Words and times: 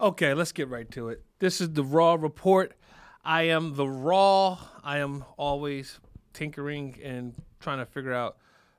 Okay, 0.00 0.32
let's 0.32 0.52
get 0.52 0.68
right 0.68 0.88
to 0.92 1.08
it. 1.08 1.24
This 1.40 1.60
is 1.60 1.72
the 1.72 1.82
Raw 1.82 2.14
Report. 2.14 2.72
I 3.24 3.42
am 3.48 3.74
the 3.74 3.88
Raw. 3.88 4.56
I 4.84 4.98
am 4.98 5.24
always 5.36 5.98
tinkering 6.32 6.96
and 7.02 7.34
trying 7.58 7.78
to 7.78 7.84
figure 7.84 8.14
out 8.14 8.36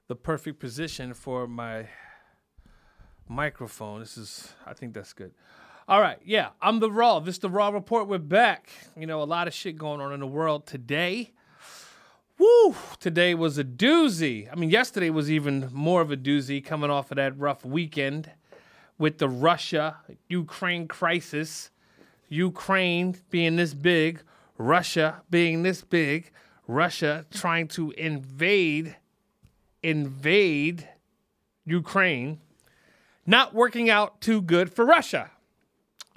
the 0.08 0.16
perfect 0.16 0.62
position 0.62 1.14
for 1.14 1.46
my 1.46 1.88
microphone. 3.28 4.00
This 4.00 4.18
is, 4.18 4.54
I 4.66 4.74
think 4.74 4.94
that's 4.94 5.12
good. 5.12 5.34
All 5.90 6.00
right, 6.00 6.20
yeah, 6.24 6.52
I'm 6.62 6.80
the 6.80 6.90
Raw. 6.90 7.20
This 7.20 7.36
is 7.36 7.40
the 7.40 7.50
Raw 7.50 7.68
Report. 7.68 8.08
We're 8.08 8.20
back. 8.20 8.70
You 8.98 9.06
know, 9.06 9.22
a 9.22 9.26
lot 9.26 9.50
of 9.50 9.54
shit 9.54 9.78
going 9.78 10.00
on 10.00 10.14
in 10.14 10.22
the 10.22 10.28
world 10.28 10.68
today. 10.68 11.34
Woo! 12.38 12.76
Today 13.02 13.36
was 13.36 13.58
a 13.58 13.66
doozy. 13.66 14.50
I 14.50 14.56
mean, 14.56 14.70
yesterday 14.70 15.10
was 15.10 15.30
even 15.30 15.70
more 15.74 16.00
of 16.00 16.12
a 16.12 16.18
doozy 16.18 16.64
coming 16.64 16.90
off 16.90 17.12
of 17.12 17.18
that 17.18 17.38
rough 17.38 17.66
weekend 17.66 18.32
with 19.00 19.18
the 19.18 19.30
Russia 19.30 19.98
Ukraine 20.28 20.88
crisis. 20.88 21.72
Ukraine 22.28 23.16
being 23.32 23.56
this 23.56 23.74
big, 23.74 24.22
Russia 24.60 25.24
being 25.32 25.64
this 25.64 25.82
big, 25.82 26.32
Russia 26.68 27.26
trying 27.32 27.68
to 27.70 27.90
invade 27.92 28.98
invade 29.82 30.88
Ukraine, 31.66 32.40
not 33.26 33.56
working 33.56 33.90
out 33.90 34.22
too 34.22 34.42
good 34.42 34.72
for 34.72 34.86
Russia. 34.86 35.32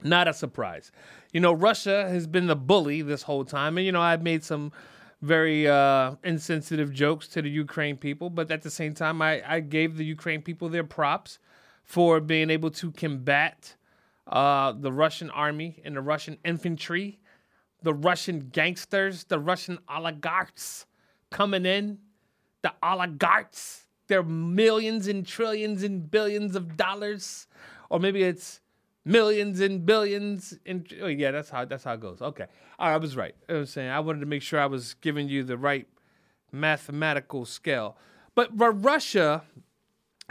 Not 0.03 0.27
a 0.27 0.35
surprise. 0.35 0.91
You 1.33 1.41
know, 1.41 1.53
Russia 1.53 2.09
has 2.09 2.27
been 2.27 2.49
the 2.49 2.57
bully 2.57 3.03
this 3.03 3.23
whole 3.23 3.45
time. 3.45 3.79
And, 3.79 3.87
you 3.87 3.93
know, 3.93 4.01
I've 4.01 4.23
made 4.23 4.43
some 4.43 4.73
very 5.21 5.69
uh, 5.69 6.17
insensitive 6.25 6.93
jokes 6.93 7.29
to 7.29 7.43
the 7.43 7.49
Ukraine 7.49 7.97
people, 7.97 8.29
but 8.29 8.51
at 8.51 8.63
the 8.63 8.71
same 8.71 8.95
time, 8.95 9.23
I, 9.23 9.41
I 9.47 9.61
gave 9.61 9.97
the 9.97 10.05
Ukraine 10.05 10.43
people 10.43 10.69
their 10.69 10.83
props 10.83 11.39
for 11.93 12.21
being 12.21 12.49
able 12.49 12.71
to 12.71 12.91
combat 12.91 13.77
uh, 14.27 14.73
the 14.73 14.91
Russian 14.91 15.29
army 15.29 15.79
and 15.85 15.95
the 15.95 16.01
Russian 16.01 16.39
infantry, 16.43 17.21
the 17.83 17.93
Russian 17.93 18.49
gangsters, 18.51 19.25
the 19.25 19.39
Russian 19.39 19.79
oligarchs 19.91 20.87
coming 21.31 21.67
in, 21.67 21.99
the 22.63 22.73
oligarchs. 22.83 23.89
They're 24.07 24.23
millions 24.23 25.07
and 25.07 25.27
trillions 25.27 25.83
and 25.83 26.11
billions 26.11 26.57
of 26.57 26.79
dollars, 26.79 27.47
or 27.91 28.01
maybe 28.01 28.23
it's 28.23 28.63
millions 29.05 29.61
and 29.61 29.85
billions. 29.85 30.57
And 30.65 30.91
oh 31.03 31.09
yeah, 31.09 31.31
that's 31.31 31.51
how 31.51 31.67
that's 31.67 31.85
how 31.85 31.93
it 31.93 32.01
goes. 32.01 32.23
Okay, 32.23 32.47
I 32.79 32.97
was 32.97 33.17
right. 33.19 33.35
I 33.51 33.53
was 33.53 33.69
saying 33.69 33.91
I 33.91 34.01
wanted 34.01 34.21
to 34.21 34.27
make 34.27 34.41
sure 34.41 34.59
I 34.59 34.65
was 34.65 34.95
giving 34.95 35.29
you 35.29 35.45
the 35.45 35.59
right 35.59 35.87
mathematical 36.53 37.45
scale. 37.45 37.99
But 38.35 38.49
Russia, 38.83 39.43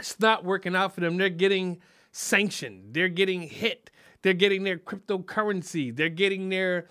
it's 0.02 0.18
not 0.18 0.44
working 0.44 0.74
out 0.74 0.94
for 0.94 1.00
them. 1.00 1.16
They're 1.16 1.28
getting 1.28 1.80
sanctioned. 2.10 2.92
They're 2.92 3.08
getting 3.08 3.42
hit. 3.42 3.88
They're 4.22 4.34
getting 4.34 4.64
their 4.64 4.76
cryptocurrency. 4.76 5.94
They're 5.94 6.08
getting 6.08 6.48
their 6.48 6.88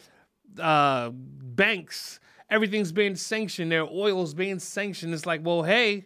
uh, 0.58 1.10
banks. 1.12 2.22
Everything's 2.50 2.94
being 2.94 3.18
sanctioned. 3.18 3.70
Their 3.70 3.84
oil's 3.84 4.34
being 4.34 4.60
sanctioned. 4.60 5.14
It's 5.14 5.26
like, 5.26 5.46
well, 5.46 5.64
hey, 5.64 6.06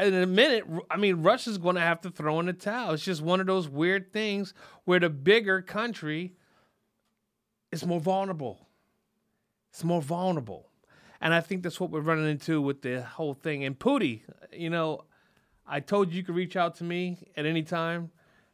in 0.00 0.14
a 0.14 0.26
minute, 0.26 0.64
I 0.90 0.96
mean, 0.96 1.22
Russia's 1.22 1.58
going 1.58 1.76
to 1.76 1.80
have 1.80 2.00
to 2.00 2.10
throw 2.10 2.40
in 2.40 2.46
the 2.46 2.52
towel. 2.52 2.94
It's 2.94 3.04
just 3.04 3.22
one 3.22 3.40
of 3.40 3.46
those 3.46 3.68
weird 3.68 4.12
things 4.12 4.52
where 4.84 4.98
the 4.98 5.10
bigger 5.10 5.62
country 5.62 6.34
is 7.70 7.86
more 7.86 8.00
vulnerable. 8.00 8.66
It's 9.70 9.84
more 9.84 10.02
vulnerable. 10.02 10.66
And 11.20 11.32
I 11.32 11.40
think 11.40 11.62
that's 11.62 11.78
what 11.78 11.90
we're 11.90 12.00
running 12.00 12.28
into 12.28 12.60
with 12.60 12.82
the 12.82 13.02
whole 13.02 13.34
thing. 13.34 13.64
And 13.64 13.78
Pooty, 13.78 14.24
you 14.52 14.70
know, 14.70 15.04
I 15.72 15.80
told 15.80 16.10
you 16.10 16.18
you 16.18 16.22
could 16.22 16.34
reach 16.34 16.54
out 16.54 16.74
to 16.76 16.84
me 16.84 17.16
at 17.34 17.46
any 17.46 17.62
time 17.62 18.10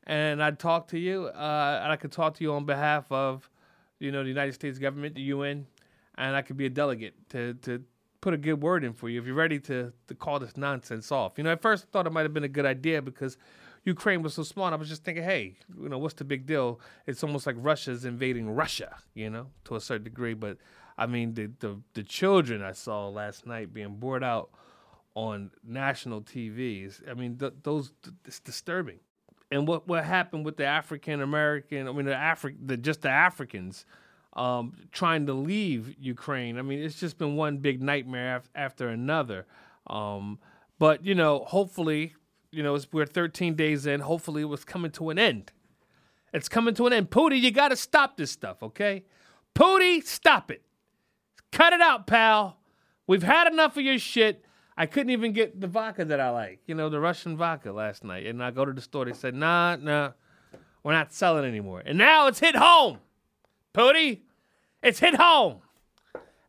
and 0.07 0.41
I'd 0.41 0.61
talk 0.61 0.87
to 0.89 0.99
you. 1.01 1.27
Uh, 1.27 1.81
and 1.83 1.91
I 1.91 1.97
could 1.97 2.13
talk 2.13 2.35
to 2.35 2.45
you 2.45 2.53
on 2.53 2.65
behalf 2.65 3.11
of, 3.11 3.51
you 3.99 4.13
know, 4.13 4.23
the 4.23 4.29
United 4.29 4.55
States 4.55 4.79
government, 4.79 5.17
the 5.17 5.23
UN, 5.23 5.67
and 6.17 6.37
I 6.37 6.43
could 6.43 6.57
be 6.57 6.67
a 6.67 6.71
delegate 6.71 7.15
to, 7.31 7.55
to 7.63 7.83
put 8.21 8.35
a 8.35 8.37
good 8.37 8.63
word 8.63 8.85
in 8.85 8.93
for 8.93 9.09
you 9.09 9.21
if 9.21 9.27
you're 9.27 9.35
ready 9.35 9.59
to, 9.59 9.93
to 10.07 10.15
call 10.15 10.39
this 10.39 10.57
nonsense 10.57 11.11
off. 11.11 11.39
You 11.39 11.43
know, 11.43 11.51
at 11.51 11.61
first 11.61 11.87
I 11.87 11.87
thought 11.91 12.07
it 12.07 12.13
might 12.13 12.23
have 12.23 12.33
been 12.33 12.45
a 12.45 12.49
good 12.49 12.65
idea 12.65 13.03
because 13.03 13.37
Ukraine 13.83 14.23
was 14.23 14.35
so 14.35 14.45
small. 14.45 14.67
And 14.67 14.75
I 14.77 14.79
was 14.79 14.89
just 14.89 15.03
thinking, 15.03 15.25
hey, 15.25 15.57
you 15.77 15.89
know, 15.89 15.99
what's 15.99 16.15
the 16.15 16.25
big 16.25 16.47
deal? 16.47 16.79
It's 17.09 17.25
almost 17.25 17.49
like 17.49 17.57
Russia's 17.59 18.05
invading 18.05 18.49
Russia, 18.49 18.97
you 19.15 19.29
know, 19.29 19.49
to 19.65 19.75
a 19.75 19.81
certain 19.81 20.05
degree. 20.05 20.35
But 20.35 20.59
I 20.97 21.07
mean, 21.07 21.35
the 21.35 21.51
the, 21.59 21.81
the 21.95 22.05
children 22.05 22.63
I 22.63 22.73
saw 22.73 23.09
last 23.09 23.45
night 23.45 23.75
being 23.75 23.97
bored 23.97 24.23
out 24.23 24.51
on 25.19 25.51
national 25.65 26.23
TVs. 26.23 27.03
I 27.11 27.15
mean, 27.15 27.39
th- 27.39 27.55
those 27.65 27.93
it's 28.25 28.39
disturbing. 28.39 29.01
And 29.51 29.67
what 29.67 29.89
what 29.89 30.05
happened 30.05 30.45
with 30.45 30.57
the 30.57 30.65
African 30.65 31.21
American? 31.21 31.89
I 31.89 31.93
mean, 31.93 32.07
the 32.07 32.13
Afri- 32.13 32.57
the 32.65 32.77
just 32.77 33.03
the 33.03 33.11
Africans 33.11 33.85
um, 34.35 34.75
trying 34.93 35.27
to 35.27 35.35
leave 35.35 35.97
Ukraine. 35.99 36.57
I 36.57 36.63
mean, 36.63 36.79
it's 36.79 37.01
just 37.01 37.19
been 37.19 37.35
one 37.35 37.59
big 37.59 37.83
nightmare 37.83 38.37
af- 38.37 38.51
after 38.55 38.91
another. 38.91 39.47
Um, 39.89 40.39
but 40.79 41.05
you 41.05 41.17
know, 41.17 41.41
hopefully, 41.41 42.15
you 42.53 42.63
know, 42.63 42.79
we're 42.93 43.05
13 43.05 43.57
days 43.57 43.87
in. 43.87 43.99
Hopefully, 43.99 44.43
it 44.43 44.49
was 44.49 44.65
coming 44.65 44.93
to 44.93 45.11
an 45.11 45.19
end. 45.19 45.51
It's 46.33 46.49
coming 46.49 46.75
to 46.75 46.87
an 46.87 46.93
end. 46.93 47.11
Pooty, 47.11 47.39
you 47.39 47.51
got 47.51 47.69
to 47.69 47.77
stop 47.77 48.17
this 48.17 48.31
stuff, 48.31 48.63
okay? 48.63 49.05
Pooty, 49.55 50.01
stop 50.03 50.53
it. 50.53 50.63
Cut 51.51 51.73
it 51.73 51.81
out, 51.81 52.07
pal. 52.07 52.59
We've 53.09 53.25
had 53.25 53.51
enough 53.51 53.77
of 53.77 53.83
your 53.83 53.99
shit. 53.99 54.45
I 54.81 54.87
couldn't 54.87 55.11
even 55.11 55.33
get 55.33 55.61
the 55.61 55.67
vodka 55.67 56.05
that 56.05 56.21
I 56.21 56.31
like, 56.31 56.61
you 56.67 56.75
know, 56.77 56.89
the 56.89 57.01
Russian 57.01 57.37
vodka 57.37 57.73
last 57.73 58.05
night. 58.05 58.27
And 58.27 58.41
I 58.41 58.53
go 58.53 58.65
to 58.65 58.73
the 58.73 58.81
store, 58.81 59.07
they 59.07 59.13
said, 59.13 59.35
nah, 59.35 59.75
nah, 59.75 60.13
we're 60.85 60.93
not 60.93 61.13
selling 61.13 61.45
anymore. 61.45 61.83
And 61.85 61.99
now 61.99 62.29
it's 62.29 62.39
hit 62.39 62.55
home. 62.55 62.99
Pooty, 63.75 64.23
it's 64.81 65.01
hit 65.01 65.17
home. 65.17 65.63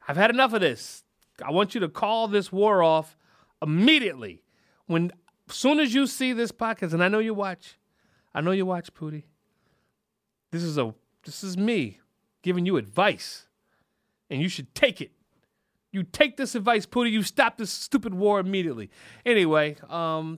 I've 0.08 0.16
had 0.16 0.30
enough 0.30 0.54
of 0.54 0.62
this. 0.62 1.04
I 1.44 1.50
want 1.50 1.74
you 1.74 1.82
to 1.82 1.90
call 1.90 2.28
this 2.28 2.52
war 2.52 2.84
off 2.84 3.18
immediately. 3.64 4.44
When 4.86 5.12
soon 5.48 5.80
as 5.80 5.96
you 5.96 6.06
see 6.06 6.32
this 6.32 6.52
podcast, 6.52 6.94
and 6.94 7.04
I 7.04 7.08
know 7.08 7.18
you 7.20 7.34
watch, 7.34 7.80
I 8.36 8.42
know 8.42 8.52
you 8.52 8.68
watch, 8.68 8.94
Pooty. 8.94 9.26
This 10.52 10.62
is 10.62 10.78
a 10.78 10.94
this 11.26 11.44
is 11.44 11.58
me 11.58 12.00
giving 12.44 12.68
you 12.68 12.78
advice. 12.78 13.48
And 14.30 14.40
you 14.40 14.50
should 14.50 14.76
take 14.76 15.02
it. 15.02 15.14
You 15.92 16.04
take 16.04 16.38
this 16.38 16.56
advice, 16.56 16.86
Pooty. 16.86 17.12
You 17.12 17.24
stop 17.24 17.58
this 17.58 17.72
stupid 17.72 18.14
war 18.14 18.40
immediately. 18.40 18.90
Anyway, 19.26 19.78
um, 19.90 20.38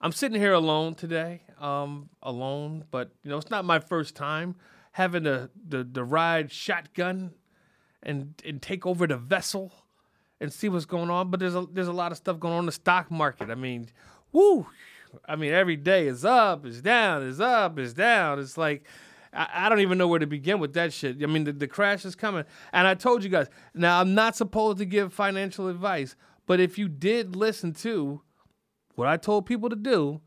I'm 0.00 0.12
sitting 0.12 0.40
here 0.40 0.52
alone 0.52 0.94
today. 0.94 1.42
Um, 1.58 2.10
alone, 2.22 2.84
but 2.90 3.12
you 3.22 3.30
know, 3.30 3.38
it's 3.38 3.50
not 3.50 3.64
my 3.64 3.78
first 3.78 4.14
time 4.14 4.56
having 4.92 5.22
the, 5.22 5.48
the, 5.66 5.84
the 5.84 6.04
ride 6.04 6.52
shotgun 6.52 7.32
and 8.02 8.34
and 8.44 8.60
take 8.60 8.86
over 8.86 9.06
the 9.06 9.16
vessel 9.16 9.72
and 10.40 10.52
see 10.52 10.68
what's 10.68 10.84
going 10.84 11.10
on. 11.10 11.30
But 11.30 11.40
there's 11.40 11.54
a 11.54 11.66
there's 11.72 11.88
a 11.88 11.92
lot 11.92 12.12
of 12.12 12.18
stuff 12.18 12.38
going 12.38 12.54
on 12.54 12.60
in 12.60 12.66
the 12.66 12.72
stock 12.72 13.10
market. 13.10 13.50
I 13.50 13.54
mean, 13.54 13.88
woo! 14.32 14.66
I 15.26 15.36
mean, 15.36 15.52
every 15.52 15.76
day 15.76 16.06
is 16.06 16.24
up, 16.24 16.66
is 16.66 16.82
down, 16.82 17.22
is 17.22 17.40
up, 17.40 17.78
is 17.78 17.94
down. 17.94 18.38
It's 18.38 18.58
like 18.58 18.84
I, 19.36 19.66
I 19.66 19.68
don't 19.68 19.80
even 19.80 19.98
know 19.98 20.08
where 20.08 20.18
to 20.18 20.26
begin 20.26 20.58
with 20.58 20.74
that 20.74 20.92
shit. 20.92 21.22
I 21.22 21.26
mean, 21.26 21.44
the, 21.44 21.52
the 21.52 21.68
crash 21.68 22.04
is 22.04 22.14
coming. 22.14 22.44
And 22.72 22.86
I 22.86 22.94
told 22.94 23.22
you 23.22 23.30
guys, 23.30 23.48
now 23.74 24.00
I'm 24.00 24.14
not 24.14 24.36
supposed 24.36 24.78
to 24.78 24.84
give 24.84 25.12
financial 25.12 25.68
advice, 25.68 26.16
but 26.46 26.60
if 26.60 26.78
you 26.78 26.88
did 26.88 27.36
listen 27.36 27.72
to 27.74 28.22
what 28.94 29.08
I 29.08 29.16
told 29.16 29.46
people 29.46 29.68
to 29.68 29.76
do, 29.76 30.20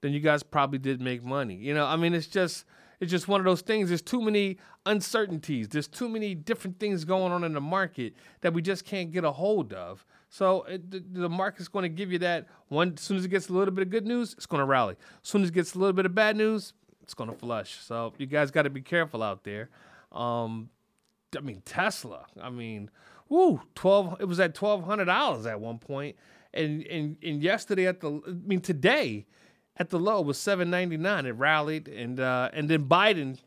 then 0.00 0.12
you 0.12 0.20
guys 0.20 0.42
probably 0.42 0.78
did 0.78 1.00
make 1.00 1.24
money. 1.24 1.56
You 1.56 1.74
know, 1.74 1.86
I 1.86 1.96
mean, 1.96 2.14
it's 2.14 2.26
just 2.26 2.64
it's 3.00 3.10
just 3.10 3.28
one 3.28 3.40
of 3.40 3.44
those 3.44 3.60
things. 3.60 3.88
There's 3.88 4.02
too 4.02 4.22
many 4.22 4.56
uncertainties. 4.86 5.68
There's 5.68 5.88
too 5.88 6.08
many 6.08 6.34
different 6.34 6.78
things 6.78 7.04
going 7.04 7.32
on 7.32 7.44
in 7.44 7.52
the 7.52 7.60
market 7.60 8.14
that 8.40 8.54
we 8.54 8.62
just 8.62 8.84
can't 8.84 9.12
get 9.12 9.24
a 9.24 9.32
hold 9.32 9.72
of. 9.72 10.06
So 10.28 10.62
it, 10.62 10.90
the, 10.90 11.04
the, 11.20 11.28
market's 11.28 11.68
going 11.68 11.84
to 11.84 11.88
give 11.88 12.10
you 12.10 12.18
that 12.20 12.46
one. 12.68 12.94
As 12.96 13.02
soon 13.02 13.18
as 13.18 13.24
it 13.24 13.28
gets 13.28 13.48
a 13.48 13.52
little 13.52 13.72
bit 13.72 13.82
of 13.82 13.90
good 13.90 14.06
news, 14.06 14.32
it's 14.32 14.46
going 14.46 14.60
to 14.60 14.64
rally. 14.64 14.96
As 15.22 15.28
soon 15.28 15.42
as 15.42 15.50
it 15.50 15.54
gets 15.54 15.74
a 15.74 15.78
little 15.78 15.92
bit 15.92 16.06
of 16.06 16.14
bad 16.14 16.36
news, 16.36 16.72
it's 17.06 17.14
going 17.14 17.30
to 17.30 17.36
flush. 17.36 17.78
So 17.80 18.12
you 18.18 18.26
guys 18.26 18.50
got 18.50 18.62
to 18.62 18.70
be 18.70 18.82
careful 18.82 19.22
out 19.22 19.44
there. 19.44 19.70
Um, 20.10 20.70
I 21.36 21.40
mean 21.40 21.62
Tesla. 21.64 22.26
I 22.42 22.50
mean, 22.50 22.90
woo, 23.28 23.60
twelve. 23.76 24.20
It 24.20 24.24
was 24.24 24.40
at 24.40 24.54
twelve 24.54 24.84
hundred 24.84 25.04
dollars 25.04 25.46
at 25.46 25.60
one 25.60 25.78
point, 25.78 26.16
and 26.52 26.84
and 26.86 27.16
and 27.22 27.42
yesterday 27.42 27.86
at 27.86 28.00
the. 28.00 28.20
I 28.26 28.30
mean 28.30 28.60
today 28.60 29.26
at 29.76 29.90
the 29.90 29.98
low 29.98 30.20
was 30.20 30.38
799. 30.38 31.26
It 31.26 31.30
rallied, 31.32 31.88
and 31.88 32.18
uh, 32.18 32.50
and 32.52 32.68
then 32.68 32.88
Biden 32.88 33.38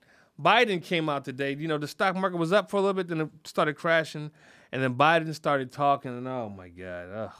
Biden 0.42 0.82
came 0.82 1.10
out 1.10 1.26
today. 1.26 1.56
You 1.56 1.68
know, 1.68 1.78
the 1.78 1.88
stock 1.88 2.16
market 2.16 2.38
was 2.38 2.54
up 2.54 2.70
for 2.70 2.78
a 2.78 2.82
little 2.82 2.94
bit, 2.94 3.10
then 3.10 3.22
it 3.22 3.30
started 3.44 3.76
crashing, 3.76 4.32
and 4.72 4.82
then 4.82 4.96
Biden 4.96 5.34
started 5.36 5.72
talking, 5.72 6.18
and 6.18 6.28
oh 6.28 6.50
my 6.50 6.70
God, 6.70 7.10
ugh, 7.14 7.32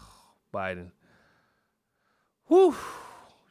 Biden. 0.54 0.92
Whew. 2.48 2.76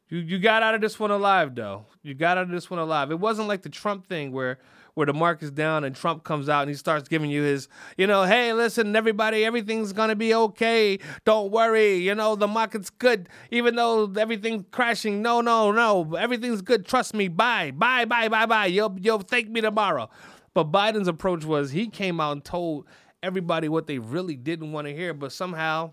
You 0.09 0.19
you 0.19 0.39
got 0.39 0.63
out 0.63 0.75
of 0.75 0.81
this 0.81 0.99
one 0.99 1.11
alive 1.11 1.55
though. 1.55 1.87
You 2.03 2.15
got 2.15 2.39
out 2.39 2.45
of 2.45 2.51
this 2.51 2.71
one 2.71 2.81
alive. 2.81 3.11
It 3.11 3.21
wasn't 3.21 3.49
like 3.49 3.63
the 3.63 3.69
Trump 3.69 4.07
thing 4.07 4.33
where 4.33 4.59
where 4.95 5.07
the 5.07 5.15
market's 5.15 5.53
down 5.53 5.85
and 5.85 5.95
Trump 5.95 6.25
comes 6.25 6.49
out 6.49 6.63
and 6.63 6.71
he 6.71 6.75
starts 6.75 7.09
giving 7.09 7.31
you 7.31 7.43
his, 7.43 7.69
you 7.97 8.05
know, 8.05 8.25
hey, 8.25 8.53
listen, 8.53 8.97
everybody, 8.97 9.45
everything's 9.45 9.93
gonna 9.93 10.17
be 10.17 10.35
okay. 10.35 10.99
Don't 11.25 11.53
worry, 11.53 11.99
you 11.99 12.15
know, 12.17 12.35
the 12.35 12.49
market's 12.49 12.91
good, 12.91 13.29
even 13.53 13.77
though 13.77 14.13
everything's 14.19 14.65
crashing. 14.73 15.23
No, 15.23 15.41
no, 15.41 15.71
no, 15.71 16.17
everything's 16.17 16.63
good. 16.63 16.85
Trust 16.85 17.15
me. 17.15 17.29
Bye, 17.29 17.71
bye, 17.71 18.07
bye, 18.07 18.29
bye, 18.29 18.47
bye. 18.47 18.67
You'll 18.67 18.97
you'll 19.01 19.21
thank 19.21 19.49
me 19.49 19.61
tomorrow. 19.61 20.09
But 20.55 20.73
Biden's 20.73 21.07
approach 21.07 21.45
was 21.45 21.71
he 21.71 21.89
came 21.89 22.19
out 22.19 22.33
and 22.33 22.45
told 22.45 22.87
everybody 23.23 23.69
what 23.69 23.87
they 23.87 23.99
really 23.99 24.37
didn't 24.37 24.73
want 24.73 24.87
to 24.87 24.95
hear, 24.95 25.13
but 25.15 25.33
somehow 25.33 25.93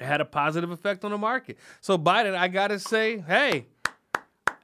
it 0.00 0.04
had 0.04 0.20
a 0.20 0.24
positive 0.24 0.70
effect 0.70 1.04
on 1.04 1.10
the 1.10 1.18
market. 1.18 1.58
So 1.80 1.96
Biden, 1.96 2.34
I 2.36 2.48
gotta 2.48 2.78
say, 2.78 3.18
hey, 3.18 3.66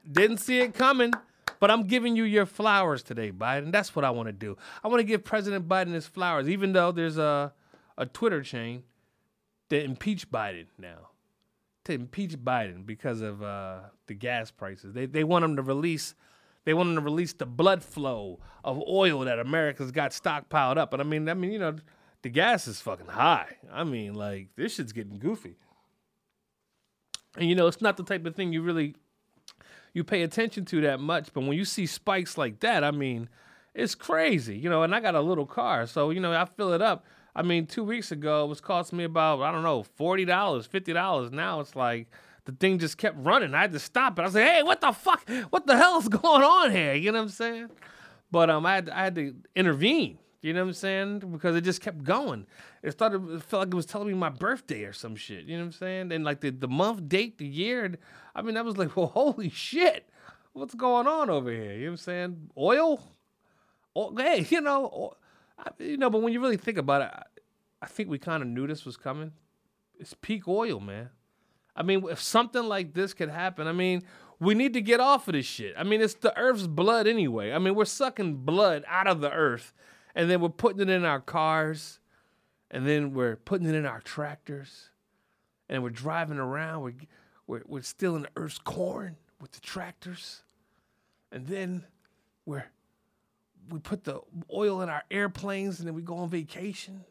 didn't 0.09 0.37
see 0.37 0.59
it 0.59 0.73
coming. 0.73 1.13
But 1.59 1.69
I'm 1.69 1.83
giving 1.83 2.15
you 2.15 2.23
your 2.23 2.47
flowers 2.47 3.03
today, 3.03 3.31
Biden. 3.31 3.71
That's 3.71 3.95
what 3.95 4.03
I 4.03 4.09
want 4.09 4.27
to 4.27 4.33
do. 4.33 4.57
I 4.83 4.87
want 4.87 4.99
to 4.99 5.03
give 5.03 5.23
President 5.23 5.67
Biden 5.67 5.93
his 5.93 6.07
flowers, 6.07 6.49
even 6.49 6.73
though 6.73 6.91
there's 6.91 7.19
a, 7.19 7.53
a 7.99 8.07
Twitter 8.07 8.41
chain 8.41 8.81
that 9.69 9.83
impeach 9.83 10.29
Biden 10.31 10.65
now. 10.79 11.09
To 11.85 11.93
impeach 11.93 12.37
Biden 12.37 12.85
because 12.85 13.21
of 13.21 13.43
uh, 13.43 13.81
the 14.07 14.15
gas 14.15 14.49
prices. 14.49 14.93
They, 14.93 15.05
they 15.05 15.23
want 15.23 15.45
him 15.45 15.55
to 15.55 15.61
release 15.61 16.15
they 16.63 16.73
want 16.73 16.89
him 16.89 16.95
to 16.95 17.01
release 17.01 17.33
the 17.33 17.45
blood 17.45 17.83
flow 17.83 18.39
of 18.63 18.81
oil 18.87 19.21
that 19.21 19.39
America's 19.39 19.91
got 19.91 20.11
stockpiled 20.11 20.77
up. 20.77 20.93
And 20.93 21.01
I 21.01 21.05
mean, 21.05 21.27
I 21.27 21.33
mean, 21.33 21.51
you 21.51 21.59
know, 21.59 21.75
the 22.23 22.29
gas 22.29 22.67
is 22.67 22.81
fucking 22.81 23.07
high. 23.07 23.57
I 23.71 23.83
mean, 23.83 24.13
like 24.13 24.49
this 24.55 24.75
shit's 24.75 24.91
getting 24.91 25.19
goofy. 25.19 25.55
And 27.37 27.47
you 27.47 27.55
know, 27.55 27.67
it's 27.67 27.81
not 27.81 27.97
the 27.97 28.03
type 28.03 28.25
of 28.25 28.35
thing 28.35 28.53
you 28.53 28.61
really 28.61 28.95
you 29.93 30.03
pay 30.03 30.21
attention 30.21 30.65
to 30.65 30.81
that 30.81 30.99
much, 30.99 31.33
but 31.33 31.41
when 31.41 31.57
you 31.57 31.65
see 31.65 31.85
spikes 31.85 32.37
like 32.37 32.59
that, 32.61 32.83
I 32.83 32.91
mean, 32.91 33.29
it's 33.73 33.95
crazy, 33.95 34.57
you 34.57 34.69
know. 34.69 34.83
And 34.83 34.93
I 34.93 34.99
got 34.99 35.15
a 35.15 35.21
little 35.21 35.45
car, 35.45 35.85
so 35.87 36.09
you 36.09 36.19
know, 36.19 36.33
I 36.33 36.45
fill 36.45 36.73
it 36.73 36.81
up. 36.81 37.05
I 37.35 37.41
mean, 37.41 37.65
two 37.65 37.83
weeks 37.83 38.11
ago, 38.11 38.45
it 38.45 38.47
was 38.47 38.61
costing 38.61 38.97
me 38.97 39.05
about 39.05 39.41
I 39.41 39.51
don't 39.51 39.63
know 39.63 39.83
forty 39.83 40.25
dollars, 40.25 40.65
fifty 40.65 40.93
dollars. 40.93 41.31
Now 41.31 41.59
it's 41.59 41.75
like 41.75 42.07
the 42.45 42.51
thing 42.51 42.79
just 42.79 42.97
kept 42.97 43.17
running. 43.19 43.53
I 43.53 43.61
had 43.61 43.71
to 43.71 43.79
stop 43.79 44.17
it. 44.19 44.21
I 44.21 44.25
was 44.25 44.35
like, 44.35 44.45
"Hey, 44.45 44.63
what 44.63 44.81
the 44.81 44.91
fuck? 44.91 45.29
What 45.49 45.67
the 45.67 45.77
hell 45.77 45.99
is 45.99 46.07
going 46.09 46.43
on 46.43 46.71
here?" 46.71 46.93
You 46.93 47.11
know 47.11 47.19
what 47.19 47.25
I'm 47.25 47.29
saying? 47.29 47.69
But 48.29 48.49
um, 48.49 48.65
I 48.65 48.75
had 48.75 48.89
I 48.89 49.03
had 49.03 49.15
to 49.15 49.35
intervene. 49.55 50.17
You 50.41 50.53
know 50.53 50.61
what 50.61 50.69
I'm 50.69 50.73
saying? 50.73 51.19
Because 51.31 51.55
it 51.55 51.61
just 51.61 51.81
kept 51.81 52.03
going. 52.03 52.47
It 52.81 52.91
started. 52.91 53.29
It 53.29 53.43
felt 53.43 53.61
like 53.61 53.73
it 53.73 53.75
was 53.75 53.85
telling 53.85 54.07
me 54.07 54.15
my 54.15 54.29
birthday 54.29 54.85
or 54.85 54.93
some 54.93 55.15
shit. 55.15 55.45
You 55.45 55.57
know 55.57 55.63
what 55.63 55.67
I'm 55.67 55.71
saying? 55.73 56.11
And 56.11 56.23
like 56.23 56.41
the 56.41 56.49
the 56.49 56.67
month, 56.67 57.07
date, 57.07 57.37
the 57.37 57.45
year. 57.45 57.95
I 58.33 58.41
mean, 58.41 58.57
I 58.57 58.61
was 58.61 58.77
like, 58.77 58.95
well, 58.97 59.07
holy 59.07 59.49
shit, 59.49 60.09
what's 60.53 60.73
going 60.73 61.05
on 61.05 61.29
over 61.29 61.51
here? 61.51 61.73
You 61.73 61.79
know 61.79 61.85
what 61.85 61.91
I'm 61.91 61.97
saying? 61.97 62.49
Oil. 62.57 63.01
Oh, 63.95 64.15
hey, 64.15 64.47
you 64.49 64.61
know, 64.61 65.13
you 65.77 65.97
know. 65.97 66.09
But 66.09 66.23
when 66.23 66.33
you 66.33 66.41
really 66.41 66.57
think 66.57 66.79
about 66.79 67.01
it, 67.03 67.11
I, 67.13 67.23
I 67.83 67.85
think 67.85 68.09
we 68.09 68.17
kind 68.17 68.41
of 68.41 68.49
knew 68.49 68.65
this 68.65 68.83
was 68.83 68.97
coming. 68.97 69.33
It's 69.99 70.15
peak 70.15 70.47
oil, 70.47 70.79
man. 70.79 71.09
I 71.75 71.83
mean, 71.83 72.03
if 72.09 72.19
something 72.19 72.63
like 72.63 72.95
this 72.95 73.13
could 73.13 73.29
happen, 73.29 73.67
I 73.67 73.73
mean, 73.73 74.01
we 74.39 74.55
need 74.55 74.73
to 74.73 74.81
get 74.81 74.99
off 74.99 75.27
of 75.27 75.33
this 75.33 75.45
shit. 75.45 75.75
I 75.77 75.83
mean, 75.83 76.01
it's 76.01 76.15
the 76.15 76.35
earth's 76.35 76.65
blood 76.65 77.05
anyway. 77.05 77.51
I 77.51 77.59
mean, 77.59 77.75
we're 77.75 77.85
sucking 77.85 78.37
blood 78.37 78.83
out 78.87 79.05
of 79.05 79.21
the 79.21 79.31
earth 79.31 79.71
and 80.15 80.29
then 80.29 80.41
we're 80.41 80.49
putting 80.49 80.81
it 80.81 80.89
in 80.89 81.05
our 81.05 81.19
cars 81.19 81.99
and 82.69 82.87
then 82.87 83.13
we're 83.13 83.35
putting 83.35 83.67
it 83.67 83.75
in 83.75 83.85
our 83.85 84.01
tractors 84.01 84.89
and 85.69 85.83
we're 85.83 85.89
driving 85.89 86.37
around. 86.37 86.83
We're, 86.83 86.93
we're, 87.47 87.63
we're 87.65 87.81
stealing 87.81 88.23
the 88.23 88.29
earth's 88.35 88.59
corn 88.59 89.17
with 89.39 89.51
the 89.51 89.59
tractors. 89.61 90.43
And 91.31 91.47
then 91.47 91.85
we're, 92.45 92.65
we 93.69 93.79
put 93.79 94.03
the 94.03 94.21
oil 94.53 94.81
in 94.81 94.89
our 94.89 95.03
airplanes 95.11 95.79
and 95.79 95.87
then 95.87 95.95
we 95.95 96.01
go 96.01 96.17
on 96.17 96.29
vacation 96.29 97.03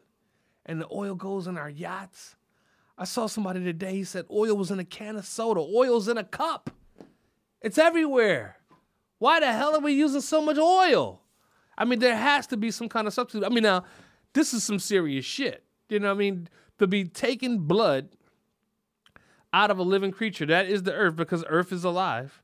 and 0.65 0.79
the 0.79 0.87
oil 0.91 1.15
goes 1.15 1.47
in 1.47 1.57
our 1.57 1.69
yachts. 1.69 2.35
I 2.97 3.05
saw 3.05 3.25
somebody 3.25 3.63
today, 3.63 3.95
he 3.95 4.03
said 4.03 4.25
oil 4.31 4.55
was 4.55 4.69
in 4.69 4.79
a 4.79 4.85
can 4.85 5.15
of 5.15 5.25
soda, 5.25 5.59
oil's 5.59 6.07
in 6.07 6.17
a 6.17 6.23
cup. 6.23 6.69
It's 7.61 7.77
everywhere. 7.77 8.57
Why 9.17 9.39
the 9.39 9.51
hell 9.51 9.75
are 9.75 9.79
we 9.79 9.93
using 9.93 10.21
so 10.21 10.41
much 10.41 10.57
oil? 10.57 11.20
I 11.81 11.85
mean, 11.85 11.97
there 11.97 12.15
has 12.15 12.45
to 12.47 12.57
be 12.57 12.69
some 12.69 12.87
kind 12.87 13.07
of 13.07 13.13
substitute. 13.13 13.43
I 13.43 13.49
mean, 13.49 13.63
now, 13.63 13.85
this 14.33 14.53
is 14.53 14.63
some 14.63 14.77
serious 14.77 15.25
shit. 15.25 15.63
You 15.89 15.99
know 15.99 16.09
what 16.09 16.13
I 16.13 16.17
mean? 16.19 16.47
To 16.77 16.85
be 16.85 17.05
taking 17.05 17.57
blood 17.57 18.09
out 19.51 19.71
of 19.71 19.79
a 19.79 19.83
living 19.83 20.11
creature, 20.11 20.45
that 20.45 20.67
is 20.67 20.83
the 20.83 20.93
earth 20.93 21.15
because 21.15 21.43
earth 21.49 21.71
is 21.71 21.83
alive, 21.83 22.43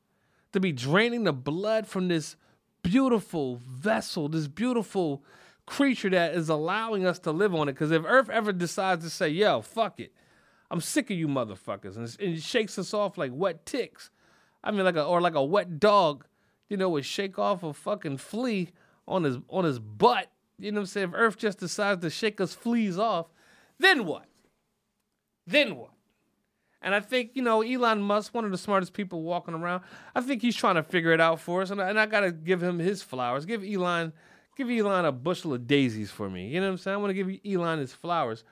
to 0.52 0.58
be 0.58 0.72
draining 0.72 1.22
the 1.22 1.32
blood 1.32 1.86
from 1.86 2.08
this 2.08 2.34
beautiful 2.82 3.60
vessel, 3.64 4.28
this 4.28 4.48
beautiful 4.48 5.22
creature 5.66 6.10
that 6.10 6.34
is 6.34 6.48
allowing 6.48 7.06
us 7.06 7.20
to 7.20 7.30
live 7.30 7.54
on 7.54 7.68
it. 7.68 7.74
Because 7.74 7.92
if 7.92 8.02
earth 8.04 8.28
ever 8.30 8.52
decides 8.52 9.04
to 9.04 9.10
say, 9.10 9.28
yo, 9.28 9.62
fuck 9.62 10.00
it, 10.00 10.12
I'm 10.68 10.80
sick 10.80 11.10
of 11.10 11.16
you 11.16 11.28
motherfuckers, 11.28 11.96
and, 11.96 12.16
it 12.18 12.42
shakes 12.42 12.76
us 12.76 12.92
off 12.92 13.16
like 13.16 13.30
wet 13.32 13.64
ticks. 13.64 14.10
I 14.64 14.72
mean, 14.72 14.84
like 14.84 14.96
a 14.96 15.04
or 15.04 15.20
like 15.20 15.36
a 15.36 15.44
wet 15.44 15.78
dog, 15.78 16.26
you 16.68 16.76
know, 16.76 16.88
would 16.88 17.06
shake 17.06 17.38
off 17.38 17.62
a 17.62 17.72
fucking 17.72 18.16
flea 18.16 18.70
on 19.08 19.24
his 19.24 19.38
on 19.48 19.64
his 19.64 19.78
butt. 19.78 20.30
You 20.58 20.72
know 20.72 20.76
what 20.76 20.82
I'm 20.82 20.86
saying? 20.86 21.08
If 21.08 21.14
Earth 21.14 21.38
just 21.38 21.58
decides 21.58 22.02
to 22.02 22.10
shake 22.10 22.40
us 22.40 22.54
fleas 22.54 22.98
off, 22.98 23.26
then 23.78 24.04
what? 24.04 24.26
Then 25.46 25.76
what? 25.76 25.90
And 26.80 26.94
I 26.94 27.00
think, 27.00 27.32
you 27.34 27.42
know, 27.42 27.62
Elon 27.62 28.00
Musk, 28.02 28.34
one 28.34 28.44
of 28.44 28.52
the 28.52 28.58
smartest 28.58 28.92
people 28.92 29.22
walking 29.22 29.54
around, 29.54 29.82
I 30.14 30.20
think 30.20 30.42
he's 30.42 30.54
trying 30.54 30.76
to 30.76 30.82
figure 30.82 31.12
it 31.12 31.20
out 31.20 31.40
for 31.40 31.62
us. 31.62 31.70
And 31.70 31.80
I, 31.80 31.88
and 31.88 31.98
I 31.98 32.06
got 32.06 32.20
to 32.20 32.30
give 32.30 32.62
him 32.62 32.78
his 32.78 33.02
flowers. 33.02 33.44
Give 33.44 33.64
Elon, 33.64 34.12
give 34.56 34.70
Elon 34.70 35.04
a 35.04 35.12
bushel 35.12 35.54
of 35.54 35.66
daisies 35.66 36.10
for 36.10 36.30
me. 36.30 36.48
You 36.48 36.60
know 36.60 36.66
what 36.66 36.72
I'm 36.72 36.78
saying? 36.78 36.94
I 36.94 36.98
want 36.98 37.10
to 37.10 37.14
give 37.14 37.40
Elon 37.44 37.80
his 37.80 37.92
flowers. 37.92 38.44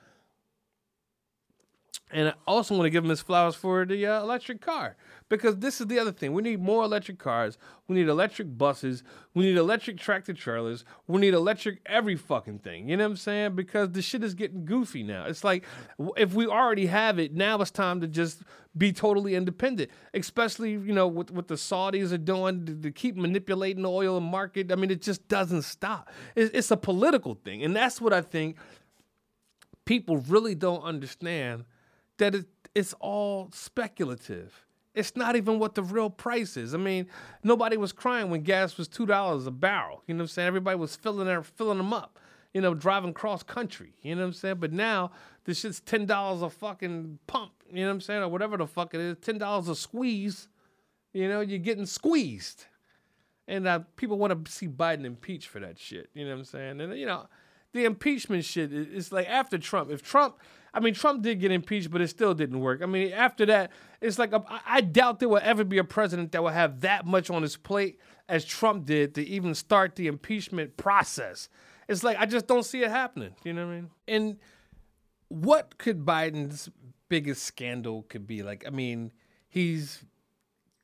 And 2.09 2.29
I 2.29 2.33
also 2.47 2.73
want 2.73 2.85
to 2.85 2.89
give 2.89 3.03
him 3.03 3.09
his 3.09 3.21
flowers 3.21 3.55
for 3.55 3.83
the 3.83 4.05
uh, 4.05 4.21
electric 4.21 4.61
car 4.61 4.95
because 5.27 5.57
this 5.57 5.81
is 5.81 5.87
the 5.87 5.99
other 5.99 6.13
thing. 6.13 6.31
We 6.31 6.41
need 6.41 6.61
more 6.61 6.85
electric 6.85 7.19
cars. 7.19 7.57
We 7.89 7.97
need 7.97 8.07
electric 8.07 8.57
buses. 8.57 9.03
We 9.33 9.43
need 9.43 9.57
electric 9.57 9.97
tractor 9.97 10.33
trailers. 10.33 10.85
We 11.05 11.19
need 11.19 11.33
electric 11.33 11.81
every 11.85 12.15
fucking 12.15 12.59
thing. 12.59 12.87
You 12.87 12.95
know 12.95 13.03
what 13.03 13.11
I'm 13.11 13.17
saying? 13.17 13.55
Because 13.55 13.91
the 13.91 14.01
shit 14.01 14.23
is 14.23 14.35
getting 14.35 14.63
goofy 14.63 15.03
now. 15.03 15.25
It's 15.25 15.43
like 15.43 15.65
if 16.15 16.33
we 16.33 16.47
already 16.47 16.85
have 16.85 17.19
it, 17.19 17.33
now 17.33 17.59
it's 17.59 17.71
time 17.71 17.99
to 17.99 18.07
just 18.07 18.41
be 18.77 18.93
totally 18.93 19.35
independent. 19.35 19.91
Especially, 20.13 20.71
you 20.71 20.93
know, 20.93 21.07
what, 21.07 21.29
what 21.29 21.49
the 21.49 21.55
Saudis 21.55 22.13
are 22.13 22.17
doing 22.17 22.65
to, 22.67 22.75
to 22.75 22.91
keep 22.91 23.17
manipulating 23.17 23.83
the 23.83 23.91
oil 23.91 24.21
market. 24.21 24.71
I 24.71 24.75
mean, 24.75 24.91
it 24.91 25.01
just 25.01 25.27
doesn't 25.27 25.63
stop. 25.63 26.09
It's, 26.37 26.51
it's 26.53 26.71
a 26.71 26.77
political 26.77 27.35
thing. 27.35 27.63
And 27.63 27.75
that's 27.75 27.99
what 27.99 28.13
I 28.13 28.21
think 28.21 28.55
people 29.83 30.17
really 30.17 30.55
don't 30.55 30.83
understand 30.83 31.65
that 32.17 32.35
it, 32.35 32.45
it's 32.75 32.93
all 32.99 33.49
speculative. 33.53 34.65
It's 34.93 35.15
not 35.15 35.35
even 35.35 35.59
what 35.59 35.75
the 35.75 35.83
real 35.83 36.09
price 36.09 36.57
is. 36.57 36.73
I 36.73 36.77
mean, 36.77 37.07
nobody 37.43 37.77
was 37.77 37.91
crying 37.91 38.31
when 38.31 38.41
gas 38.41 38.77
was 38.77 38.87
two 38.87 39.05
dollars 39.05 39.45
a 39.45 39.51
barrel. 39.51 40.03
You 40.07 40.15
know 40.15 40.19
what 40.19 40.23
I'm 40.23 40.27
saying? 40.29 40.47
Everybody 40.47 40.77
was 40.77 40.95
filling 40.95 41.27
their 41.27 41.43
filling 41.43 41.77
them 41.77 41.93
up. 41.93 42.19
You 42.53 42.61
know, 42.61 42.73
driving 42.73 43.13
cross 43.13 43.43
country. 43.43 43.93
You 44.01 44.15
know 44.15 44.21
what 44.21 44.27
I'm 44.27 44.33
saying? 44.33 44.55
But 44.59 44.73
now 44.73 45.11
this 45.45 45.59
shit's 45.59 45.79
ten 45.79 46.07
dollars 46.07 46.41
a 46.41 46.49
fucking 46.49 47.19
pump. 47.27 47.51
You 47.71 47.81
know 47.81 47.87
what 47.87 47.93
I'm 47.93 48.01
saying? 48.01 48.23
Or 48.23 48.29
whatever 48.29 48.57
the 48.57 48.65
fuck 48.65 48.93
it 48.95 49.01
is. 49.01 49.17
Ten 49.21 49.37
dollars 49.37 49.67
a 49.67 49.75
squeeze. 49.75 50.47
You 51.13 51.29
know, 51.29 51.41
you're 51.41 51.59
getting 51.59 51.85
squeezed. 51.85 52.65
And 53.47 53.67
uh, 53.67 53.79
people 53.95 54.17
want 54.17 54.45
to 54.45 54.51
see 54.51 54.67
Biden 54.67 55.05
impeached 55.05 55.47
for 55.47 55.59
that 55.59 55.79
shit. 55.79 56.09
You 56.13 56.25
know 56.25 56.31
what 56.31 56.39
I'm 56.39 56.45
saying? 56.45 56.81
And 56.81 56.97
you 56.97 57.05
know, 57.05 57.27
the 57.73 57.85
impeachment 57.85 58.43
shit 58.45 58.73
is 58.73 59.11
like 59.11 59.29
after 59.29 59.57
Trump. 59.57 59.91
If 59.91 60.01
Trump 60.01 60.37
I 60.73 60.79
mean, 60.79 60.93
Trump 60.93 61.23
did 61.23 61.39
get 61.39 61.51
impeached, 61.51 61.89
but 61.89 62.01
it 62.01 62.07
still 62.07 62.33
didn't 62.33 62.59
work. 62.59 62.81
I 62.83 62.85
mean, 62.85 63.11
after 63.13 63.45
that, 63.47 63.71
it's 64.01 64.19
like 64.19 64.33
a, 64.33 64.43
I 64.65 64.81
doubt 64.81 65.19
there 65.19 65.29
will 65.29 65.39
ever 65.41 65.63
be 65.63 65.77
a 65.77 65.83
president 65.83 66.31
that 66.33 66.43
will 66.43 66.49
have 66.49 66.81
that 66.81 67.05
much 67.05 67.29
on 67.29 67.41
his 67.41 67.57
plate 67.57 67.99
as 68.29 68.45
Trump 68.45 68.85
did 68.85 69.15
to 69.15 69.25
even 69.25 69.55
start 69.55 69.95
the 69.95 70.07
impeachment 70.07 70.77
process. 70.77 71.49
It's 71.87 72.03
like 72.03 72.17
I 72.19 72.25
just 72.25 72.47
don't 72.47 72.65
see 72.65 72.83
it 72.83 72.89
happening. 72.89 73.33
You 73.43 73.53
know 73.53 73.65
what 73.65 73.71
I 73.71 73.75
mean? 73.75 73.89
And 74.07 74.37
what 75.29 75.77
could 75.77 76.05
Biden's 76.05 76.69
biggest 77.09 77.43
scandal 77.43 78.03
could 78.03 78.27
be? 78.27 78.43
Like, 78.43 78.65
I 78.67 78.69
mean, 78.69 79.11
he's 79.47 80.03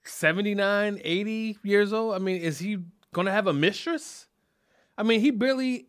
79, 0.04 1.02
80 1.04 1.58
years 1.64 1.94
old. 1.94 2.16
I 2.16 2.20
mean, 2.20 2.42
is 2.42 2.60
he 2.60 2.78
going 3.14 3.26
to 3.26 3.32
have 3.32 3.48
a 3.48 3.54
mistress? 3.54 4.28
I 4.98 5.04
mean, 5.04 5.22
he 5.22 5.32
barely 5.32 5.88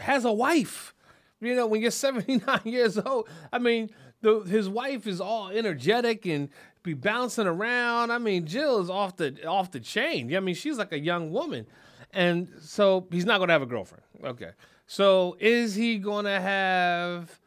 has 0.00 0.24
a 0.24 0.32
wife. 0.32 0.94
You 1.40 1.54
know, 1.54 1.66
when 1.66 1.80
you're 1.80 1.90
79 1.90 2.60
years 2.64 2.98
old, 2.98 3.28
I 3.52 3.58
mean, 3.58 3.90
the, 4.22 4.40
his 4.40 4.68
wife 4.68 5.06
is 5.06 5.20
all 5.20 5.48
energetic 5.48 6.26
and 6.26 6.48
be 6.82 6.94
bouncing 6.94 7.46
around. 7.46 8.10
I 8.10 8.18
mean, 8.18 8.46
Jill 8.46 8.80
is 8.80 8.90
off 8.90 9.16
the 9.16 9.44
off 9.46 9.70
the 9.70 9.80
chain. 9.80 10.34
I 10.34 10.40
mean, 10.40 10.54
she's 10.54 10.78
like 10.78 10.92
a 10.92 10.98
young 10.98 11.30
woman, 11.30 11.66
and 12.12 12.48
so 12.60 13.06
he's 13.10 13.24
not 13.24 13.38
gonna 13.38 13.52
have 13.52 13.62
a 13.62 13.66
girlfriend. 13.66 14.04
Okay, 14.22 14.50
so 14.86 15.36
is 15.40 15.74
he 15.74 15.98
gonna 15.98 16.40
have? 16.40 17.40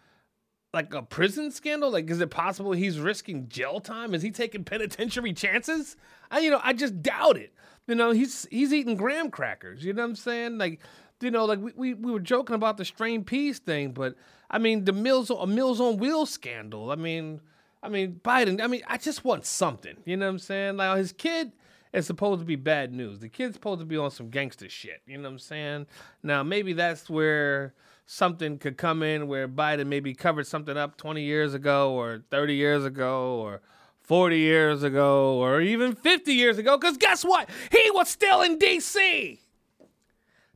like 0.74 0.94
a 0.94 1.02
prison 1.02 1.50
scandal? 1.50 1.90
Like, 1.92 2.10
is 2.10 2.22
it 2.22 2.30
possible 2.30 2.72
he's 2.72 3.00
risking 3.00 3.48
jail 3.50 3.80
time? 3.80 4.14
Is 4.14 4.22
he 4.22 4.30
taking 4.32 4.64
penitentiary 4.64 5.34
chances? 5.34 5.96
I, 6.30 6.40
you 6.40 6.52
know, 6.52 6.60
I 6.64 6.74
just 6.74 7.02
doubt 7.02 7.38
it. 7.38 7.54
You 7.88 7.96
know, 7.96 8.12
he's 8.12 8.48
he's 8.52 8.74
eating 8.74 8.96
graham 8.96 9.32
crackers. 9.32 9.84
You 9.84 9.94
know 9.94 10.04
what 10.04 10.10
I'm 10.10 10.16
saying? 10.16 10.58
Like, 10.58 10.82
you 11.22 11.32
know, 11.32 11.46
like 11.46 11.60
we, 11.60 11.72
we, 11.76 11.94
we 11.94 12.12
were 12.12 12.20
joking 12.20 12.56
about 12.56 12.78
the 12.78 12.86
strained 12.86 13.26
peas 13.26 13.60
thing, 13.60 13.92
but 13.92 14.16
I 14.50 14.60
mean 14.60 14.86
the 14.86 14.94
Meals 14.94 15.30
a 15.30 15.48
Mills 15.48 15.82
on 15.82 15.98
Wheels 15.98 16.30
scandal. 16.30 16.92
I 16.92 16.96
mean, 16.96 17.42
I 17.82 17.90
mean 17.90 18.20
Biden. 18.24 18.62
I 18.62 18.68
mean, 18.68 18.82
I 18.88 18.98
just 18.98 19.26
want 19.26 19.46
something. 19.46 19.98
You 20.06 20.18
know 20.18 20.26
what 20.26 20.32
I'm 20.32 20.40
saying? 20.40 20.78
Like 20.78 20.98
his 20.98 21.12
kid 21.12 21.52
is 21.94 22.06
supposed 22.06 22.40
to 22.42 22.46
be 22.46 22.56
bad 22.56 22.94
news. 22.94 23.20
The 23.20 23.30
kid's 23.30 23.56
supposed 23.56 23.80
to 23.80 23.86
be 23.86 23.98
on 23.98 24.12
some 24.12 24.30
gangster 24.30 24.70
shit. 24.70 25.02
You 25.08 25.18
know 25.18 25.24
what 25.24 25.34
I'm 25.34 25.40
saying? 25.40 25.88
Now 26.24 26.44
maybe 26.44 26.74
that's 26.74 27.10
where 27.10 27.74
something 28.06 28.58
could 28.58 28.78
come 28.78 29.04
in 29.04 29.28
where 29.28 29.48
Biden 29.48 29.88
maybe 29.88 30.14
covered 30.14 30.48
something 30.48 30.78
up 30.78 30.98
20 30.98 31.22
years 31.22 31.54
ago 31.54 31.92
or 31.94 32.24
30 32.32 32.56
years 32.56 32.86
ago 32.86 33.40
or 33.40 33.62
40 34.04 34.38
years 34.38 34.84
ago 34.84 35.36
or 35.36 35.60
even 35.60 35.94
50 35.94 36.34
years 36.34 36.58
ago. 36.58 36.78
Because 36.78 36.98
guess 36.98 37.26
what? 37.26 37.50
He 37.72 37.92
was 37.92 38.08
still 38.08 38.42
in 38.42 38.58
D.C. 38.58 39.42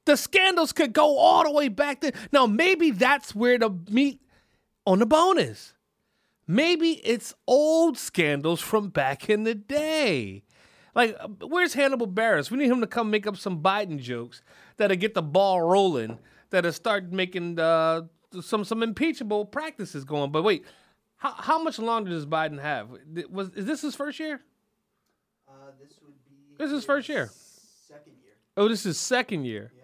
The 0.06 0.18
scandals 0.18 0.74
could 0.74 0.94
go 0.94 1.18
all 1.18 1.44
the 1.44 1.52
way 1.52 1.68
back 1.68 2.02
then. 2.02 2.14
Now, 2.32 2.48
maybe 2.48 2.92
that's 2.92 3.36
where 3.36 3.58
the 3.60 3.70
meat 3.90 4.20
on 4.86 5.00
the 5.00 5.06
bone 5.06 5.38
is. 5.40 5.74
Maybe 6.48 6.94
it's 7.06 7.34
old 7.48 7.98
scandals 7.98 8.62
from 8.62 8.90
back 8.90 9.30
in 9.30 9.44
the 9.44 9.56
day. 9.56 10.44
Like, 10.94 11.18
where's 11.40 11.74
Hannibal 11.74 12.08
Buress? 12.08 12.52
We 12.52 12.58
need 12.58 12.70
him 12.70 12.82
to 12.82 12.88
come 12.88 13.10
make 13.10 13.26
up 13.26 13.38
some 13.38 13.62
Biden 13.62 14.00
jokes 14.00 14.42
that'll 14.78 14.98
get 14.98 15.14
the 15.14 15.22
ball 15.22 15.62
rolling 15.62 16.18
that'll 16.52 16.74
start 16.74 17.12
making 17.12 17.60
uh, 17.60 18.02
some 18.42 18.64
some 18.64 18.84
impeachable 18.84 19.46
practices 19.46 20.04
going. 20.04 20.32
But 20.32 20.44
wait, 20.44 20.66
how 21.18 21.32
how 21.32 21.64
much 21.64 21.80
longer 21.80 22.12
does 22.12 22.26
Biden 22.26 22.62
have? 22.62 22.90
Was 23.30 23.50
is 23.56 23.66
this 23.66 23.82
his 23.82 23.96
first 23.96 24.20
year? 24.20 24.42
Uh, 25.48 25.72
this 25.82 25.94
would 26.04 26.14
be. 26.26 26.58
This 26.58 26.68
is 26.68 26.74
his 26.74 26.86
first 26.86 27.10
year. 27.10 27.30
Second 27.88 28.14
year. 28.24 28.34
Oh, 28.56 28.68
this 28.68 28.86
is 28.86 29.00
second 29.00 29.46
year. 29.46 29.72
Yeah. 29.76 29.81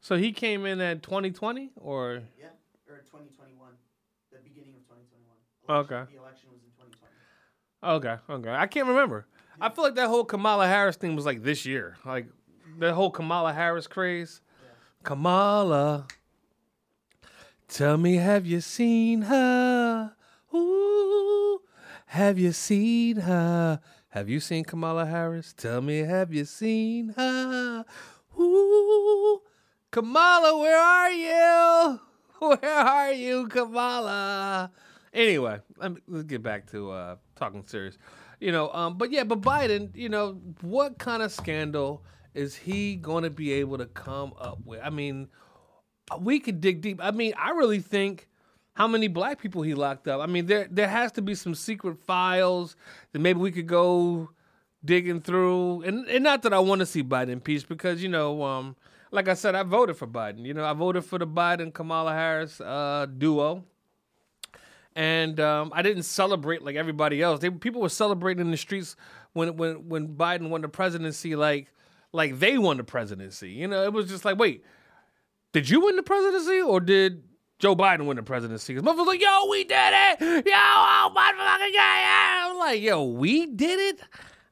So 0.00 0.16
he 0.16 0.32
came 0.32 0.64
in 0.66 0.80
at 0.80 1.02
2020 1.02 1.70
or 1.76 2.22
Yeah. 2.38 2.46
Or 2.88 2.96
2021. 3.10 3.68
The 4.32 4.38
beginning 4.38 4.74
of 4.74 4.82
2021. 4.88 5.80
Okay. 5.84 6.12
The 6.12 6.18
election 6.20 6.48
was 6.52 6.60
in 6.62 6.70
2020. 6.76 7.96
okay, 7.96 8.16
okay. 8.50 8.54
I 8.60 8.66
can't 8.66 8.88
remember. 8.88 9.26
I 9.60 9.68
feel 9.68 9.84
like 9.84 9.94
that 9.96 10.08
whole 10.08 10.24
Kamala 10.24 10.66
Harris 10.66 10.96
thing 10.96 11.14
was 11.14 11.26
like 11.26 11.42
this 11.42 11.66
year. 11.66 11.96
Like 12.04 12.26
that 12.78 12.94
whole 12.94 13.10
Kamala 13.10 13.52
Harris 13.52 13.86
craze. 13.86 14.40
Kamala, 15.02 16.06
tell 17.68 17.96
me, 17.98 18.16
have 18.16 18.46
you 18.46 18.60
seen 18.60 19.22
her? 19.22 20.12
Ooh, 20.54 21.60
have 22.06 22.38
you 22.38 22.52
seen 22.52 23.16
her? 23.18 23.80
Have 24.10 24.28
you 24.28 24.40
seen 24.40 24.64
Kamala 24.64 25.06
Harris? 25.06 25.52
Tell 25.52 25.80
me, 25.80 25.98
have 26.00 26.32
you 26.34 26.44
seen 26.44 27.14
her? 27.16 27.84
Ooh, 28.38 29.40
Kamala, 29.90 30.56
where 30.58 30.78
are 30.78 31.10
you? 31.10 32.00
Where 32.38 32.74
are 32.74 33.12
you, 33.12 33.48
Kamala? 33.48 34.70
Anyway, 35.12 35.58
let's 35.76 36.24
get 36.26 36.42
back 36.42 36.70
to 36.70 36.90
uh, 36.90 37.16
talking 37.36 37.64
serious. 37.66 37.98
You 38.38 38.52
know, 38.52 38.72
um, 38.72 38.96
but 38.96 39.10
yeah, 39.10 39.24
but 39.24 39.42
Biden, 39.42 39.94
you 39.94 40.08
know, 40.08 40.40
what 40.62 40.98
kind 40.98 41.22
of 41.22 41.32
scandal 41.32 42.02
is 42.32 42.56
he 42.56 42.96
going 42.96 43.24
to 43.24 43.30
be 43.30 43.52
able 43.52 43.76
to 43.76 43.86
come 43.86 44.32
up 44.40 44.58
with? 44.64 44.80
I 44.82 44.88
mean, 44.88 45.28
we 46.18 46.40
could 46.40 46.60
dig 46.60 46.80
deep. 46.80 47.00
I 47.02 47.10
mean, 47.10 47.34
I 47.36 47.50
really 47.50 47.80
think 47.80 48.28
how 48.74 48.86
many 48.86 49.08
black 49.08 49.38
people 49.38 49.60
he 49.62 49.74
locked 49.74 50.08
up. 50.08 50.20
I 50.20 50.26
mean, 50.26 50.46
there 50.46 50.66
there 50.70 50.88
has 50.88 51.12
to 51.12 51.22
be 51.22 51.34
some 51.34 51.54
secret 51.54 51.98
files 51.98 52.76
that 53.12 53.18
maybe 53.18 53.40
we 53.40 53.50
could 53.50 53.66
go 53.66 54.30
digging 54.84 55.20
through. 55.20 55.82
And 55.82 56.06
and 56.08 56.24
not 56.24 56.42
that 56.42 56.54
I 56.54 56.60
want 56.60 56.78
to 56.78 56.86
see 56.86 57.02
Biden 57.02 57.30
impeached 57.30 57.68
because 57.68 58.02
you 58.02 58.08
know, 58.08 58.42
um, 58.42 58.76
like 59.10 59.28
I 59.28 59.34
said, 59.34 59.54
I 59.54 59.62
voted 59.62 59.96
for 59.96 60.06
Biden. 60.06 60.44
You 60.44 60.54
know, 60.54 60.64
I 60.64 60.72
voted 60.72 61.04
for 61.04 61.18
the 61.18 61.26
Biden 61.26 61.72
Kamala 61.72 62.12
Harris 62.12 62.60
uh, 62.60 63.06
duo. 63.18 63.64
And 64.96 65.38
um, 65.38 65.72
I 65.74 65.82
didn't 65.82 66.02
celebrate 66.02 66.62
like 66.62 66.76
everybody 66.76 67.22
else. 67.22 67.40
They, 67.40 67.50
people 67.50 67.80
were 67.80 67.88
celebrating 67.88 68.40
in 68.40 68.50
the 68.50 68.56
streets 68.56 68.96
when 69.32 69.56
when 69.56 69.88
when 69.88 70.08
Biden 70.08 70.48
won 70.48 70.62
the 70.62 70.68
presidency, 70.68 71.36
like 71.36 71.68
like 72.12 72.38
they 72.38 72.58
won 72.58 72.76
the 72.76 72.84
presidency. 72.84 73.50
You 73.50 73.68
know, 73.68 73.84
it 73.84 73.92
was 73.92 74.08
just 74.08 74.24
like, 74.24 74.38
wait, 74.38 74.64
did 75.52 75.68
you 75.68 75.84
win 75.84 75.94
the 75.94 76.02
presidency 76.02 76.60
or 76.60 76.80
did 76.80 77.22
Joe 77.60 77.76
Biden 77.76 78.06
win 78.06 78.16
the 78.16 78.24
presidency? 78.24 78.74
Because 78.74 78.88
motherfuckers 78.88 79.06
like, 79.06 79.22
yo, 79.22 79.48
we 79.48 79.64
did 79.64 79.74
it. 79.76 80.46
Yo, 80.46 80.52
oh, 80.54 81.12
motherfucking 81.16 81.72
yeah. 81.72 82.48
I'm 82.48 82.58
like, 82.58 82.80
yo, 82.80 83.04
we 83.04 83.46
did 83.46 83.78
it. 83.94 84.00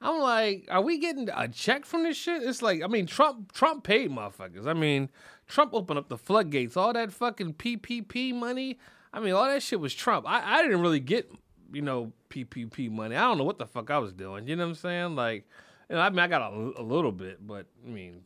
I'm 0.01 0.21
like, 0.21 0.67
are 0.71 0.81
we 0.81 0.99
getting 0.99 1.29
a 1.35 1.49
check 1.49 1.85
from 1.85 2.05
this 2.05 2.17
shit? 2.17 2.43
It's 2.43 2.63
like, 2.63 2.83
I 2.83 2.87
mean, 2.87 3.07
Trump 3.07 3.53
Trump 3.53 3.85
paid 3.85 4.11
motherfuckers. 4.11 4.67
I 4.67 4.73
mean, 4.73 5.09
Trump 5.49 5.75
opened 5.75 5.99
up 5.99 6.09
the 6.09 6.19
floodgates. 6.19 6.77
All 6.77 6.93
that 6.93 7.13
fucking 7.13 7.55
PPP 7.55 8.35
money. 8.35 8.79
I 9.13 9.21
mean, 9.21 9.33
all 9.33 9.47
that 9.47 9.63
shit 9.63 9.81
was 9.81 9.95
Trump. 9.95 10.27
I, 10.29 10.59
I 10.59 10.63
didn't 10.63 10.83
really 10.83 11.01
get, 11.01 11.31
you 11.73 11.83
know, 11.83 12.13
PPP 12.31 12.91
money. 12.91 13.17
I 13.17 13.23
don't 13.23 13.39
know 13.39 13.45
what 13.45 13.59
the 13.59 13.67
fuck 13.67 13.91
I 13.91 13.99
was 13.99 14.13
doing. 14.13 14.47
You 14.47 14.55
know 14.55 14.65
what 14.65 14.71
I'm 14.71 14.75
saying? 14.77 15.17
Like, 15.17 15.49
you 15.89 15.97
know, 15.97 16.03
I 16.03 16.11
mean, 16.11 16.21
I 16.21 16.29
got 16.29 16.53
a, 16.53 16.55
a 16.81 16.83
little 16.83 17.13
bit, 17.13 17.45
but 17.45 17.67
I 17.85 17.89
mean, 17.89 18.23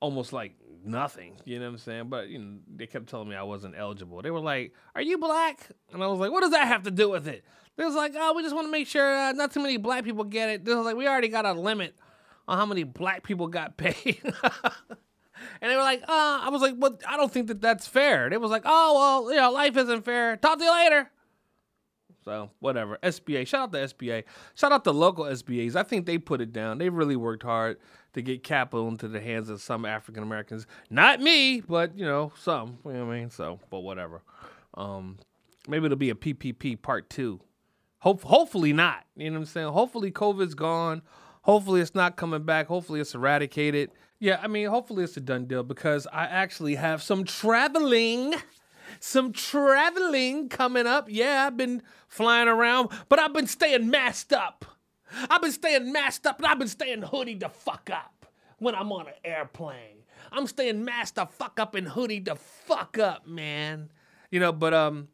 almost 0.00 0.32
like 0.32 0.54
nothing. 0.84 1.36
You 1.44 1.58
know 1.60 1.66
what 1.66 1.72
I'm 1.72 1.78
saying? 1.78 2.08
But 2.08 2.28
you 2.28 2.38
know, 2.38 2.58
they 2.74 2.86
kept 2.86 3.08
telling 3.08 3.28
me 3.28 3.36
I 3.36 3.42
wasn't 3.42 3.74
eligible. 3.76 4.20
They 4.22 4.30
were 4.30 4.40
like, 4.40 4.72
"Are 4.94 5.02
you 5.02 5.18
black?" 5.18 5.68
And 5.92 6.02
I 6.02 6.06
was 6.08 6.18
like, 6.18 6.32
"What 6.32 6.40
does 6.40 6.50
that 6.50 6.66
have 6.66 6.82
to 6.84 6.90
do 6.90 7.10
with 7.10 7.28
it?" 7.28 7.44
They 7.76 7.84
was 7.84 7.94
like, 7.94 8.12
"Oh, 8.14 8.34
we 8.34 8.42
just 8.42 8.54
want 8.54 8.66
to 8.66 8.70
make 8.70 8.86
sure 8.86 9.16
uh, 9.16 9.32
not 9.32 9.52
too 9.52 9.60
many 9.60 9.76
black 9.76 10.04
people 10.04 10.24
get 10.24 10.48
it." 10.50 10.64
They 10.64 10.74
was 10.74 10.84
like, 10.84 10.96
"We 10.96 11.08
already 11.08 11.28
got 11.28 11.46
a 11.46 11.52
limit 11.52 11.94
on 12.46 12.58
how 12.58 12.66
many 12.66 12.84
black 12.84 13.22
people 13.22 13.46
got 13.46 13.76
paid." 13.76 14.20
and 14.22 15.70
they 15.70 15.74
were 15.76 15.82
like, 15.82 16.02
"Uh," 16.02 16.40
I 16.42 16.48
was 16.50 16.62
like, 16.62 16.74
"Well, 16.76 16.98
I 17.08 17.16
don't 17.16 17.32
think 17.32 17.48
that 17.48 17.60
that's 17.60 17.86
fair." 17.86 18.28
They 18.28 18.36
was 18.36 18.50
like, 18.50 18.62
"Oh, 18.64 19.22
well, 19.24 19.32
you 19.32 19.40
know, 19.40 19.50
life 19.50 19.76
isn't 19.76 20.04
fair. 20.04 20.36
Talk 20.36 20.58
to 20.58 20.64
you 20.64 20.72
later." 20.72 21.10
So 22.24 22.50
whatever. 22.60 22.98
SBA. 23.02 23.46
Shout 23.46 23.62
out 23.62 23.72
to 23.72 23.78
SBA. 23.78 24.24
Shout 24.54 24.72
out 24.72 24.84
to 24.84 24.92
local 24.92 25.24
SBAs. 25.24 25.74
I 25.74 25.82
think 25.82 26.06
they 26.06 26.18
put 26.18 26.40
it 26.40 26.52
down. 26.52 26.78
They 26.78 26.88
really 26.88 27.16
worked 27.16 27.42
hard 27.42 27.78
to 28.12 28.22
get 28.22 28.44
capital 28.44 28.88
into 28.88 29.08
the 29.08 29.20
hands 29.20 29.48
of 29.48 29.60
some 29.60 29.84
African 29.84 30.22
Americans. 30.22 30.66
Not 30.90 31.20
me, 31.20 31.60
but 31.60 31.96
you 31.98 32.04
know, 32.04 32.32
some. 32.38 32.78
You 32.84 32.92
know 32.92 33.06
what 33.06 33.14
I 33.14 33.18
mean? 33.20 33.30
So, 33.30 33.58
but 33.70 33.80
whatever. 33.80 34.22
Um, 34.74 35.18
maybe 35.68 35.86
it'll 35.86 35.96
be 35.96 36.10
a 36.10 36.14
PPP 36.14 36.80
part 36.80 37.10
two. 37.10 37.40
Hope, 38.02 38.22
hopefully 38.22 38.72
not. 38.72 39.04
You 39.14 39.30
know 39.30 39.38
what 39.38 39.42
I'm 39.42 39.46
saying? 39.46 39.68
Hopefully 39.68 40.10
COVID's 40.10 40.54
gone. 40.54 41.02
Hopefully 41.42 41.80
it's 41.80 41.94
not 41.94 42.16
coming 42.16 42.42
back. 42.42 42.66
Hopefully 42.66 43.00
it's 43.00 43.14
eradicated. 43.14 43.92
Yeah, 44.18 44.40
I 44.42 44.48
mean, 44.48 44.66
hopefully 44.66 45.04
it's 45.04 45.16
a 45.16 45.20
done 45.20 45.46
deal 45.46 45.62
because 45.62 46.08
I 46.12 46.24
actually 46.24 46.74
have 46.74 47.00
some 47.00 47.22
traveling 47.22 48.34
some 48.98 49.32
traveling 49.32 50.48
coming 50.48 50.84
up. 50.84 51.06
Yeah, 51.08 51.46
I've 51.46 51.56
been 51.56 51.80
flying 52.08 52.48
around, 52.48 52.90
but 53.08 53.20
I've 53.20 53.32
been 53.32 53.46
staying 53.46 53.88
masked 53.88 54.32
up. 54.32 54.64
I've 55.30 55.40
been 55.40 55.52
staying 55.52 55.92
masked 55.92 56.26
up 56.26 56.38
and 56.38 56.46
I've 56.46 56.58
been 56.58 56.66
staying 56.66 57.02
hoodie 57.02 57.36
the 57.36 57.50
fuck 57.50 57.88
up 57.88 58.26
when 58.58 58.74
I'm 58.74 58.90
on 58.90 59.06
an 59.06 59.14
airplane. 59.24 60.02
I'm 60.32 60.48
staying 60.48 60.84
masked 60.84 61.14
the 61.14 61.26
fuck 61.26 61.60
up 61.60 61.76
and 61.76 61.86
hoodie 61.86 62.18
the 62.18 62.34
fuck 62.34 62.98
up, 62.98 63.28
man. 63.28 63.90
You 64.32 64.40
know, 64.40 64.52
but 64.52 64.74
um, 64.74 65.06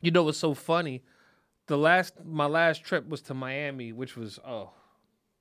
you 0.00 0.10
know 0.10 0.22
what's 0.22 0.38
so 0.38 0.54
funny? 0.54 1.02
The 1.68 1.78
last 1.78 2.14
my 2.24 2.46
last 2.46 2.84
trip 2.84 3.08
was 3.08 3.22
to 3.22 3.34
Miami, 3.34 3.92
which 3.92 4.16
was 4.16 4.38
oh 4.46 4.70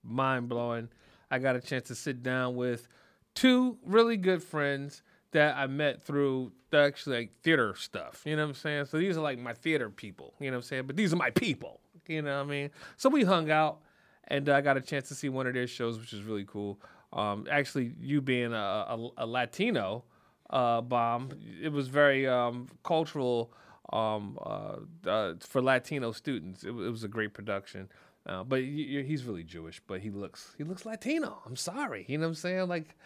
mind 0.03 0.49
blowing. 0.49 0.89
I 1.31 1.39
got 1.39 1.55
a 1.55 1.61
chance 1.61 1.87
to 1.87 1.95
sit 1.95 2.23
down 2.23 2.55
with 2.55 2.87
two 3.33 3.77
really 3.85 4.17
good 4.17 4.43
friends 4.43 5.01
that 5.31 5.57
I 5.57 5.67
met 5.67 6.03
through 6.03 6.51
actually 6.73 7.17
like 7.17 7.41
theater 7.43 7.75
stuff. 7.75 8.23
You 8.25 8.35
know 8.35 8.43
what 8.43 8.49
I'm 8.49 8.55
saying? 8.55 8.85
So 8.85 8.97
these 8.97 9.17
are 9.17 9.21
like 9.21 9.39
my 9.39 9.53
theater 9.53 9.89
people. 9.89 10.33
You 10.39 10.51
know 10.51 10.57
what 10.57 10.63
I'm 10.63 10.67
saying? 10.67 10.87
But 10.87 10.95
these 10.95 11.13
are 11.13 11.17
my 11.17 11.29
people. 11.31 11.79
You 12.07 12.21
know 12.21 12.37
what 12.37 12.45
I 12.45 12.49
mean? 12.49 12.69
So 12.95 13.09
we 13.09 13.23
hung 13.23 13.51
out, 13.51 13.79
and 14.27 14.47
I 14.49 14.61
got 14.61 14.77
a 14.77 14.81
chance 14.81 15.07
to 15.09 15.15
see 15.15 15.29
one 15.29 15.47
of 15.47 15.53
their 15.53 15.67
shows, 15.67 15.99
which 15.99 16.13
is 16.13 16.23
really 16.23 16.45
cool. 16.45 16.79
Um, 17.13 17.47
actually, 17.49 17.93
you 17.99 18.21
being 18.21 18.53
a, 18.53 18.55
a, 18.55 19.09
a 19.17 19.25
Latino 19.25 20.03
uh, 20.49 20.81
bomb, 20.81 21.29
it 21.61 21.71
was 21.71 21.87
very 21.87 22.27
um, 22.27 22.67
cultural 22.83 23.51
um, 23.91 24.37
uh, 24.41 24.77
uh, 25.07 25.33
for 25.39 25.61
Latino 25.61 26.11
students. 26.11 26.63
It, 26.63 26.69
it, 26.69 26.91
was 26.91 27.03
a 27.03 27.07
great 27.07 27.33
production. 27.33 27.89
Uh, 28.25 28.43
but 28.43 28.59
he, 28.59 29.03
he's 29.07 29.23
really 29.23 29.43
Jewish, 29.43 29.81
but 29.87 30.01
he 30.01 30.09
looks 30.09 30.53
he 30.57 30.63
looks 30.65 30.85
Latino. 30.85 31.41
I'm 31.45 31.55
sorry, 31.55 32.05
you 32.09 32.17
know 32.17 32.25
what 32.25 32.29
I'm 32.31 32.35
saying? 32.35 32.67
Like 32.67 32.97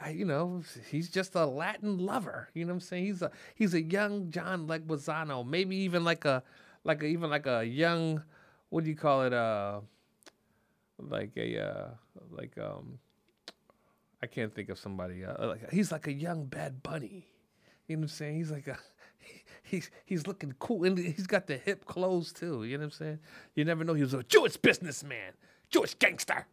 I, 0.00 0.10
you 0.10 0.24
know, 0.24 0.62
he's 0.90 1.10
just 1.10 1.34
a 1.34 1.44
Latin 1.44 1.98
lover. 1.98 2.48
You 2.54 2.64
know 2.64 2.70
what 2.70 2.76
I'm 2.76 2.80
saying? 2.80 3.04
He's 3.04 3.22
a 3.22 3.30
he's 3.54 3.74
a 3.74 3.82
young 3.82 4.30
John 4.30 4.66
Leguizamo, 4.66 5.46
maybe 5.46 5.76
even 5.76 6.04
like 6.04 6.24
a 6.24 6.42
like 6.84 7.02
a, 7.02 7.06
even 7.06 7.28
like 7.28 7.46
a 7.46 7.64
young 7.64 8.22
what 8.72 8.84
do 8.84 8.90
you 8.90 8.96
call 8.96 9.22
it? 9.24 9.34
Uh, 9.34 9.80
like 10.98 11.32
a 11.36 11.62
uh, 11.62 11.88
like 12.30 12.56
um, 12.56 12.98
I 14.22 14.26
can't 14.26 14.54
think 14.54 14.70
of 14.70 14.78
somebody. 14.78 15.26
Uh, 15.26 15.46
like 15.46 15.70
he's 15.70 15.92
like 15.92 16.06
a 16.06 16.12
young 16.12 16.46
Bad 16.46 16.82
Bunny. 16.82 17.28
You 17.86 17.96
know 17.96 18.00
what 18.00 18.04
I'm 18.04 18.08
saying? 18.08 18.36
He's 18.36 18.50
like 18.50 18.68
a 18.68 18.78
he's 19.72 19.90
he's 20.04 20.26
looking 20.26 20.54
cool 20.58 20.84
and 20.84 20.98
he's 20.98 21.26
got 21.26 21.46
the 21.46 21.56
hip 21.56 21.86
clothes 21.86 22.32
too. 22.32 22.62
You 22.64 22.76
know 22.76 22.82
what 22.82 22.84
I'm 22.84 22.90
saying? 22.90 23.18
You 23.54 23.64
never 23.64 23.82
know 23.82 23.94
he 23.94 24.02
was 24.02 24.14
a 24.14 24.22
Jewish 24.22 24.56
businessman, 24.56 25.32
Jewish 25.70 25.94
gangster, 25.94 26.46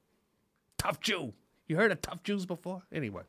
tough 0.77 0.99
Jew. 1.01 1.33
You 1.67 1.75
heard 1.75 1.91
of 1.91 2.01
tough 2.01 2.23
Jews 2.23 2.45
before? 2.45 2.81
Anyway, 2.91 3.23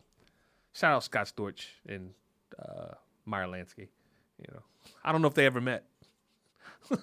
shout 0.73 0.95
out 0.95 1.05
Scott 1.05 1.31
Storch 1.35 1.67
and 1.87 2.15
uh, 2.59 2.95
Meyer 3.27 3.47
Lansky. 3.47 3.89
You 4.39 4.47
know, 4.55 4.63
I 5.05 5.13
don't 5.13 5.21
know 5.21 5.29
if 5.29 5.35
they 5.35 5.45
ever 5.45 5.61
met. 5.61 5.85
you 6.91 6.97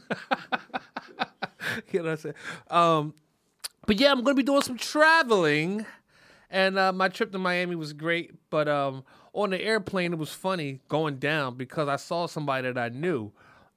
know 1.94 2.04
what 2.04 2.12
I'm 2.12 2.18
saying? 2.18 2.36
Um, 2.72 3.14
but 3.86 4.00
yeah, 4.00 4.12
I'm 4.12 4.26
to 4.26 4.34
be 4.34 4.44
doing 4.44 4.62
some 4.62 4.78
traveling. 4.78 5.86
And 6.50 6.80
uh, 6.80 6.94
my 6.94 7.10
trip 7.10 7.34
to 7.34 7.38
Miami 7.38 7.76
was 7.76 7.92
great. 7.92 8.32
But 8.50 8.70
um, 8.70 9.04
on 9.38 9.52
the 9.52 9.62
airplane, 9.62 10.14
it 10.14 10.20
was 10.20 10.34
funny 10.34 10.80
going 10.90 11.18
down 11.18 11.56
because 11.56 11.88
I 11.88 11.98
saw 11.98 12.26
somebody 12.26 12.72
that 12.72 12.78
I 12.78 12.90
knew. 12.90 13.32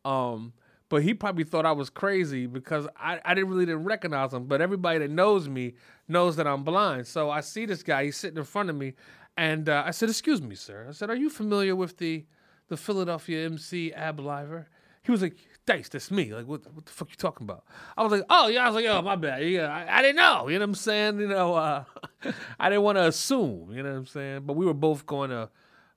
Um, 0.07 0.55
but 0.89 1.03
he 1.03 1.13
probably 1.13 1.45
thought 1.45 1.67
I 1.67 1.73
was 1.73 1.91
crazy 1.91 2.47
because 2.47 2.89
I, 2.97 3.21
I 3.25 3.35
didn't 3.35 3.51
really 3.51 3.67
didn't 3.67 3.85
recognize 3.85 4.33
him. 4.33 4.47
But 4.47 4.63
everybody 4.63 5.01
that 5.01 5.11
knows 5.11 5.51
me 5.51 5.75
knows 6.09 6.37
that 6.37 6.47
I'm 6.47 6.65
blind. 6.65 7.07
So 7.07 7.31
I 7.31 7.43
see 7.43 7.67
this 7.67 7.83
guy. 7.83 8.07
He's 8.07 8.17
sitting 8.17 8.39
in 8.39 8.45
front 8.45 8.71
of 8.71 8.77
me. 8.77 8.95
And 9.37 9.69
uh, 9.69 9.85
I 9.87 9.91
said, 9.91 10.09
excuse 10.09 10.41
me, 10.41 10.55
sir. 10.55 10.87
I 10.89 10.93
said, 10.93 11.11
are 11.11 11.15
you 11.15 11.29
familiar 11.29 11.77
with 11.77 11.99
the, 11.99 12.25
the 12.69 12.79
Philadelphia 12.79 13.45
MC 13.45 13.93
Ab-Liva? 13.93 14.65
He 15.03 15.13
was 15.13 15.21
like, 15.21 15.37
Dice, 15.71 15.89
that's 15.89 16.11
me. 16.11 16.35
Like, 16.35 16.47
what, 16.47 16.63
what 16.75 16.85
the 16.85 16.91
fuck 16.91 17.11
you 17.11 17.17
talking 17.17 17.45
about? 17.45 17.65
I 17.97 18.03
was 18.03 18.11
like, 18.11 18.25
oh, 18.29 18.49
yeah. 18.49 18.65
I 18.65 18.67
was 18.67 18.75
like, 18.75 18.87
oh, 18.87 19.03
my 19.03 19.15
bad. 19.15 19.47
Yeah, 19.47 19.69
I, 19.69 19.99
I 19.99 20.03
didn't 20.03 20.17
know. 20.17 20.49
You 20.49 20.59
know 20.59 20.65
what 20.65 20.71
I'm 20.71 20.75
saying? 20.75 21.21
You 21.21 21.29
know, 21.29 21.55
uh, 21.55 21.85
I 22.59 22.69
didn't 22.69 22.83
want 22.83 22.99
to 22.99 23.07
assume. 23.07 23.71
You 23.73 23.85
know 23.85 23.91
what 23.91 23.99
I'm 23.99 24.07
saying? 24.07 24.43
But 24.47 24.55
we 24.55 24.67
were 24.67 24.75
both 24.75 25.07
going 25.07 25.31
to 25.31 25.49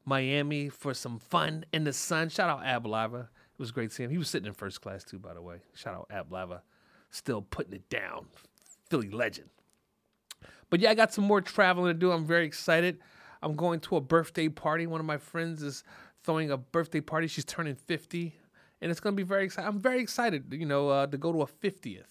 Miami 0.05 0.69
for 0.69 0.93
some 0.93 1.17
fun 1.17 1.65
in 1.73 1.85
the 1.85 1.93
sun. 1.93 2.29
Shout 2.29 2.51
out 2.51 2.63
Ab-Liva. 2.63 3.21
It 3.23 3.59
was 3.59 3.71
great 3.71 3.91
seeing 3.91 4.09
him. 4.09 4.11
He 4.11 4.19
was 4.19 4.29
sitting 4.29 4.47
in 4.47 4.53
first 4.53 4.79
class, 4.79 5.03
too, 5.03 5.17
by 5.17 5.33
the 5.33 5.41
way. 5.41 5.57
Shout 5.73 5.95
out 5.95 6.07
Ab-Liva. 6.11 6.61
Still 7.09 7.41
putting 7.41 7.73
it 7.73 7.89
down. 7.89 8.27
Philly 8.91 9.09
legend. 9.09 9.49
But 10.69 10.81
yeah, 10.81 10.91
I 10.91 10.93
got 10.93 11.11
some 11.11 11.23
more 11.23 11.41
traveling 11.41 11.87
to 11.87 11.93
do. 11.95 12.11
I'm 12.11 12.25
very 12.25 12.45
excited. 12.45 12.99
I'm 13.41 13.55
going 13.55 13.79
to 13.81 13.95
a 13.95 14.01
birthday 14.01 14.49
party. 14.49 14.85
One 14.85 14.99
of 14.99 15.07
my 15.07 15.17
friends 15.17 15.63
is 15.63 15.83
throwing 16.23 16.51
a 16.51 16.57
birthday 16.57 17.01
party. 17.01 17.25
She's 17.25 17.45
turning 17.45 17.73
50, 17.75 18.35
and 18.83 18.91
it's 18.91 18.99
going 18.99 19.15
to 19.15 19.17
be 19.17 19.25
very 19.25 19.45
exciting. 19.45 19.69
I'm 19.69 19.79
very 19.79 20.01
excited, 20.01 20.43
you 20.51 20.65
know, 20.65 20.89
uh, 20.89 21.07
to 21.07 21.17
go 21.17 21.31
to 21.31 21.41
a 21.41 21.47
50th. 21.47 22.03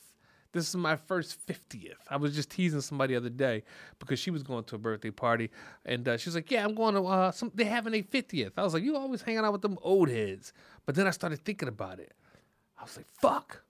This 0.52 0.66
is 0.70 0.74
my 0.74 0.96
first 0.96 1.46
50th. 1.46 1.98
I 2.08 2.16
was 2.16 2.34
just 2.34 2.50
teasing 2.50 2.80
somebody 2.80 3.12
the 3.12 3.18
other 3.18 3.28
day 3.28 3.62
because 3.98 4.18
she 4.18 4.30
was 4.30 4.42
going 4.42 4.64
to 4.64 4.76
a 4.76 4.78
birthday 4.78 5.10
party, 5.10 5.50
and 5.84 6.08
uh, 6.08 6.16
she 6.16 6.28
was 6.28 6.34
like, 6.34 6.50
"Yeah, 6.50 6.64
I'm 6.64 6.74
going 6.74 6.94
to 6.94 7.04
uh, 7.04 7.30
some. 7.30 7.52
They 7.54 7.64
having 7.64 7.94
a 7.94 8.02
50th." 8.02 8.52
I 8.56 8.62
was 8.62 8.74
like, 8.74 8.82
"You 8.82 8.96
always 8.96 9.22
hanging 9.22 9.44
out 9.44 9.52
with 9.52 9.62
them 9.62 9.78
old 9.82 10.08
heads," 10.08 10.52
but 10.84 10.94
then 10.94 11.06
I 11.06 11.10
started 11.10 11.44
thinking 11.44 11.68
about 11.68 12.00
it. 12.00 12.12
I 12.78 12.82
was 12.82 12.96
like, 12.96 13.06
"Fuck, 13.20 13.62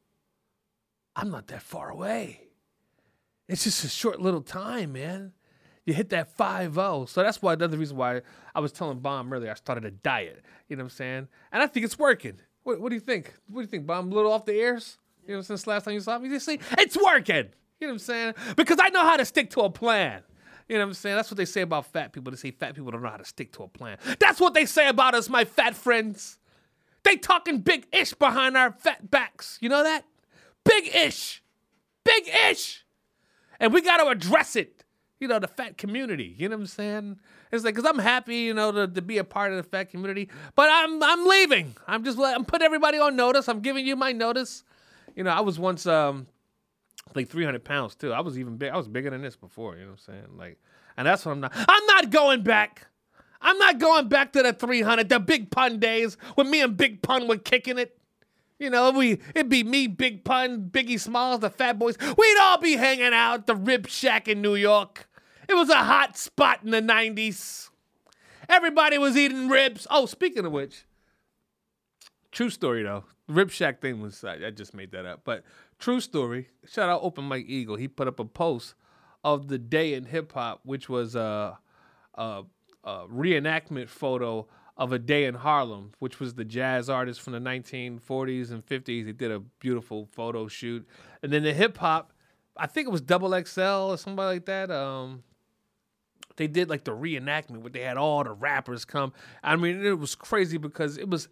I'm 1.14 1.30
not 1.30 1.48
that 1.48 1.62
far 1.62 1.90
away. 1.90 2.48
It's 3.48 3.64
just 3.64 3.84
a 3.84 3.88
short 3.88 4.20
little 4.20 4.42
time, 4.42 4.92
man." 4.92 5.32
you 5.84 5.94
hit 5.94 6.10
that 6.10 6.28
5 6.36 6.74
0. 6.74 7.06
So 7.06 7.24
that's 7.24 7.42
why 7.42 7.54
another 7.54 7.76
reason 7.76 7.96
why 7.96 8.22
I 8.54 8.60
was 8.60 8.70
telling 8.70 9.00
Bomb 9.00 9.32
earlier 9.32 9.50
I 9.50 9.54
started 9.54 9.84
a 9.84 9.90
diet. 9.90 10.44
You 10.68 10.76
know 10.76 10.84
what 10.84 10.92
I'm 10.92 10.96
saying? 10.96 11.28
And 11.50 11.60
I 11.60 11.66
think 11.66 11.84
it's 11.84 11.98
working. 11.98 12.38
What, 12.64 12.80
what 12.80 12.88
do 12.90 12.94
you 12.94 13.00
think? 13.00 13.32
What 13.48 13.60
do 13.60 13.64
you 13.64 13.70
think, 13.70 13.86
Bomb? 13.86 14.10
A 14.10 14.14
little 14.14 14.32
off 14.32 14.44
the 14.44 14.54
airs? 14.54 14.98
You 15.26 15.36
know, 15.36 15.42
since 15.42 15.66
last 15.66 15.84
time 15.84 15.94
you 15.94 16.00
saw 16.00 16.18
me, 16.18 16.28
you 16.28 16.40
see, 16.40 16.58
it's 16.78 16.96
working. 16.96 17.48
You 17.80 17.88
know 17.88 17.88
what 17.88 17.92
I'm 17.92 17.98
saying? 17.98 18.34
Because 18.56 18.78
I 18.80 18.88
know 18.88 19.02
how 19.02 19.16
to 19.16 19.24
stick 19.24 19.50
to 19.50 19.60
a 19.62 19.70
plan. 19.70 20.22
You 20.68 20.76
know 20.76 20.84
what 20.84 20.88
I'm 20.88 20.94
saying? 20.94 21.16
That's 21.16 21.30
what 21.30 21.36
they 21.36 21.44
say 21.44 21.62
about 21.62 21.86
fat 21.86 22.12
people. 22.12 22.30
They 22.30 22.36
say 22.36 22.50
fat 22.50 22.74
people 22.74 22.90
don't 22.90 23.02
know 23.02 23.10
how 23.10 23.16
to 23.16 23.24
stick 23.24 23.52
to 23.54 23.64
a 23.64 23.68
plan. 23.68 23.98
That's 24.18 24.40
what 24.40 24.54
they 24.54 24.66
say 24.66 24.88
about 24.88 25.14
us, 25.14 25.28
my 25.28 25.44
fat 25.44 25.74
friends. 25.74 26.38
They 27.02 27.16
talking 27.16 27.58
big 27.58 27.86
ish 27.92 28.14
behind 28.14 28.56
our 28.56 28.72
fat 28.72 29.10
backs. 29.10 29.58
You 29.60 29.68
know 29.68 29.82
that? 29.82 30.04
Big 30.64 30.94
ish. 30.94 31.42
Big 32.04 32.28
ish. 32.50 32.84
And 33.58 33.72
we 33.72 33.82
got 33.82 33.98
to 33.98 34.08
address 34.08 34.56
it 34.56 34.81
you 35.22 35.28
know, 35.28 35.38
the 35.38 35.46
fat 35.46 35.78
community. 35.78 36.34
You 36.36 36.48
know 36.48 36.56
what 36.56 36.62
I'm 36.62 36.66
saying? 36.66 37.20
It's 37.52 37.64
like, 37.64 37.76
cause 37.76 37.86
I'm 37.86 38.00
happy, 38.00 38.38
you 38.38 38.54
know, 38.54 38.72
to, 38.72 38.88
to 38.88 39.00
be 39.00 39.18
a 39.18 39.24
part 39.24 39.52
of 39.52 39.56
the 39.56 39.62
fat 39.62 39.90
community, 39.90 40.28
but 40.56 40.68
I'm 40.70 41.00
I'm 41.00 41.26
leaving. 41.26 41.76
I'm 41.86 42.02
just 42.02 42.18
I'm 42.18 42.44
putting 42.44 42.66
everybody 42.66 42.98
on 42.98 43.14
notice. 43.14 43.48
I'm 43.48 43.60
giving 43.60 43.86
you 43.86 43.94
my 43.94 44.10
notice. 44.10 44.64
You 45.14 45.22
know, 45.22 45.30
I 45.30 45.40
was 45.40 45.60
once 45.60 45.86
um 45.86 46.26
like 47.14 47.28
300 47.28 47.64
pounds 47.64 47.94
too. 47.94 48.12
I 48.12 48.20
was 48.20 48.36
even 48.36 48.56
big. 48.56 48.72
I 48.72 48.76
was 48.76 48.88
bigger 48.88 49.10
than 49.10 49.22
this 49.22 49.36
before. 49.36 49.76
You 49.76 49.82
know 49.82 49.92
what 49.92 50.00
I'm 50.08 50.14
saying? 50.14 50.36
Like, 50.36 50.58
and 50.96 51.06
that's 51.06 51.24
what 51.24 51.32
I'm 51.32 51.40
not. 51.40 51.52
I'm 51.54 51.86
not 51.86 52.10
going 52.10 52.42
back. 52.42 52.88
I'm 53.40 53.58
not 53.58 53.78
going 53.78 54.08
back 54.08 54.32
to 54.32 54.42
the 54.42 54.52
300, 54.52 55.08
the 55.08 55.20
Big 55.20 55.50
Pun 55.50 55.78
days 55.78 56.16
when 56.34 56.50
me 56.50 56.62
and 56.62 56.76
Big 56.76 57.02
Pun 57.02 57.28
were 57.28 57.38
kicking 57.38 57.78
it. 57.78 57.96
You 58.58 58.70
know, 58.70 58.90
we 58.90 59.20
it'd 59.34 59.48
be 59.48 59.62
me, 59.62 59.86
Big 59.86 60.24
Pun, 60.24 60.68
Biggie 60.70 60.98
Smalls, 60.98 61.40
the 61.40 61.50
Fat 61.50 61.78
Boys. 61.78 61.96
We'd 62.00 62.38
all 62.40 62.58
be 62.58 62.76
hanging 62.76 63.12
out 63.12 63.40
at 63.40 63.46
the 63.46 63.56
Rib 63.56 63.88
Shack 63.88 64.26
in 64.26 64.40
New 64.40 64.54
York. 64.54 65.08
It 65.48 65.54
was 65.54 65.68
a 65.68 65.76
hot 65.76 66.16
spot 66.16 66.60
in 66.64 66.70
the 66.70 66.80
90s. 66.80 67.70
Everybody 68.48 68.98
was 68.98 69.16
eating 69.16 69.48
ribs. 69.48 69.86
Oh, 69.90 70.06
speaking 70.06 70.44
of 70.44 70.52
which, 70.52 70.84
true 72.30 72.50
story 72.50 72.82
though. 72.82 73.04
Rib 73.28 73.50
Shack 73.50 73.80
thing 73.80 74.00
was, 74.00 74.24
I, 74.24 74.50
just 74.50 74.74
made 74.74 74.92
that 74.92 75.06
up. 75.06 75.22
But 75.24 75.44
true 75.78 76.00
story, 76.00 76.48
shout 76.68 76.88
out 76.88 77.00
Open 77.02 77.24
Mike 77.24 77.46
Eagle. 77.46 77.76
He 77.76 77.88
put 77.88 78.08
up 78.08 78.18
a 78.18 78.24
post 78.24 78.74
of 79.24 79.48
the 79.48 79.58
day 79.58 79.94
in 79.94 80.04
hip 80.04 80.32
hop, 80.32 80.60
which 80.64 80.88
was 80.88 81.14
a, 81.14 81.58
a, 82.14 82.42
a 82.84 83.06
reenactment 83.06 83.88
photo 83.88 84.46
of 84.76 84.92
a 84.92 84.98
day 84.98 85.26
in 85.26 85.34
Harlem, 85.34 85.92
which 85.98 86.18
was 86.18 86.34
the 86.34 86.44
jazz 86.44 86.88
artist 86.90 87.20
from 87.20 87.32
the 87.32 87.38
1940s 87.38 88.50
and 88.50 88.66
50s. 88.66 89.06
He 89.06 89.12
did 89.12 89.30
a 89.30 89.38
beautiful 89.38 90.08
photo 90.12 90.48
shoot. 90.48 90.86
And 91.22 91.32
then 91.32 91.42
the 91.42 91.52
hip 91.52 91.78
hop, 91.78 92.12
I 92.56 92.66
think 92.66 92.88
it 92.88 92.90
was 92.90 93.00
Double 93.00 93.30
XL 93.44 93.60
or 93.60 93.98
somebody 93.98 94.36
like 94.36 94.46
that. 94.46 94.70
Um, 94.70 95.22
they 96.36 96.46
did 96.46 96.68
like 96.68 96.84
the 96.84 96.92
reenactment 96.92 97.58
where 97.58 97.70
they 97.70 97.82
had 97.82 97.96
all 97.96 98.24
the 98.24 98.32
rappers 98.32 98.84
come. 98.84 99.12
I 99.42 99.56
mean, 99.56 99.84
it 99.84 99.98
was 99.98 100.14
crazy 100.14 100.58
because 100.58 100.98
it 100.98 101.08
was 101.08 101.28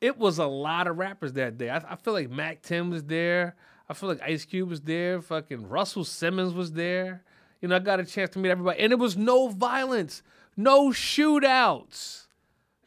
it 0.00 0.18
was 0.18 0.38
a 0.38 0.46
lot 0.46 0.86
of 0.86 0.98
rappers 0.98 1.34
that 1.34 1.58
day. 1.58 1.70
I, 1.70 1.78
I 1.78 1.96
feel 1.96 2.14
like 2.14 2.30
Mack 2.30 2.62
10 2.62 2.90
was 2.90 3.04
there. 3.04 3.54
I 3.88 3.94
feel 3.94 4.08
like 4.08 4.22
Ice 4.22 4.44
Cube 4.44 4.70
was 4.70 4.80
there. 4.80 5.20
Fucking 5.20 5.68
Russell 5.68 6.04
Simmons 6.04 6.54
was 6.54 6.72
there. 6.72 7.22
You 7.60 7.68
know, 7.68 7.76
I 7.76 7.80
got 7.80 8.00
a 8.00 8.04
chance 8.04 8.30
to 8.30 8.38
meet 8.38 8.50
everybody, 8.50 8.80
and 8.80 8.92
it 8.92 8.98
was 8.98 9.16
no 9.16 9.48
violence, 9.48 10.22
no 10.56 10.90
shootouts. 10.90 12.26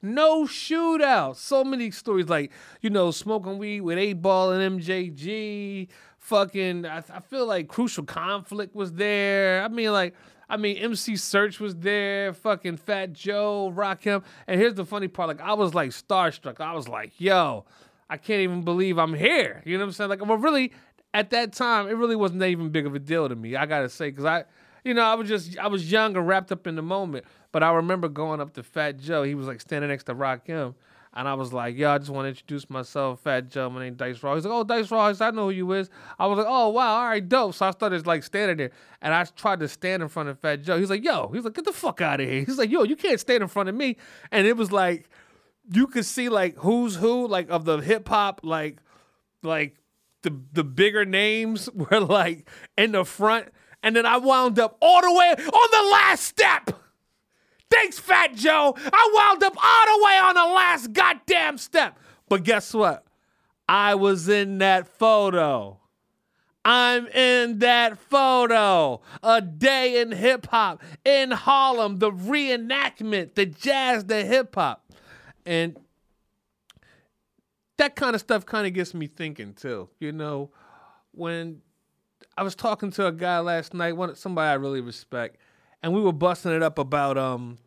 No 0.02 0.44
shootouts. 0.44 1.38
So 1.38 1.64
many 1.64 1.90
stories 1.90 2.28
like, 2.28 2.52
you 2.82 2.90
know, 2.90 3.12
smoking 3.12 3.58
weed 3.58 3.82
with 3.82 3.98
8Ball 3.98 4.60
and 4.60 4.82
MJG. 4.82 5.88
Fucking, 6.18 6.86
I, 6.86 6.98
I 6.98 7.20
feel 7.22 7.46
like 7.46 7.70
Crucial 7.70 8.04
Conflict 8.04 8.76
was 8.76 8.92
there. 8.94 9.64
I 9.64 9.70
mean, 9.70 9.94
like, 9.94 10.14
I 10.54 10.58
mean, 10.58 10.78
MC 10.78 11.14
Serch 11.14 11.60
was 11.60 11.76
there, 11.78 12.32
fucking 12.32 12.78
Fat 12.78 13.12
Joe, 13.12 13.74
Rakim. 13.76 14.24
And 14.46 14.62
here's 14.62 14.76
the 14.76 14.86
funny 14.86 15.08
part: 15.08 15.28
like, 15.28 15.42
I 15.42 15.54
was 15.54 15.74
like 15.74 15.90
starstruck. 15.90 16.62
I 16.62 16.74
was 16.74 16.88
like, 16.88 17.20
yo, 17.20 17.66
I 18.08 18.18
can't 18.18 18.42
even 18.42 18.62
believe 18.62 19.00
I'm 19.00 19.16
here. 19.16 19.64
You 19.66 19.80
know 19.80 19.86
what 19.86 19.88
I'm 19.88 19.94
saying? 19.94 20.10
Like, 20.12 20.24
well, 20.24 20.38
really, 20.38 20.72
at 21.12 21.32
that 21.32 21.54
time, 21.54 21.88
it 21.88 21.94
really 21.94 22.16
wasn't 22.16 22.44
even 22.44 22.70
big 22.70 22.86
of 22.86 22.94
a 22.94 23.00
deal 23.00 23.28
to 23.28 23.36
me. 23.36 23.56
I 23.56 23.66
gotta 23.66 23.90
say, 23.90 24.12
because 24.12 24.26
I, 24.26 24.44
you 24.84 24.94
know, 24.94 25.02
I 25.02 25.16
was 25.16 25.28
just, 25.28 25.58
I 25.58 25.66
was 25.66 25.92
young 25.92 26.16
and 26.16 26.28
wrapped 26.28 26.52
up 26.52 26.68
in 26.68 26.76
the 26.76 26.84
moment. 26.84 27.26
But 27.52 27.64
I 27.64 27.72
remember 27.72 28.08
going 28.08 28.40
up 28.40 28.54
to 28.54 28.62
Fat 28.62 29.00
Joe. 29.00 29.24
He 29.24 29.34
was 29.34 29.48
like 29.48 29.60
standing 29.60 29.90
next 29.90 30.04
to 30.04 30.14
Rakim. 30.14 30.76
And 31.16 31.28
I 31.28 31.36
was 31.36 31.54
like, 31.54 31.78
yo, 31.78 31.92
I 31.92 32.00
just 32.00 32.10
want 32.10 32.26
to 32.26 32.30
introduce 32.30 32.70
myself, 32.70 33.20
Fat 33.22 33.50
Joe. 33.50 33.70
My 33.70 33.82
name 33.82 33.94
Dice 33.94 34.24
Raw. 34.24 34.34
He's 34.34 34.46
like, 34.46 34.54
oh, 34.54 34.64
Dice 34.64 34.90
Raw. 34.90 35.14
I 35.20 35.32
know 35.32 35.46
who 35.46 35.50
you 35.52 35.72
is. 35.74 35.90
I 36.18 36.26
was 36.26 36.40
like, 36.40 36.48
oh, 36.50 36.70
wow, 36.70 36.96
all 36.96 37.06
right, 37.06 37.28
dope. 37.28 37.54
So 37.54 37.68
I 37.68 37.72
started 37.72 38.08
like 38.08 38.24
standing 38.24 38.58
there. 38.58 38.72
And 39.02 39.14
I 39.14 39.24
tried 39.24 39.60
to 39.60 39.68
stand 39.68 40.02
in 40.02 40.10
front 40.10 40.30
of 40.30 40.40
Fat 40.40 40.64
Joe. 40.64 40.80
He's 40.80 40.90
like, 40.90 41.04
yo, 41.04 41.30
he's 41.30 41.44
like, 41.44 41.54
get 41.54 41.66
the 41.66 41.74
fuck 41.74 42.02
out 42.02 42.20
of 42.20 42.28
here. 42.28 42.44
He's 42.44 42.58
like, 42.58 42.72
yo, 42.72 42.84
you 42.84 42.96
can't 42.96 43.20
stand 43.20 43.44
in 43.44 43.48
front 43.48 43.70
of 43.70 43.76
me. 43.76 43.98
And 44.32 44.48
it 44.48 44.58
was 44.58 44.72
like, 44.72 45.08
you 45.72 45.86
could 45.86 46.06
see 46.06 46.30
like 46.30 46.58
who's 46.58 46.96
who, 46.96 47.28
like 47.28 47.50
of 47.50 47.66
the 47.66 47.78
hip 47.78 48.10
hop, 48.10 48.42
like, 48.44 48.80
like 49.44 49.76
the 50.24 50.36
the 50.52 50.64
bigger 50.64 51.06
names 51.06 51.70
were 51.74 52.00
like 52.00 52.50
in 52.76 52.94
the 52.94 53.06
front. 53.06 53.50
And 53.84 53.96
then 53.96 54.06
I 54.06 54.18
wound 54.18 54.58
up 54.60 54.78
all 54.82 55.02
the 55.02 55.14
way 55.14 55.30
on 55.30 55.86
the 55.86 55.92
last 55.92 56.24
step. 56.24 56.83
Thanks, 57.70 58.00
Fat 58.00 58.36
Joe. 58.36 58.76
I 58.78 59.12
wound 59.16 59.44
up 59.44 59.56
all 59.62 59.98
the 59.98 60.06
way 60.06 60.18
on 60.18 60.36
the 60.36 60.54
last 60.54 60.94
goddamn 60.94 61.58
step. 61.58 61.98
But 62.30 62.44
guess 62.44 62.74
what? 62.74 63.06
I 63.68 63.96
was 63.96 64.30
in 64.30 64.60
that 64.60 64.88
photo. 64.88 65.80
I'm 66.66 67.08
in 67.08 67.60
that 67.60 67.98
photo. 67.98 69.02
A 69.22 69.42
day 69.42 70.02
in 70.02 70.12
hip 70.12 70.48
hop 70.48 70.82
in 71.04 71.32
Harlem, 71.32 72.00
the 72.00 72.12
reenactment, 72.12 73.36
the 73.36 73.46
jazz, 73.46 74.06
the 74.06 74.24
hip 74.24 74.56
hop. 74.56 74.86
And 75.46 75.78
that 77.78 77.96
kind 77.96 78.16
of 78.16 78.22
stuff 78.22 78.46
kind 78.46 78.66
of 78.66 78.74
gets 78.74 78.94
me 78.94 79.08
thinking 79.08 79.54
too. 79.54 79.90
You 80.00 80.12
know, 80.12 80.52
when 81.12 81.62
I 82.38 82.44
was 82.44 82.56
talking 82.56 82.92
to 82.92 83.08
a 83.08 83.12
guy 83.12 83.40
last 83.40 83.74
night, 83.74 83.98
one 83.98 84.16
somebody 84.16 84.50
I 84.50 84.54
really 84.54 84.82
respect, 84.82 85.38
and 85.84 85.94
we 85.94 86.02
were 86.02 86.14
busting 86.14 86.54
it 86.54 86.64
up 86.64 86.80
about 86.80 87.18
um 87.18 87.60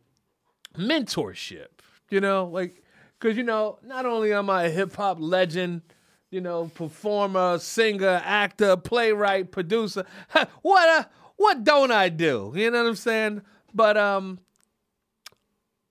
mentorship. 0.77 1.69
You 2.11 2.21
know, 2.21 2.47
like 2.47 2.83
because 3.19 3.37
you 3.37 3.45
know, 3.45 3.79
not 3.85 4.07
only 4.07 4.33
am 4.33 4.51
I 4.51 4.65
a 4.65 4.71
hip 4.71 4.97
hop 4.97 5.19
legend, 5.21 5.83
you 6.31 6.41
know, 6.41 6.71
performer, 6.75 7.59
singer, 7.59 8.21
actor, 8.25 8.77
playwright, 8.77 9.53
producer. 9.53 10.05
what 10.63 10.89
a 10.89 11.09
what 11.37 11.63
don't 11.63 11.93
I 11.93 12.09
do? 12.09 12.53
You 12.57 12.71
know 12.71 12.83
what 12.83 12.89
I'm 12.89 12.97
saying? 12.97 13.43
But 13.75 13.97
um, 13.99 14.41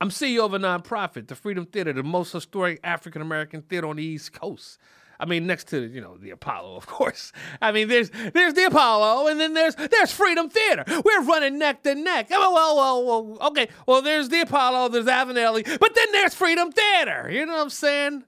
I'm 0.01 0.09
CEO 0.09 0.43
of 0.45 0.53
a 0.53 0.59
nonprofit, 0.59 1.27
the 1.27 1.35
Freedom 1.35 1.65
Theater, 1.65 1.93
the 1.93 2.03
most 2.03 2.31
historic 2.33 2.79
African 2.83 3.21
American 3.21 3.61
theater 3.61 3.87
on 3.87 3.97
the 3.97 4.03
East 4.03 4.33
Coast. 4.33 4.79
I 5.19 5.25
mean, 5.25 5.47
next 5.47 5.67
to 5.69 5.81
you 5.81 6.01
know 6.01 6.17
the 6.17 6.31
Apollo, 6.31 6.75
of 6.75 6.87
course. 6.87 7.31
I 7.61 7.71
mean, 7.71 7.87
there's 7.87 8.09
there's 8.09 8.53
the 8.53 8.65
Apollo, 8.65 9.27
and 9.27 9.39
then 9.39 9.53
there's 9.53 9.75
there's 9.75 10.11
Freedom 10.11 10.49
Theater. 10.49 10.83
We're 10.87 11.23
running 11.23 11.57
neck 11.57 11.83
to 11.83 11.95
neck. 11.95 12.27
Oh, 12.31 12.53
well, 12.53 12.75
well, 12.75 13.23
well, 13.23 13.47
okay. 13.49 13.69
Well, 13.87 14.01
there's 14.01 14.29
the 14.29 14.41
Apollo, 14.41 14.89
there's 14.89 15.05
Avenelli, 15.05 15.63
but 15.79 15.95
then 15.95 16.11
there's 16.11 16.33
Freedom 16.33 16.71
Theater. 16.71 17.29
You 17.31 17.45
know 17.45 17.53
what 17.53 17.61
I'm 17.63 17.69
saying? 17.69 18.23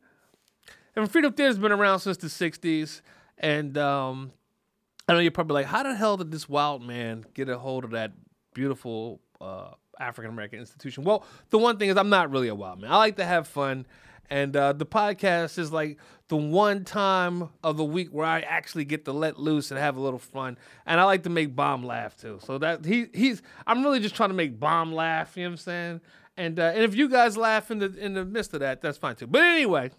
And 0.96 1.12
Freedom 1.12 1.34
Theater's 1.34 1.60
been 1.60 1.72
around 1.72 2.00
since 2.00 2.18
the 2.18 2.28
'60s, 2.28 3.02
and 3.38 3.78
um, 3.78 4.32
I 5.08 5.14
know 5.14 5.20
you're 5.20 5.32
probably 5.32 5.56
like, 5.56 5.68
how 5.68 5.84
the 5.84 5.96
hell 5.96 6.18
did 6.18 6.32
this 6.32 6.50
wild 6.50 6.82
man 6.82 7.26
get 7.34 7.50
a 7.50 7.58
hold 7.58 7.84
of 7.84 7.92
that 7.92 8.12
beautiful 8.54 9.22
uh, 9.40 9.72
African 10.00 10.32
American 10.32 10.60
institution? 10.60 11.04
Well, 11.04 11.24
the 11.50 11.58
one 11.58 11.78
thing 11.78 11.90
is, 11.90 11.98
I'm 11.98 12.10
not 12.10 12.32
really 12.32 12.48
a 12.48 12.56
wild 12.56 12.82
man. 12.82 12.92
I 12.92 12.98
like 12.98 13.18
to 13.18 13.26
have 13.26 13.48
fun. 13.48 13.86
And 14.30 14.56
uh, 14.56 14.74
the 14.74 14.86
podcast 14.86 15.58
is 15.58 15.72
like 15.72 15.98
the 16.28 16.36
one 16.36 16.84
time 16.84 17.50
of 17.64 17.78
the 17.78 17.86
week 17.86 18.10
where 18.10 18.26
I 18.26 18.42
actually 18.42 18.86
get 18.86 19.06
to 19.06 19.14
let 19.14 19.40
loose 19.40 19.72
and 19.72 19.80
have 19.80 19.96
a 19.96 20.02
little 20.02 20.20
fun. 20.20 20.58
And 20.86 21.00
I 21.00 21.06
like 21.06 21.24
to 21.24 21.30
make 21.30 21.56
Bomb 21.56 21.84
laugh 21.86 22.18
too. 22.18 22.40
So 22.44 22.58
that 22.58 22.86
he 22.86 23.08
he's 23.14 23.42
I'm 23.66 23.84
really 23.84 24.00
just 24.00 24.16
trying 24.16 24.30
to 24.30 24.36
make 24.36 24.60
Bomb 24.60 24.94
laugh. 24.94 25.38
You 25.38 25.44
know 25.44 25.50
what 25.50 25.54
I'm 25.54 25.58
saying? 25.58 26.02
And 26.36 26.60
uh, 26.60 26.72
and 26.76 26.84
if 26.84 26.96
you 26.96 27.10
guys 27.10 27.38
laugh 27.38 27.72
in 27.72 27.80
the 27.80 27.96
in 27.98 28.14
the 28.14 28.26
midst 28.26 28.54
of 28.54 28.60
that, 28.60 28.82
that's 28.82 28.98
fine 28.98 29.16
too. 29.16 29.28
But 29.28 29.44
anyway, 29.44 29.92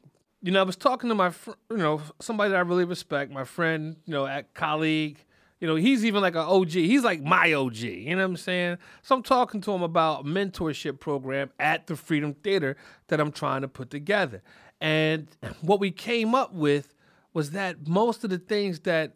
you 0.43 0.53
know, 0.53 0.61
I 0.61 0.65
was 0.65 0.77
talking 0.77 1.09
to 1.09 1.15
my 1.15 1.31
fr- 1.31 1.53
you 1.71 1.79
know 1.79 2.03
somebody 2.21 2.51
that 2.51 2.57
I 2.57 2.61
really 2.61 2.85
respect, 2.85 3.33
my 3.33 3.45
friend, 3.45 3.97
you 4.05 4.13
know, 4.13 4.27
at 4.27 4.55
colleague. 4.55 5.25
You 5.61 5.67
know, 5.67 5.75
he's 5.75 6.05
even 6.05 6.23
like 6.23 6.35
an 6.35 6.43
OG. 6.43 6.71
He's 6.71 7.03
like 7.03 7.23
my 7.23 7.53
OG. 7.53 7.77
You 7.79 8.11
know 8.11 8.23
what 8.23 8.31
I'm 8.31 8.37
saying? 8.37 8.79
So 9.03 9.17
I'm 9.17 9.23
talking 9.23 9.61
to 9.63 9.73
him 9.73 9.83
about 9.83 10.25
mentorship 10.25 11.01
program 11.01 11.51
at 11.59 11.87
the 11.87 11.97
Freedom 11.97 12.35
Theater 12.35 12.77
that 13.09 13.21
I'm 13.21 13.33
trying 13.33 13.63
to 13.63 13.69
put 13.69 13.91
together. 13.91 14.43
And 14.81 15.29
what 15.61 15.81
we 15.81 15.91
came 15.91 16.35
up 16.35 16.53
with 16.53 16.95
was 17.35 17.51
that 17.53 17.89
most 17.89 18.25
of 18.25 18.31
the 18.31 18.39
things 18.39 18.81
that 18.81 19.15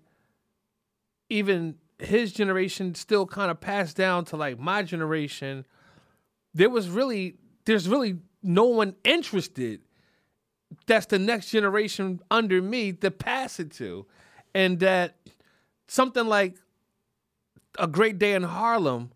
even 1.28 1.76
his 1.98 2.32
generation 2.32 2.94
still 2.94 3.26
kind 3.26 3.50
of 3.50 3.60
passed 3.60 3.96
down 3.96 4.24
to 4.26 4.36
like 4.36 4.58
my 4.58 4.82
generation, 4.82 5.64
there 6.52 6.70
was 6.70 6.88
really 6.88 7.36
there's 7.64 7.88
really 7.88 8.18
no 8.42 8.64
one 8.64 8.96
interested 9.04 9.80
that's 10.86 11.06
the 11.06 11.18
next 11.18 11.50
generation 11.50 12.20
under 12.30 12.60
me 12.60 12.92
to 12.92 13.10
pass 13.10 13.60
it 13.60 13.70
to. 13.72 14.06
And 14.54 14.80
that 14.80 15.16
something 15.92 16.26
like 16.26 16.56
a 17.78 17.86
great 17.86 18.18
day 18.18 18.32
in 18.32 18.42
Harlem, 18.42 19.12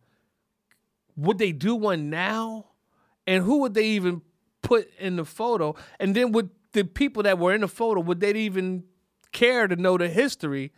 would 1.16 1.38
they 1.38 1.50
do 1.50 1.74
one 1.74 2.10
now? 2.10 2.66
And 3.26 3.42
who 3.42 3.60
would 3.60 3.72
they 3.72 3.86
even 3.86 4.20
put 4.62 4.90
in 4.98 5.16
the 5.16 5.24
photo? 5.24 5.74
And 5.98 6.14
then 6.14 6.32
would 6.32 6.50
the 6.72 6.84
people 6.84 7.22
that 7.22 7.38
were 7.38 7.54
in 7.54 7.62
the 7.62 7.68
photo, 7.68 8.00
would 8.00 8.20
they 8.20 8.32
even 8.32 8.84
care 9.32 9.66
to 9.66 9.74
know 9.74 9.96
the 9.96 10.08
history 10.08 10.72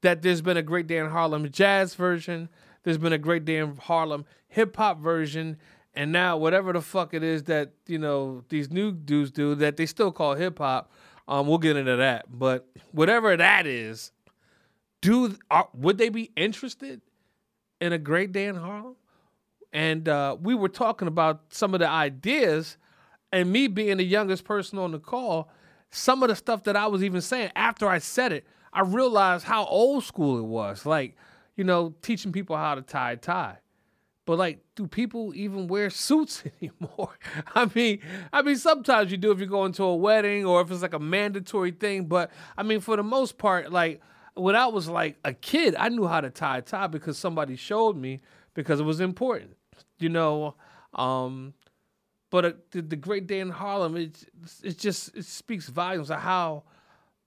that 0.00 0.22
there's 0.22 0.40
been 0.40 0.56
a 0.56 0.62
great 0.62 0.86
day 0.86 0.96
in 0.96 1.10
Harlem 1.10 1.48
jazz 1.50 1.94
version, 1.94 2.48
there's 2.82 2.98
been 2.98 3.12
a 3.12 3.18
great 3.18 3.44
day 3.44 3.58
in 3.58 3.76
Harlem 3.76 4.24
hip 4.48 4.76
hop 4.76 5.00
version, 5.00 5.58
and 5.94 6.10
now 6.10 6.38
whatever 6.38 6.72
the 6.72 6.80
fuck 6.80 7.12
it 7.12 7.22
is 7.22 7.44
that, 7.44 7.72
you 7.86 7.98
know, 7.98 8.42
these 8.48 8.70
new 8.70 8.90
dudes 8.90 9.30
do 9.30 9.54
that 9.56 9.76
they 9.76 9.86
still 9.86 10.10
call 10.12 10.34
hip 10.34 10.58
hop. 10.58 10.90
Um, 11.28 11.46
we'll 11.46 11.58
get 11.58 11.76
into 11.76 11.96
that. 11.96 12.26
But 12.30 12.66
whatever 12.90 13.36
that 13.36 13.66
is, 13.66 14.12
do 15.02 15.36
are, 15.50 15.68
would 15.74 15.98
they 15.98 16.08
be 16.08 16.30
interested 16.34 17.02
in 17.80 17.92
a 17.92 17.98
great 17.98 18.32
day 18.32 18.46
in 18.46 18.56
Harlem? 18.56 18.96
And 19.72 20.08
uh, 20.08 20.36
we 20.40 20.54
were 20.54 20.68
talking 20.68 21.08
about 21.08 21.42
some 21.50 21.74
of 21.74 21.80
the 21.80 21.88
ideas, 21.88 22.78
and 23.32 23.52
me 23.52 23.66
being 23.66 23.98
the 23.98 24.04
youngest 24.04 24.44
person 24.44 24.78
on 24.78 24.92
the 24.92 24.98
call, 24.98 25.50
some 25.90 26.22
of 26.22 26.28
the 26.28 26.36
stuff 26.36 26.64
that 26.64 26.76
I 26.76 26.86
was 26.86 27.02
even 27.02 27.20
saying 27.20 27.50
after 27.54 27.88
I 27.88 27.98
said 27.98 28.32
it, 28.32 28.46
I 28.72 28.82
realized 28.82 29.44
how 29.44 29.66
old 29.66 30.04
school 30.04 30.38
it 30.38 30.44
was. 30.44 30.86
Like, 30.86 31.16
you 31.56 31.64
know, 31.64 31.94
teaching 32.00 32.32
people 32.32 32.56
how 32.56 32.74
to 32.74 32.82
tie 32.82 33.12
a 33.12 33.16
tie. 33.16 33.58
But 34.24 34.38
like, 34.38 34.60
do 34.76 34.86
people 34.86 35.34
even 35.34 35.66
wear 35.66 35.90
suits 35.90 36.44
anymore? 36.62 37.18
I 37.54 37.68
mean, 37.74 38.00
I 38.32 38.42
mean, 38.42 38.56
sometimes 38.56 39.10
you 39.10 39.16
do 39.16 39.32
if 39.32 39.40
you 39.40 39.46
go 39.46 39.64
into 39.64 39.82
a 39.82 39.96
wedding 39.96 40.44
or 40.44 40.60
if 40.60 40.70
it's 40.70 40.82
like 40.82 40.94
a 40.94 40.98
mandatory 40.98 41.72
thing. 41.72 42.04
But 42.04 42.30
I 42.56 42.62
mean, 42.62 42.80
for 42.80 42.96
the 42.96 43.02
most 43.02 43.36
part, 43.38 43.72
like 43.72 44.00
when 44.34 44.56
I 44.56 44.66
was 44.66 44.88
like 44.88 45.16
a 45.24 45.32
kid, 45.32 45.74
I 45.78 45.88
knew 45.88 46.06
how 46.06 46.20
to 46.20 46.30
tie 46.30 46.58
a 46.58 46.62
tie 46.62 46.86
because 46.86 47.18
somebody 47.18 47.56
showed 47.56 47.96
me 47.96 48.20
because 48.54 48.80
it 48.80 48.84
was 48.84 49.00
important, 49.00 49.56
you 49.98 50.08
know. 50.08 50.54
Um, 50.94 51.54
but 52.30 52.44
uh, 52.44 52.52
the, 52.70 52.82
the, 52.82 52.96
Great 52.96 53.26
Day 53.26 53.40
in 53.40 53.50
Harlem, 53.50 53.96
it 53.96 54.24
it 54.62 54.78
just 54.78 55.14
it 55.16 55.24
speaks 55.24 55.68
volumes 55.68 56.10
of 56.10 56.20
how 56.20 56.64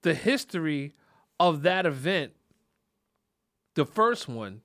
the 0.01 0.13
history 0.13 0.93
of 1.39 1.61
that 1.63 1.85
event, 1.85 2.33
the 3.75 3.85
first 3.85 4.27
one, 4.27 4.61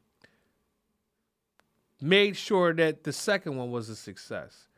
made 2.01 2.37
sure 2.37 2.73
that 2.75 3.05
the 3.05 3.13
second 3.13 3.57
one 3.57 3.71
was 3.71 3.89
a 3.89 3.97
success. 3.97 4.69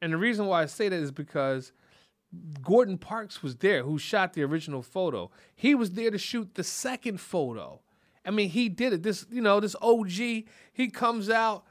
And 0.00 0.12
the 0.12 0.16
reason 0.16 0.46
why 0.46 0.62
I 0.62 0.66
say 0.66 0.88
that 0.88 0.96
is 0.96 1.10
because 1.10 1.72
Gordon 2.62 2.98
Parks 2.98 3.42
was 3.42 3.56
there, 3.56 3.82
who 3.82 3.98
shot 3.98 4.34
the 4.34 4.42
original 4.42 4.82
photo. 4.82 5.30
He 5.54 5.74
was 5.74 5.92
there 5.92 6.10
to 6.10 6.18
shoot 6.18 6.54
the 6.54 6.64
second 6.64 7.20
photo. 7.20 7.80
I 8.24 8.30
mean, 8.30 8.50
he 8.50 8.68
did 8.68 8.92
it. 8.92 9.02
This, 9.02 9.24
you 9.30 9.40
know, 9.40 9.60
this 9.60 9.74
OG, 9.80 10.10
he 10.10 10.90
comes 10.92 11.30
out 11.30 11.64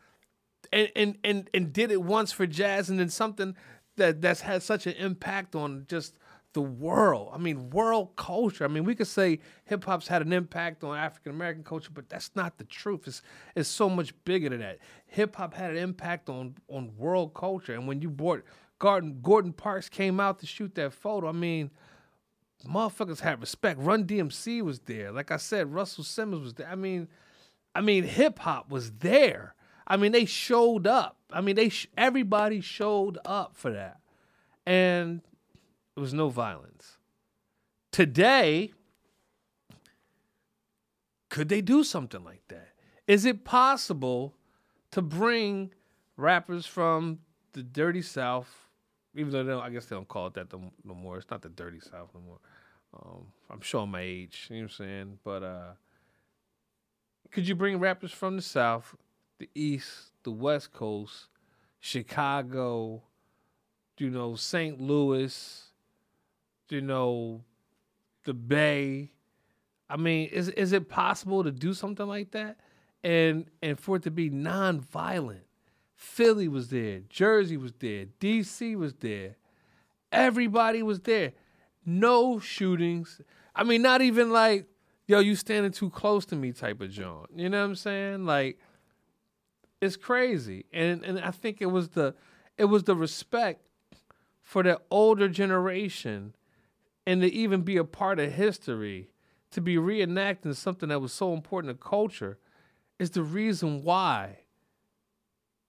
and 0.73 0.91
and 0.95 1.17
and, 1.23 1.49
and 1.53 1.71
did 1.71 1.91
it 1.91 2.01
once 2.01 2.31
for 2.31 2.47
jazz, 2.47 2.89
and 2.89 2.99
then 2.99 3.09
something 3.09 3.55
that 3.97 4.21
that's 4.21 4.41
had 4.41 4.63
such 4.63 4.87
an 4.87 4.93
impact 4.93 5.55
on 5.55 5.85
just 5.87 6.17
the 6.53 6.61
world. 6.61 7.29
I 7.33 7.37
mean, 7.37 7.69
world 7.69 8.15
culture. 8.15 8.63
I 8.63 8.67
mean, 8.67 8.83
we 8.83 8.95
could 8.95 9.07
say 9.07 9.39
hip 9.65 9.83
hop's 9.83 10.07
had 10.07 10.23
an 10.23 10.33
impact 10.33 10.83
on 10.83 10.97
African 10.97 11.33
American 11.33 11.63
culture, 11.63 11.91
but 11.93 12.09
that's 12.09 12.31
not 12.35 12.57
the 12.57 12.63
truth. 12.63 13.07
It's 13.07 13.21
it's 13.55 13.69
so 13.69 13.89
much 13.89 14.13
bigger 14.25 14.49
than 14.49 14.61
that. 14.61 14.79
Hip 15.05 15.35
hop 15.35 15.53
had 15.53 15.71
an 15.71 15.77
impact 15.77 16.29
on 16.29 16.55
on 16.67 16.95
world 16.97 17.35
culture, 17.35 17.73
and 17.73 17.87
when 17.87 18.01
you 18.01 18.09
brought 18.09 18.43
Gordon 18.79 19.19
Gordon 19.21 19.53
Parks 19.53 19.89
came 19.89 20.19
out 20.19 20.39
to 20.39 20.45
shoot 20.45 20.75
that 20.75 20.93
photo. 20.93 21.27
I 21.27 21.31
mean, 21.31 21.71
motherfuckers 22.65 23.19
had 23.19 23.41
respect. 23.41 23.79
Run 23.79 24.05
DMC 24.05 24.61
was 24.61 24.79
there. 24.81 25.11
Like 25.11 25.31
I 25.31 25.37
said, 25.37 25.73
Russell 25.73 26.03
Simmons 26.03 26.43
was 26.43 26.53
there. 26.55 26.69
I 26.69 26.75
mean, 26.75 27.07
I 27.73 27.81
mean, 27.81 28.03
hip 28.03 28.39
hop 28.39 28.69
was 28.69 28.91
there. 28.91 29.55
I 29.85 29.97
mean, 29.97 30.11
they 30.11 30.25
showed 30.25 30.85
up. 30.85 31.17
I 31.31 31.41
mean, 31.41 31.55
they 31.55 31.69
sh- 31.69 31.87
everybody 31.97 32.61
showed 32.61 33.17
up 33.25 33.55
for 33.55 33.71
that, 33.71 33.99
and 34.65 35.21
it 35.95 35.99
was 35.99 36.13
no 36.13 36.29
violence. 36.29 36.97
Today, 37.91 38.73
could 41.29 41.49
they 41.49 41.61
do 41.61 41.83
something 41.83 42.23
like 42.23 42.43
that? 42.49 42.69
Is 43.07 43.25
it 43.25 43.45
possible 43.45 44.35
to 44.91 45.01
bring 45.01 45.71
rappers 46.17 46.65
from 46.65 47.19
the 47.53 47.63
dirty 47.63 48.01
South 48.01 48.66
even 49.17 49.31
though 49.31 49.43
they 49.43 49.51
don't, 49.51 49.63
I 49.63 49.69
guess 49.71 49.85
they 49.85 49.95
don't 49.95 50.07
call 50.07 50.27
it 50.27 50.35
that 50.35 50.53
no 50.53 50.93
more. 50.93 51.17
It's 51.17 51.29
not 51.29 51.41
the 51.41 51.49
dirty 51.49 51.79
South 51.79 52.09
no 52.13 52.21
more. 52.21 52.39
Um, 52.93 53.25
I'm 53.49 53.61
showing 53.61 53.89
my 53.89 54.01
age, 54.01 54.47
you 54.49 54.57
know 54.57 54.63
what 54.63 54.71
I'm 54.71 54.75
saying? 54.75 55.19
But 55.23 55.43
uh, 55.43 55.71
could 57.31 57.47
you 57.47 57.55
bring 57.55 57.79
rappers 57.79 58.11
from 58.11 58.35
the 58.35 58.41
South, 58.43 58.95
the 59.39 59.49
East, 59.55 60.11
the 60.23 60.31
West 60.31 60.71
Coast, 60.71 61.27
Chicago, 61.79 63.01
you 63.97 64.11
know, 64.11 64.35
St. 64.35 64.79
Louis, 64.79 65.63
you 66.69 66.81
know, 66.81 67.41
the 68.23 68.35
Bay? 68.35 69.11
I 69.89 69.97
mean, 69.97 70.29
is 70.29 70.49
is 70.49 70.73
it 70.73 70.89
possible 70.89 71.43
to 71.43 71.51
do 71.51 71.73
something 71.73 72.05
like 72.05 72.31
that, 72.31 72.57
and 73.03 73.45
and 73.63 73.79
for 73.79 73.95
it 73.95 74.03
to 74.03 74.11
be 74.11 74.29
non-violent? 74.29 75.46
Philly 75.97 76.47
was 76.47 76.69
there, 76.69 77.01
Jersey 77.09 77.57
was 77.57 77.73
there, 77.79 78.05
DC 78.21 78.77
was 78.77 78.93
there. 78.93 79.35
Everybody 80.11 80.83
was 80.83 81.01
there. 81.01 81.33
No 81.85 82.39
shootings. 82.39 83.19
I 83.55 83.63
mean, 83.63 83.81
not 83.81 84.01
even 84.01 84.31
like, 84.31 84.67
yo, 85.07 85.19
you 85.19 85.35
standing 85.35 85.71
too 85.71 85.89
close 85.89 86.23
to 86.27 86.35
me 86.35 86.53
type 86.53 86.81
of 86.81 86.91
joint. 86.91 87.31
You 87.35 87.49
know 87.49 87.59
what 87.59 87.69
I'm 87.69 87.75
saying? 87.75 88.25
Like, 88.25 88.59
it's 89.81 89.97
crazy. 89.97 90.65
And 90.71 91.03
and 91.03 91.19
I 91.19 91.31
think 91.31 91.61
it 91.61 91.71
was 91.71 91.89
the 91.89 92.13
it 92.57 92.65
was 92.65 92.83
the 92.83 92.95
respect 92.95 93.65
for 94.43 94.61
the 94.63 94.79
older 94.91 95.27
generation 95.27 96.35
and 97.07 97.21
to 97.21 97.33
even 97.33 97.61
be 97.61 97.77
a 97.77 97.83
part 97.83 98.19
of 98.19 98.31
history, 98.33 99.09
to 99.51 99.61
be 99.61 99.77
reenacting 99.77 100.55
something 100.55 100.89
that 100.89 101.01
was 101.01 101.11
so 101.11 101.33
important 101.33 101.73
to 101.73 101.83
culture, 101.83 102.37
is 102.99 103.11
the 103.11 103.23
reason 103.23 103.83
why 103.83 104.39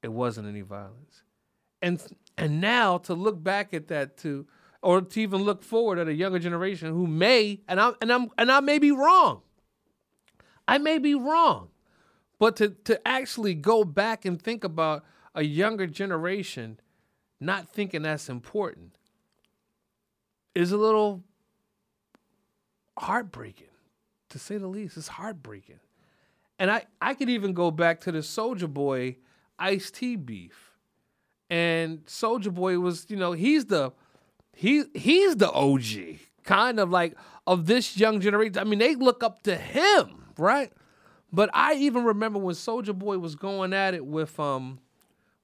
it 0.02 0.12
wasn't 0.12 0.48
any 0.48 0.60
violence. 0.62 1.22
And 1.82 2.02
and 2.36 2.60
now 2.60 2.98
to 2.98 3.14
look 3.14 3.42
back 3.42 3.74
at 3.74 3.88
that 3.88 4.16
to 4.18 4.46
or 4.82 5.00
to 5.00 5.20
even 5.20 5.42
look 5.42 5.62
forward 5.62 5.98
at 5.98 6.08
a 6.08 6.14
younger 6.14 6.38
generation 6.38 6.92
who 6.92 7.06
may 7.06 7.60
and 7.68 7.80
I 7.80 7.92
and 8.00 8.12
I'm 8.12 8.30
and 8.38 8.50
I 8.50 8.60
may 8.60 8.78
be 8.78 8.90
wrong. 8.90 9.42
I 10.66 10.78
may 10.78 10.98
be 10.98 11.14
wrong. 11.14 11.68
But 12.38 12.56
to 12.56 12.70
to 12.84 13.06
actually 13.06 13.54
go 13.54 13.84
back 13.84 14.24
and 14.24 14.40
think 14.40 14.64
about 14.64 15.04
a 15.34 15.42
younger 15.42 15.86
generation 15.86 16.80
not 17.40 17.70
thinking 17.70 18.02
that's 18.02 18.28
important 18.28 18.98
is 20.54 20.72
a 20.72 20.76
little 20.76 21.22
heartbreaking, 22.98 23.68
to 24.30 24.38
say 24.38 24.56
the 24.56 24.66
least. 24.66 24.96
It's 24.96 25.08
heartbreaking. 25.08 25.78
And 26.58 26.70
I, 26.70 26.86
I 27.00 27.14
could 27.14 27.30
even 27.30 27.52
go 27.52 27.70
back 27.70 28.00
to 28.02 28.12
the 28.12 28.18
Soulja 28.18 28.72
Boy 28.72 29.16
Ice 29.58 29.90
T 29.90 30.16
beef. 30.16 30.72
And 31.50 32.04
Soulja 32.06 32.52
Boy 32.52 32.78
was, 32.78 33.06
you 33.08 33.16
know, 33.16 33.32
he's 33.32 33.66
the 33.66 33.92
he 34.54 34.84
he's 34.94 35.36
the 35.36 35.50
OG, 35.50 36.18
kind 36.44 36.78
of 36.78 36.90
like 36.90 37.16
of 37.46 37.66
this 37.66 37.96
young 37.96 38.20
generation. 38.20 38.58
I 38.58 38.64
mean, 38.64 38.78
they 38.78 38.94
look 38.94 39.22
up 39.22 39.42
to 39.42 39.56
him, 39.56 40.32
right? 40.36 40.72
But 41.32 41.50
I 41.52 41.74
even 41.74 42.04
remember 42.04 42.38
when 42.38 42.54
Soulja 42.54 42.96
Boy 42.98 43.18
was 43.18 43.34
going 43.34 43.72
at 43.72 43.94
it 43.94 44.04
with 44.04 44.38
um 44.38 44.80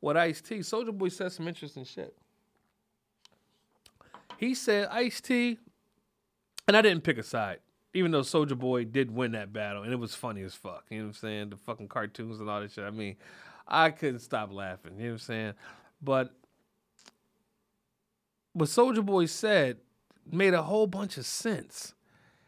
with 0.01 0.17
Ice 0.17 0.41
T. 0.41 0.59
Soulja 0.59 0.97
Boy 0.97 1.09
said 1.09 1.33
some 1.33 1.49
interesting 1.49 1.85
shit. 1.85 2.15
He 4.37 4.55
said 4.55 4.89
Ice 4.91 5.21
T, 5.21 5.59
and 6.67 6.77
I 6.77 6.83
didn't 6.83 7.05
pick 7.05 7.19
a 7.19 7.23
side, 7.23 7.61
even 7.95 8.11
though 8.11 8.21
Soulja 8.21 8.59
Boy 8.59 8.85
did 8.85 9.11
win 9.11 9.33
that 9.33 9.53
battle, 9.53 9.83
and 9.83 9.93
it 9.93 9.97
was 9.97 10.15
funny 10.15 10.43
as 10.43 10.55
fuck. 10.55 10.85
You 10.91 10.99
know 10.99 11.05
what 11.05 11.09
I'm 11.09 11.15
saying? 11.15 11.51
The 11.51 11.57
fucking 11.57 11.89
cartoons 11.89 12.41
and 12.41 12.51
all 12.51 12.61
that 12.61 12.73
shit. 12.73 12.85
I 12.85 12.91
mean, 12.91 13.17
I 13.67 13.91
couldn't 13.91 14.21
stop 14.21 14.53
laughing. 14.53 14.93
You 14.97 15.05
know 15.05 15.09
what 15.09 15.13
I'm 15.13 15.19
saying? 15.19 15.53
But 16.03 16.35
what 18.53 18.69
Soulja 18.69 19.05
Boy 19.05 19.27
said 19.27 19.79
made 20.31 20.55
a 20.55 20.63
whole 20.63 20.87
bunch 20.87 21.19
of 21.19 21.27
sense. 21.27 21.95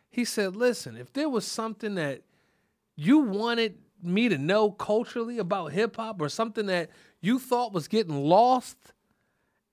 He 0.08 0.24
said, 0.24 0.56
listen, 0.56 0.96
if 0.96 1.12
there 1.12 1.28
was 1.28 1.46
something 1.46 1.94
that 1.96 2.22
you 2.94 3.18
wanted 3.18 3.78
me 4.02 4.28
to 4.28 4.38
know 4.38 4.70
culturally 4.70 5.38
about 5.38 5.72
hip 5.72 5.96
hop 5.96 6.20
or 6.20 6.28
something 6.28 6.66
that 6.66 6.90
you 7.20 7.38
thought 7.38 7.72
was 7.72 7.88
getting 7.88 8.24
lost 8.24 8.76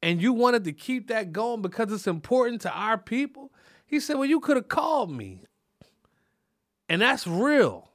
and 0.02 0.22
you 0.22 0.34
wanted 0.34 0.64
to 0.66 0.74
keep 0.74 1.08
that 1.08 1.32
going 1.32 1.62
because 1.62 1.92
it's 1.92 2.08
important 2.08 2.62
to 2.62 2.72
our 2.72 2.98
people, 2.98 3.52
he 3.86 4.00
said, 4.00 4.16
well, 4.18 4.26
you 4.26 4.40
could 4.40 4.58
have 4.58 4.68
called 4.68 5.12
me. 5.12 5.40
And 6.90 7.02
that's 7.02 7.26
real. 7.26 7.90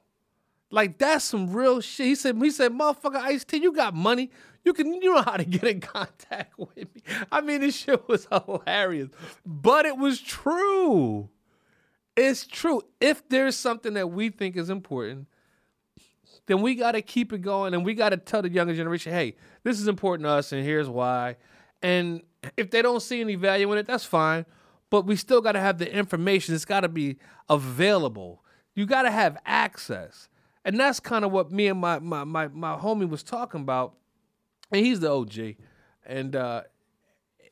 Like 0.71 0.97
that's 0.97 1.25
some 1.25 1.51
real 1.51 1.81
shit. 1.81 2.07
He 2.07 2.15
said, 2.15 2.37
he 2.37 2.51
said, 2.51 2.71
motherfucker, 2.71 3.15
Ice 3.15 3.43
T, 3.43 3.57
you 3.57 3.73
got 3.73 3.93
money. 3.93 4.29
You 4.63 4.73
can 4.73 4.93
you 4.93 5.13
know 5.13 5.21
how 5.21 5.37
to 5.37 5.45
get 5.45 5.63
in 5.63 5.79
contact 5.81 6.57
with 6.57 6.93
me. 6.95 7.01
I 7.31 7.41
mean, 7.41 7.61
this 7.61 7.75
shit 7.75 8.07
was 8.07 8.27
hilarious. 8.31 9.09
But 9.45 9.85
it 9.85 9.97
was 9.97 10.19
true. 10.19 11.29
It's 12.15 12.45
true. 12.45 12.81
If 12.99 13.27
there's 13.29 13.55
something 13.55 13.93
that 13.93 14.07
we 14.07 14.29
think 14.29 14.57
is 14.57 14.69
important, 14.69 15.27
then 16.47 16.61
we 16.61 16.75
got 16.75 16.93
to 16.93 17.01
keep 17.01 17.31
it 17.31 17.41
going 17.41 17.73
and 17.73 17.85
we 17.85 17.93
got 17.93 18.09
to 18.09 18.17
tell 18.17 18.41
the 18.41 18.49
younger 18.49 18.75
generation, 18.75 19.13
hey, 19.13 19.35
this 19.63 19.79
is 19.79 19.87
important 19.87 20.25
to 20.25 20.31
us 20.31 20.51
and 20.51 20.63
here's 20.63 20.89
why. 20.89 21.37
And 21.81 22.21
if 22.57 22.71
they 22.71 22.81
don't 22.81 23.01
see 23.01 23.21
any 23.21 23.35
value 23.35 23.71
in 23.71 23.77
it, 23.77 23.87
that's 23.87 24.03
fine. 24.03 24.45
But 24.89 25.05
we 25.05 25.15
still 25.15 25.41
got 25.41 25.53
to 25.53 25.59
have 25.59 25.77
the 25.77 25.91
information. 25.91 26.55
It's 26.55 26.65
got 26.65 26.81
to 26.81 26.89
be 26.89 27.17
available. 27.47 28.43
You 28.73 28.85
got 28.85 29.03
to 29.03 29.11
have 29.11 29.37
access. 29.45 30.27
And 30.65 30.79
that's 30.79 30.99
kind 30.99 31.23
of 31.23 31.31
what 31.31 31.51
me 31.51 31.67
and 31.67 31.79
my, 31.79 31.99
my, 31.99 32.23
my, 32.23 32.47
my 32.49 32.75
homie 32.75 33.09
was 33.09 33.23
talking 33.23 33.61
about. 33.61 33.95
And 34.71 34.85
he's 34.85 34.99
the 34.99 35.11
OG. 35.11 35.55
And 36.05 36.35
uh, 36.35 36.63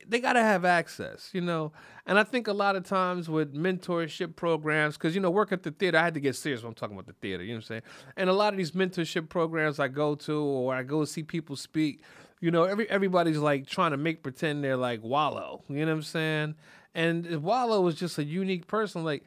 they 0.08 0.20
got 0.20 0.34
to 0.34 0.42
have 0.42 0.64
access, 0.64 1.30
you 1.32 1.40
know. 1.40 1.72
And 2.06 2.18
I 2.18 2.24
think 2.24 2.48
a 2.48 2.52
lot 2.52 2.76
of 2.76 2.84
times 2.84 3.28
with 3.28 3.54
mentorship 3.54 4.36
programs, 4.36 4.96
because 4.96 5.14
you 5.14 5.20
know, 5.20 5.30
work 5.30 5.52
at 5.52 5.62
the 5.62 5.70
theater, 5.70 5.98
I 5.98 6.04
had 6.04 6.14
to 6.14 6.20
get 6.20 6.34
serious 6.36 6.62
when 6.62 6.70
I'm 6.70 6.74
talking 6.74 6.96
about 6.96 7.06
the 7.06 7.12
theater. 7.14 7.42
You 7.42 7.50
know 7.50 7.58
what 7.58 7.64
I'm 7.64 7.68
saying? 7.68 7.82
And 8.16 8.30
a 8.30 8.32
lot 8.32 8.52
of 8.54 8.56
these 8.56 8.72
mentorship 8.72 9.28
programs 9.28 9.78
I 9.78 9.88
go 9.88 10.14
to, 10.14 10.40
or 10.40 10.74
I 10.74 10.82
go 10.82 11.04
see 11.04 11.22
people 11.22 11.56
speak, 11.56 12.02
you 12.40 12.50
know, 12.50 12.64
every 12.64 12.88
everybody's 12.88 13.38
like 13.38 13.66
trying 13.66 13.90
to 13.90 13.96
make 13.96 14.22
pretend 14.22 14.64
they're 14.64 14.76
like 14.76 15.02
Wallo, 15.02 15.62
You 15.68 15.84
know 15.84 15.92
what 15.92 15.98
I'm 15.98 16.02
saying? 16.02 16.54
And 16.94 17.42
Wallo 17.42 17.86
is 17.86 17.94
just 17.94 18.18
a 18.18 18.24
unique 18.24 18.66
person. 18.66 19.04
Like 19.04 19.24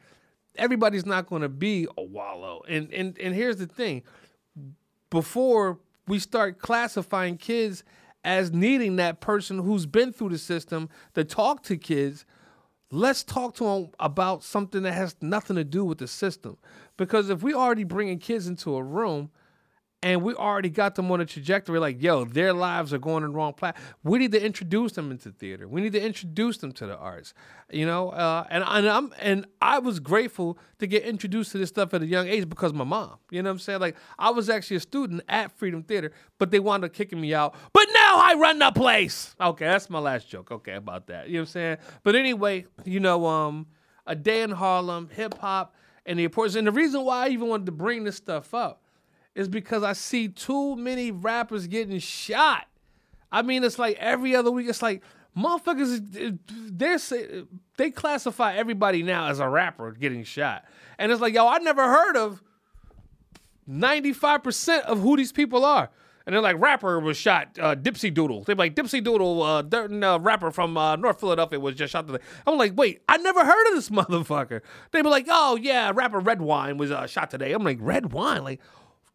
everybody's 0.56 1.06
not 1.06 1.26
going 1.26 1.42
to 1.42 1.48
be 1.48 1.86
a 1.96 2.02
Wallo. 2.02 2.62
And 2.68 2.92
and 2.92 3.18
and 3.18 3.34
here's 3.34 3.56
the 3.56 3.66
thing: 3.66 4.02
before 5.10 5.78
we 6.06 6.18
start 6.18 6.58
classifying 6.58 7.36
kids 7.36 7.84
as 8.24 8.52
needing 8.52 8.96
that 8.96 9.20
person 9.20 9.58
who's 9.58 9.86
been 9.86 10.12
through 10.12 10.30
the 10.30 10.38
system 10.38 10.88
to 11.14 11.24
talk 11.24 11.62
to 11.64 11.76
kids, 11.76 12.24
let's 12.90 13.24
talk 13.24 13.54
to 13.56 13.64
them 13.64 13.88
about 13.98 14.42
something 14.42 14.82
that 14.82 14.92
has 14.92 15.16
nothing 15.20 15.56
to 15.56 15.64
do 15.64 15.84
with 15.84 15.98
the 15.98 16.06
system. 16.06 16.56
Because 16.96 17.30
if 17.30 17.42
we 17.42 17.54
already 17.54 17.84
bringing 17.84 18.18
kids 18.18 18.46
into 18.46 18.76
a 18.76 18.82
room 18.82 19.30
and 20.02 20.22
we 20.22 20.34
already 20.34 20.68
got 20.68 20.96
them 20.96 21.10
on 21.12 21.20
a 21.20 21.24
trajectory 21.24 21.78
like, 21.78 22.02
yo, 22.02 22.24
their 22.24 22.52
lives 22.52 22.92
are 22.92 22.98
going 22.98 23.22
in 23.22 23.30
the 23.30 23.36
wrong 23.36 23.52
path. 23.52 23.76
We 24.02 24.18
need 24.18 24.32
to 24.32 24.44
introduce 24.44 24.92
them 24.92 25.12
into 25.12 25.30
theater. 25.30 25.68
We 25.68 25.80
need 25.80 25.92
to 25.92 26.04
introduce 26.04 26.58
them 26.58 26.72
to 26.72 26.86
the 26.86 26.96
arts, 26.96 27.34
you 27.70 27.86
know. 27.86 28.10
Uh, 28.10 28.44
and 28.50 28.64
and 28.66 28.88
I'm 28.88 29.14
and 29.20 29.46
I 29.60 29.78
was 29.78 30.00
grateful 30.00 30.58
to 30.80 30.86
get 30.88 31.04
introduced 31.04 31.52
to 31.52 31.58
this 31.58 31.68
stuff 31.68 31.94
at 31.94 32.02
a 32.02 32.06
young 32.06 32.26
age 32.26 32.48
because 32.48 32.72
my 32.72 32.84
mom, 32.84 33.18
you 33.30 33.42
know 33.42 33.50
what 33.50 33.54
I'm 33.54 33.58
saying? 33.60 33.80
Like 33.80 33.96
I 34.18 34.30
was 34.30 34.50
actually 34.50 34.78
a 34.78 34.80
student 34.80 35.22
at 35.28 35.52
Freedom 35.52 35.84
Theater, 35.84 36.10
but 36.38 36.50
they 36.50 36.58
wound 36.58 36.84
up 36.84 36.92
kicking 36.92 37.20
me 37.20 37.32
out. 37.32 37.54
But 37.72 37.86
now 37.92 38.20
I 38.20 38.34
run 38.36 38.58
the 38.58 38.72
place. 38.72 39.36
Okay, 39.40 39.66
that's 39.66 39.88
my 39.88 40.00
last 40.00 40.28
joke. 40.28 40.50
Okay, 40.50 40.74
about 40.74 41.06
that. 41.06 41.28
You 41.28 41.34
know 41.34 41.40
what 41.40 41.48
I'm 41.48 41.52
saying? 41.52 41.76
But 42.02 42.16
anyway, 42.16 42.66
you 42.84 42.98
know, 42.98 43.26
um, 43.26 43.66
a 44.04 44.16
day 44.16 44.42
in 44.42 44.50
Harlem, 44.50 45.08
hip 45.12 45.38
hop, 45.38 45.76
and 46.04 46.18
the 46.18 46.24
importance. 46.24 46.56
And 46.56 46.66
the 46.66 46.72
reason 46.72 47.04
why 47.04 47.26
I 47.26 47.28
even 47.28 47.46
wanted 47.48 47.66
to 47.66 47.72
bring 47.72 48.02
this 48.02 48.16
stuff 48.16 48.52
up 48.52 48.81
is 49.34 49.48
because 49.48 49.82
I 49.82 49.92
see 49.94 50.28
too 50.28 50.76
many 50.76 51.10
rappers 51.10 51.66
getting 51.66 51.98
shot. 51.98 52.66
I 53.30 53.42
mean, 53.42 53.64
it's 53.64 53.78
like 53.78 53.96
every 53.98 54.36
other 54.36 54.50
week. 54.50 54.68
It's 54.68 54.82
like 54.82 55.02
motherfuckers. 55.36 56.38
They 56.76 57.44
they 57.76 57.90
classify 57.90 58.54
everybody 58.54 59.02
now 59.02 59.28
as 59.28 59.38
a 59.40 59.48
rapper 59.48 59.92
getting 59.92 60.24
shot, 60.24 60.64
and 60.98 61.10
it's 61.10 61.20
like 61.20 61.34
yo, 61.34 61.48
I 61.48 61.58
never 61.58 61.82
heard 61.82 62.16
of 62.16 62.42
ninety 63.66 64.12
five 64.12 64.42
percent 64.42 64.84
of 64.84 65.00
who 65.00 65.16
these 65.16 65.32
people 65.32 65.64
are. 65.64 65.90
And 66.24 66.34
they're 66.34 66.42
like, 66.42 66.60
rapper 66.60 67.00
was 67.00 67.16
shot, 67.16 67.58
uh, 67.60 67.74
Dipsy 67.74 68.12
Doodle. 68.12 68.44
They're 68.44 68.54
like, 68.54 68.76
Dipsy 68.76 69.02
Doodle, 69.02 69.42
uh, 69.42 69.62
certain 69.68 70.04
uh, 70.04 70.18
rapper 70.18 70.50
from 70.52 70.76
uh, 70.76 70.96
North 70.96 71.18
Philadelphia 71.18 71.58
was 71.58 71.74
just 71.74 71.92
shot 71.92 72.06
today. 72.06 72.22
I'm 72.46 72.56
like, 72.56 72.76
wait, 72.76 73.02
I 73.08 73.16
never 73.16 73.44
heard 73.44 73.68
of 73.70 73.74
this 73.74 73.88
motherfucker. 73.90 74.60
They 74.92 75.02
were 75.02 75.10
like, 75.10 75.26
oh 75.28 75.56
yeah, 75.56 75.90
rapper 75.92 76.20
Red 76.20 76.40
Wine 76.40 76.76
was 76.76 76.90
uh, 76.90 77.06
shot 77.06 77.30
today. 77.30 77.52
I'm 77.52 77.64
like, 77.64 77.78
Red 77.80 78.12
Wine? 78.12 78.44
Like, 78.44 78.60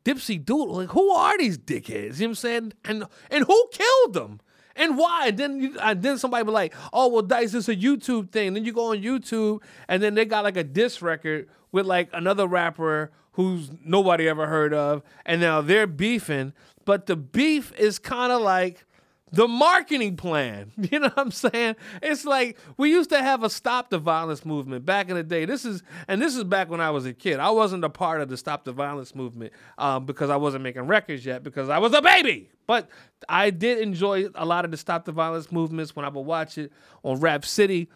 Dipsy 0.07 0.43
Doodle. 0.43 0.75
Like, 0.75 0.89
who 0.89 1.09
are 1.09 1.37
these 1.37 1.57
dickheads? 1.57 2.19
You 2.19 2.27
know 2.27 2.29
what 2.29 2.29
I'm 2.29 2.35
saying? 2.35 2.73
And 2.85 3.03
and 3.29 3.43
who 3.45 3.69
killed 3.73 4.13
them? 4.13 4.39
And 4.77 4.97
why? 4.97 5.27
And 5.27 5.37
then 5.37 5.59
you, 5.59 5.77
and 5.79 6.01
then 6.01 6.17
somebody 6.17 6.45
be 6.45 6.51
like, 6.51 6.73
oh 6.93 7.09
well, 7.09 7.23
Dice, 7.23 7.53
it's 7.53 7.67
a 7.67 7.75
YouTube 7.75 8.31
thing. 8.31 8.53
Then 8.53 8.63
you 8.63 8.71
go 8.71 8.91
on 8.91 9.01
YouTube, 9.01 9.61
and 9.89 10.01
then 10.01 10.13
they 10.13 10.23
got 10.23 10.45
like 10.45 10.55
a 10.55 10.63
diss 10.63 11.01
record 11.01 11.49
with 11.71 11.85
like 11.85 12.09
another 12.13 12.47
rapper 12.47 13.11
who's 13.33 13.69
nobody 13.83 14.29
ever 14.29 14.47
heard 14.47 14.73
of, 14.73 15.03
and 15.25 15.41
now 15.41 15.61
they're 15.61 15.87
beefing. 15.87 16.53
But 16.85 17.07
the 17.07 17.17
beef 17.17 17.73
is 17.77 17.99
kind 17.99 18.31
of 18.31 18.41
like 18.41 18.85
the 19.31 19.47
marketing 19.47 20.15
plan. 20.15 20.71
You 20.89 20.99
know 20.99 21.07
what 21.07 21.19
I'm 21.19 21.31
saying? 21.31 21.75
It's 22.01 22.23
like 22.23 22.57
we 22.77 22.89
used 22.91 23.09
to 23.09 23.21
have 23.21 23.43
a 23.43 23.49
stop 23.49 23.89
the 23.89 23.97
violence 23.97 24.45
movement 24.45 24.85
back 24.85 25.09
in 25.09 25.15
the 25.15 25.23
day. 25.23 25.43
This 25.43 25.65
is 25.65 25.83
and 26.07 26.21
this 26.21 26.35
is 26.35 26.45
back 26.45 26.69
when 26.69 26.79
I 26.79 26.91
was 26.91 27.05
a 27.05 27.13
kid. 27.13 27.39
I 27.39 27.49
wasn't 27.49 27.83
a 27.83 27.89
part 27.89 28.21
of 28.21 28.29
the 28.29 28.37
stop 28.37 28.63
the 28.63 28.71
violence 28.71 29.13
movement 29.13 29.51
um, 29.77 30.05
because 30.05 30.29
I 30.29 30.37
wasn't 30.37 30.63
making 30.63 30.83
records 30.83 31.25
yet 31.25 31.43
because 31.43 31.67
I 31.67 31.79
was 31.79 31.93
a 31.93 32.01
baby. 32.01 32.49
But 32.67 32.89
I 33.27 33.49
did 33.49 33.79
enjoy 33.79 34.27
a 34.35 34.45
lot 34.45 34.63
of 34.65 34.71
the 34.71 34.77
stop 34.77 35.03
the 35.03 35.11
violence 35.11 35.51
movements 35.51 35.95
when 35.95 36.05
I 36.05 36.09
would 36.09 36.21
watch 36.21 36.57
it 36.57 36.71
on 37.03 37.19
Rap 37.19 37.43
City 37.43 37.89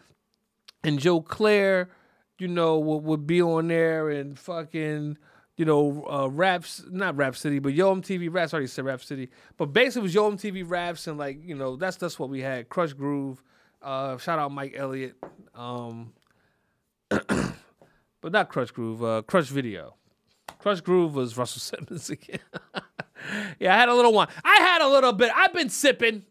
and 0.84 0.98
Joe 0.98 1.20
Clair, 1.22 1.88
you 2.38 2.48
know, 2.48 2.78
would, 2.78 3.04
would 3.04 3.26
be 3.26 3.40
on 3.40 3.68
there 3.68 4.10
and 4.10 4.38
fucking 4.38 5.16
you 5.56 5.64
know, 5.64 6.06
uh, 6.10 6.28
raps, 6.28 6.82
not 6.90 7.16
Rap 7.16 7.36
City, 7.36 7.58
but 7.58 7.74
Yo 7.74 7.94
MTV 7.94 8.32
Raps. 8.32 8.54
I 8.54 8.56
already 8.56 8.68
said 8.68 8.84
Rap 8.84 9.02
City, 9.02 9.28
but 9.56 9.66
basically 9.66 10.00
it 10.00 10.04
was 10.04 10.14
Yo 10.14 10.30
MTV 10.30 10.68
Raps, 10.68 11.06
and 11.06 11.18
like 11.18 11.44
you 11.44 11.54
know, 11.54 11.76
that's 11.76 11.96
that's 11.96 12.18
what 12.18 12.30
we 12.30 12.40
had. 12.40 12.68
Krush 12.68 12.96
Groove, 12.96 13.42
uh, 13.82 14.16
shout 14.18 14.38
out 14.38 14.50
Mike 14.52 14.74
Elliott, 14.76 15.14
um, 15.54 16.12
but 17.08 18.32
not 18.32 18.50
Krush 18.50 18.72
Groove, 18.72 19.02
uh, 19.02 19.22
Krush 19.22 19.50
Video. 19.50 19.94
Krush 20.58 20.82
Groove 20.82 21.14
was 21.14 21.36
Russell 21.36 21.60
Simmons 21.78 22.08
again. 22.08 22.38
yeah, 23.58 23.74
I 23.74 23.78
had 23.78 23.88
a 23.88 23.94
little 23.94 24.12
one. 24.12 24.28
I 24.44 24.56
had 24.56 24.80
a 24.80 24.88
little 24.88 25.12
bit. 25.12 25.30
I've 25.34 25.52
been 25.52 25.68
sipping. 25.68 26.24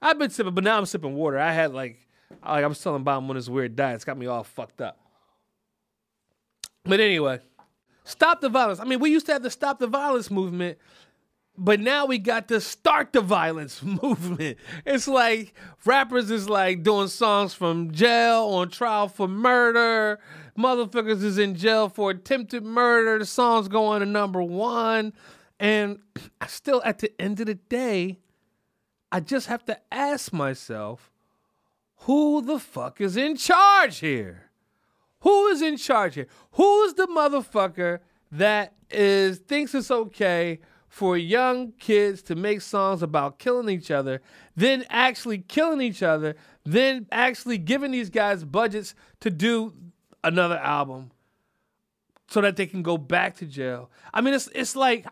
I've 0.00 0.18
been 0.18 0.30
sipping, 0.30 0.54
but 0.54 0.64
now 0.64 0.78
I'm 0.78 0.86
sipping 0.86 1.14
water. 1.14 1.38
I 1.38 1.52
had 1.52 1.74
like, 1.74 2.06
like 2.42 2.64
I 2.64 2.66
was 2.66 2.80
telling 2.80 3.02
Bob 3.02 3.28
on 3.28 3.36
this 3.36 3.48
weird 3.48 3.74
diet. 3.74 3.96
It's 3.96 4.04
got 4.04 4.16
me 4.16 4.26
all 4.26 4.44
fucked 4.44 4.80
up. 4.80 4.98
But 6.84 7.00
anyway. 7.00 7.40
Stop 8.04 8.40
the 8.40 8.48
violence. 8.48 8.80
I 8.80 8.84
mean, 8.84 9.00
we 9.00 9.10
used 9.10 9.26
to 9.26 9.32
have 9.32 9.42
the 9.42 9.50
stop 9.50 9.78
the 9.78 9.86
violence 9.86 10.30
movement, 10.30 10.78
but 11.56 11.80
now 11.80 12.06
we 12.06 12.18
got 12.18 12.48
the 12.48 12.60
start 12.60 13.12
the 13.12 13.20
violence 13.20 13.82
movement. 14.02 14.58
It's 14.86 15.06
like 15.06 15.54
rappers 15.84 16.30
is 16.30 16.48
like 16.48 16.82
doing 16.82 17.08
songs 17.08 17.54
from 17.54 17.92
jail 17.92 18.44
on 18.46 18.70
trial 18.70 19.08
for 19.08 19.28
murder. 19.28 20.18
Motherfuckers 20.58 21.22
is 21.22 21.38
in 21.38 21.54
jail 21.54 21.88
for 21.88 22.10
attempted 22.10 22.64
murder. 22.64 23.18
The 23.18 23.26
song's 23.26 23.68
going 23.68 24.00
to 24.00 24.06
number 24.06 24.42
one. 24.42 25.12
And 25.58 26.00
I 26.40 26.46
still, 26.46 26.82
at 26.84 26.98
the 26.98 27.12
end 27.20 27.40
of 27.40 27.46
the 27.46 27.54
day, 27.54 28.18
I 29.12 29.20
just 29.20 29.48
have 29.48 29.64
to 29.66 29.78
ask 29.92 30.32
myself, 30.32 31.10
who 32.04 32.40
the 32.40 32.58
fuck 32.58 33.00
is 33.00 33.16
in 33.16 33.36
charge 33.36 33.98
here? 33.98 34.49
Who 35.22 35.48
is 35.48 35.62
in 35.62 35.76
charge 35.76 36.14
here? 36.14 36.26
Who 36.52 36.82
is 36.84 36.94
the 36.94 37.06
motherfucker 37.06 38.00
that 38.32 38.74
is 38.90 39.38
thinks 39.38 39.74
it's 39.74 39.90
okay 39.90 40.60
for 40.88 41.16
young 41.16 41.72
kids 41.78 42.20
to 42.20 42.34
make 42.34 42.60
songs 42.60 43.02
about 43.02 43.38
killing 43.38 43.68
each 43.68 43.90
other, 43.90 44.20
then 44.56 44.84
actually 44.90 45.38
killing 45.38 45.80
each 45.80 46.02
other, 46.02 46.34
then 46.64 47.06
actually 47.12 47.58
giving 47.58 47.92
these 47.92 48.10
guys 48.10 48.44
budgets 48.44 48.94
to 49.20 49.30
do 49.30 49.72
another 50.24 50.58
album 50.58 51.12
so 52.28 52.40
that 52.40 52.56
they 52.56 52.66
can 52.66 52.82
go 52.82 52.98
back 52.98 53.36
to 53.36 53.46
jail. 53.46 53.90
I 54.12 54.20
mean, 54.20 54.34
it's 54.34 54.48
it's 54.54 54.74
like 54.74 55.06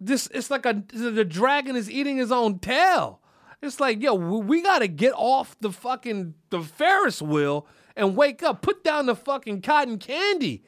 this. 0.00 0.28
It's 0.32 0.50
like 0.50 0.64
a 0.64 0.82
the 0.92 1.24
dragon 1.24 1.76
is 1.76 1.90
eating 1.90 2.16
his 2.16 2.32
own 2.32 2.58
tail. 2.58 3.20
It's 3.62 3.80
like, 3.80 4.02
yo, 4.02 4.14
we 4.14 4.62
gotta 4.62 4.88
get 4.88 5.12
off 5.14 5.56
the 5.60 5.72
fucking 5.72 6.34
the 6.50 6.60
Ferris 6.60 7.20
wheel 7.20 7.66
and 7.96 8.16
wake 8.16 8.42
up. 8.42 8.62
Put 8.62 8.84
down 8.84 9.06
the 9.06 9.16
fucking 9.16 9.62
cotton 9.62 9.98
candy. 9.98 10.64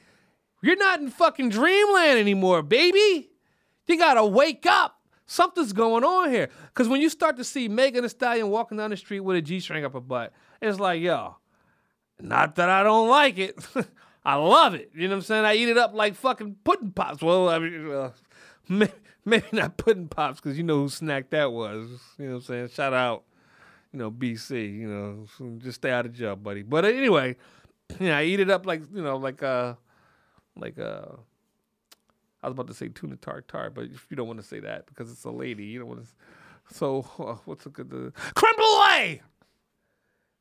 You're 0.62 0.76
not 0.76 1.00
in 1.00 1.10
fucking 1.10 1.50
dreamland 1.50 2.18
anymore, 2.18 2.62
baby. 2.62 3.30
You 3.86 3.98
gotta 3.98 4.24
wake 4.24 4.66
up. 4.66 4.96
Something's 5.26 5.72
going 5.72 6.04
on 6.04 6.30
here. 6.30 6.48
Cause 6.74 6.88
when 6.88 7.00
you 7.00 7.10
start 7.10 7.36
to 7.36 7.44
see 7.44 7.68
Megan 7.68 8.02
Thee 8.02 8.08
Stallion 8.08 8.48
walking 8.48 8.78
down 8.78 8.90
the 8.90 8.96
street 8.96 9.20
with 9.20 9.36
a 9.36 9.42
G-string 9.42 9.84
up 9.84 9.92
her 9.92 10.00
butt, 10.00 10.32
it's 10.60 10.80
like, 10.80 11.02
yo, 11.02 11.36
not 12.20 12.56
that 12.56 12.70
I 12.70 12.82
don't 12.82 13.08
like 13.08 13.38
it. 13.38 13.56
I 14.24 14.34
love 14.34 14.74
it. 14.74 14.90
You 14.94 15.08
know 15.08 15.14
what 15.14 15.18
I'm 15.18 15.22
saying? 15.22 15.44
I 15.44 15.54
eat 15.54 15.68
it 15.68 15.78
up 15.78 15.94
like 15.94 16.14
fucking 16.14 16.56
pudding 16.64 16.92
pops. 16.92 17.22
Well, 17.22 17.48
I 17.48 17.58
mean, 17.58 17.90
uh, 17.90 18.10
maybe 19.24 19.46
not 19.52 19.76
pudding 19.76 20.08
pops 20.08 20.40
because 20.40 20.58
you 20.58 20.64
know 20.64 20.82
who 20.82 20.88
snack 20.88 21.30
that 21.30 21.52
was. 21.52 21.88
You 22.18 22.26
know 22.26 22.32
what 22.32 22.36
I'm 22.38 22.42
saying? 22.42 22.68
Shout 22.70 22.92
out, 22.92 23.24
you 23.92 23.98
know, 23.98 24.10
BC. 24.10 24.78
You 24.78 24.88
know, 24.88 25.58
just 25.58 25.76
stay 25.76 25.90
out 25.90 26.06
of 26.06 26.12
jail, 26.12 26.36
buddy. 26.36 26.62
But 26.62 26.84
anyway, 26.84 27.36
yeah, 27.98 28.18
I 28.18 28.24
eat 28.24 28.40
it 28.40 28.50
up 28.50 28.66
like 28.66 28.82
you 28.92 29.02
know, 29.02 29.16
like 29.16 29.42
uh, 29.42 29.74
like 30.56 30.78
uh. 30.78 31.06
I 32.40 32.46
was 32.46 32.52
about 32.52 32.68
to 32.68 32.74
say 32.74 32.88
tuna 32.88 33.16
tartar, 33.16 33.68
but 33.68 33.88
you 33.90 34.16
don't 34.16 34.28
want 34.28 34.38
to 34.38 34.46
say 34.46 34.60
that 34.60 34.86
because 34.86 35.10
it's 35.10 35.24
a 35.24 35.30
lady, 35.30 35.64
you 35.64 35.80
don't 35.80 35.88
want 35.88 36.04
to. 36.04 36.74
So 36.74 37.04
uh, 37.18 37.34
what's 37.46 37.66
a 37.66 37.68
good 37.68 37.92
uh, 37.92 38.10
creme 38.34 38.54
brulee? 38.54 39.22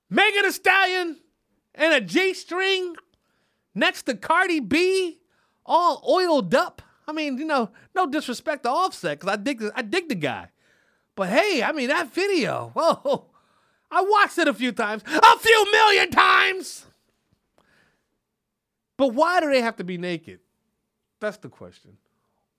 Megan 0.09 0.43
Thee 0.43 0.51
Stallion 0.51 1.17
and 1.73 1.93
a 1.93 2.01
G 2.01 2.33
string 2.33 2.95
next 3.73 4.03
to 4.03 4.15
Cardi 4.15 4.59
B, 4.59 5.19
all 5.65 6.03
oiled 6.07 6.53
up. 6.53 6.81
I 7.07 7.13
mean, 7.13 7.37
you 7.37 7.45
know, 7.45 7.71
no 7.95 8.05
disrespect 8.05 8.63
to 8.63 8.69
Offset, 8.69 9.19
because 9.19 9.33
I 9.33 9.37
dig, 9.37 9.63
I 9.75 9.81
dig 9.81 10.09
the 10.09 10.15
guy. 10.15 10.49
But 11.15 11.29
hey, 11.29 11.63
I 11.63 11.71
mean, 11.71 11.87
that 11.87 12.13
video, 12.13 12.71
whoa, 12.75 13.27
I 13.89 14.01
watched 14.01 14.37
it 14.37 14.47
a 14.47 14.53
few 14.53 14.71
times, 14.71 15.03
a 15.05 15.39
few 15.39 15.71
million 15.71 16.09
times. 16.11 16.85
But 18.97 19.13
why 19.13 19.39
do 19.39 19.49
they 19.49 19.61
have 19.61 19.77
to 19.77 19.83
be 19.83 19.97
naked? 19.97 20.39
That's 21.19 21.37
the 21.37 21.49
question. 21.49 21.97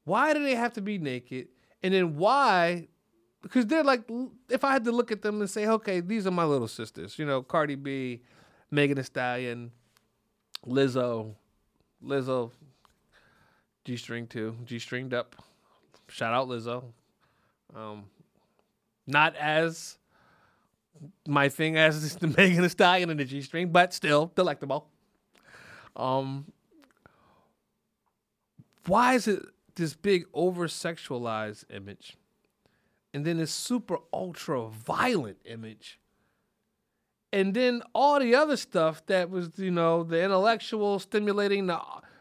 Why 0.05 0.33
do 0.33 0.43
they 0.43 0.55
have 0.55 0.73
to 0.75 0.81
be 0.81 0.99
naked? 0.99 1.49
And 1.83 1.93
then 1.93 2.17
why? 2.17 2.89
Because 3.43 3.67
they're 3.67 3.85
like, 3.85 4.09
if 4.49 4.65
I 4.65 4.73
had 4.73 4.85
to 4.85 4.93
look 4.93 5.13
at 5.13 5.23
them 5.23 5.41
and 5.41 5.51
say, 5.51 5.67
okay, 5.67 6.01
these 6.01 6.27
are 6.27 6.31
my 6.31 6.45
little 6.45 6.69
sisters, 6.69 7.19
you 7.19 7.27
know, 7.27 7.43
Cardi 7.43 7.75
B, 7.75 8.23
Megan 8.71 8.97
Thee 8.97 9.03
Stallion, 9.03 9.71
Lizzo, 10.67 11.35
Lizzo, 12.03 12.51
G 13.85 13.97
string 13.97 14.27
too, 14.27 14.57
G 14.65 14.79
stringed 14.79 15.15
up. 15.15 15.37
Shout 16.09 16.33
out 16.33 16.49
Lizzo. 16.49 16.85
Um, 17.77 18.07
not 19.07 19.37
as 19.37 19.98
my 21.27 21.49
thing 21.49 21.77
as 21.77 21.97
is 22.03 22.17
the 22.17 22.27
Megan 22.37 22.63
Thee 22.63 22.69
Stallion 22.69 23.11
and 23.11 23.21
the 23.21 23.25
G 23.25 23.43
string, 23.43 23.71
but 23.71 23.93
still 23.93 24.33
delectable. 24.35 24.89
Um, 25.97 26.53
why 28.87 29.15
is 29.15 29.29
it 29.29 29.43
this 29.75 29.95
big 29.95 30.27
over 30.33 30.67
sexualized 30.67 31.65
image, 31.71 32.17
and 33.13 33.25
then 33.25 33.39
this 33.39 33.51
super 33.51 33.99
ultra 34.13 34.69
violent 34.69 35.39
image? 35.45 35.99
and 37.33 37.55
then 37.55 37.83
all 37.95 38.19
the 38.21 38.35
other 38.35 38.57
stuff 38.57 39.05
that 39.07 39.31
was 39.31 39.51
you 39.59 39.71
know 39.71 40.03
the 40.03 40.23
intellectual 40.23 40.99
stimulating 40.99 41.67
the 41.67 41.79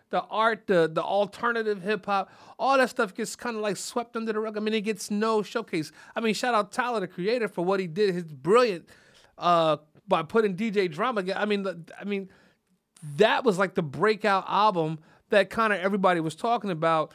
the 0.10 0.22
art 0.24 0.68
the 0.68 0.90
the 0.92 1.04
alternative 1.04 1.82
hip 1.82 2.06
hop 2.06 2.32
all 2.58 2.78
that 2.78 2.90
stuff 2.90 3.14
gets 3.14 3.36
kind 3.36 3.56
of 3.56 3.62
like 3.62 3.78
swept 3.78 4.16
under 4.16 4.34
the 4.34 4.40
rug. 4.40 4.58
I 4.58 4.60
mean 4.60 4.74
it 4.74 4.82
gets 4.82 5.12
no 5.12 5.42
showcase. 5.44 5.92
I 6.16 6.22
mean 6.22 6.34
shout 6.34 6.54
out 6.54 6.72
tyler 6.72 7.00
the 7.00 7.08
creator 7.08 7.48
for 7.48 7.64
what 7.64 7.80
he 7.80 7.88
did. 7.88 8.14
His 8.14 8.24
brilliant 8.24 8.88
uh 9.38 9.78
by 10.08 10.24
putting 10.24 10.56
dj 10.56 10.90
drama 10.90 11.22
i 11.36 11.46
mean 11.46 11.68
i 12.00 12.04
mean 12.06 12.30
that 13.18 13.44
was 13.44 13.60
like 13.60 13.76
the 13.76 13.84
breakout 13.84 14.46
album 14.48 14.98
that 15.30 15.50
kind 15.50 15.74
of 15.74 15.80
everybody 15.80 16.20
was 16.20 16.36
talking 16.36 16.72
about 16.72 17.14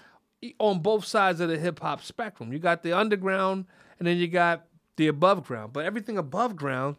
on 0.59 0.81
both 0.81 1.05
sides 1.05 1.41
of 1.41 1.49
the 1.49 1.59
hip 1.59 1.81
hop 1.81 2.03
spectrum. 2.03 2.53
You 2.53 2.59
got 2.59 2.83
the 2.83 2.93
underground 2.93 3.67
and 3.99 4.07
then 4.07 4.17
you 4.17 4.29
got 4.29 4.67
the 4.97 5.09
above 5.09 5.47
ground. 5.47 5.73
But 5.73 5.85
everything 5.85 6.19
above 6.19 6.57
ground 6.57 6.97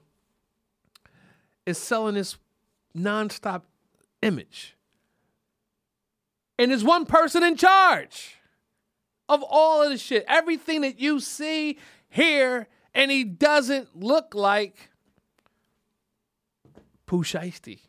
is 1.66 1.78
selling 1.78 2.16
this 2.16 2.38
nonstop 2.96 3.64
image. 4.22 4.76
And 6.58 6.72
there's 6.72 6.84
one 6.84 7.06
person 7.06 7.44
in 7.44 7.56
charge 7.56 8.38
of 9.28 9.44
all 9.48 9.84
of 9.84 9.90
the 9.90 9.98
shit. 9.98 10.24
Everything 10.28 10.82
that 10.82 11.00
you 11.00 11.20
see, 11.20 11.80
hear, 12.10 12.68
and 12.94 13.10
he 13.10 13.24
doesn't 13.24 13.96
look 13.96 14.36
like 14.36 14.90
Pooh 17.06 17.24
Shiesty. 17.24 17.80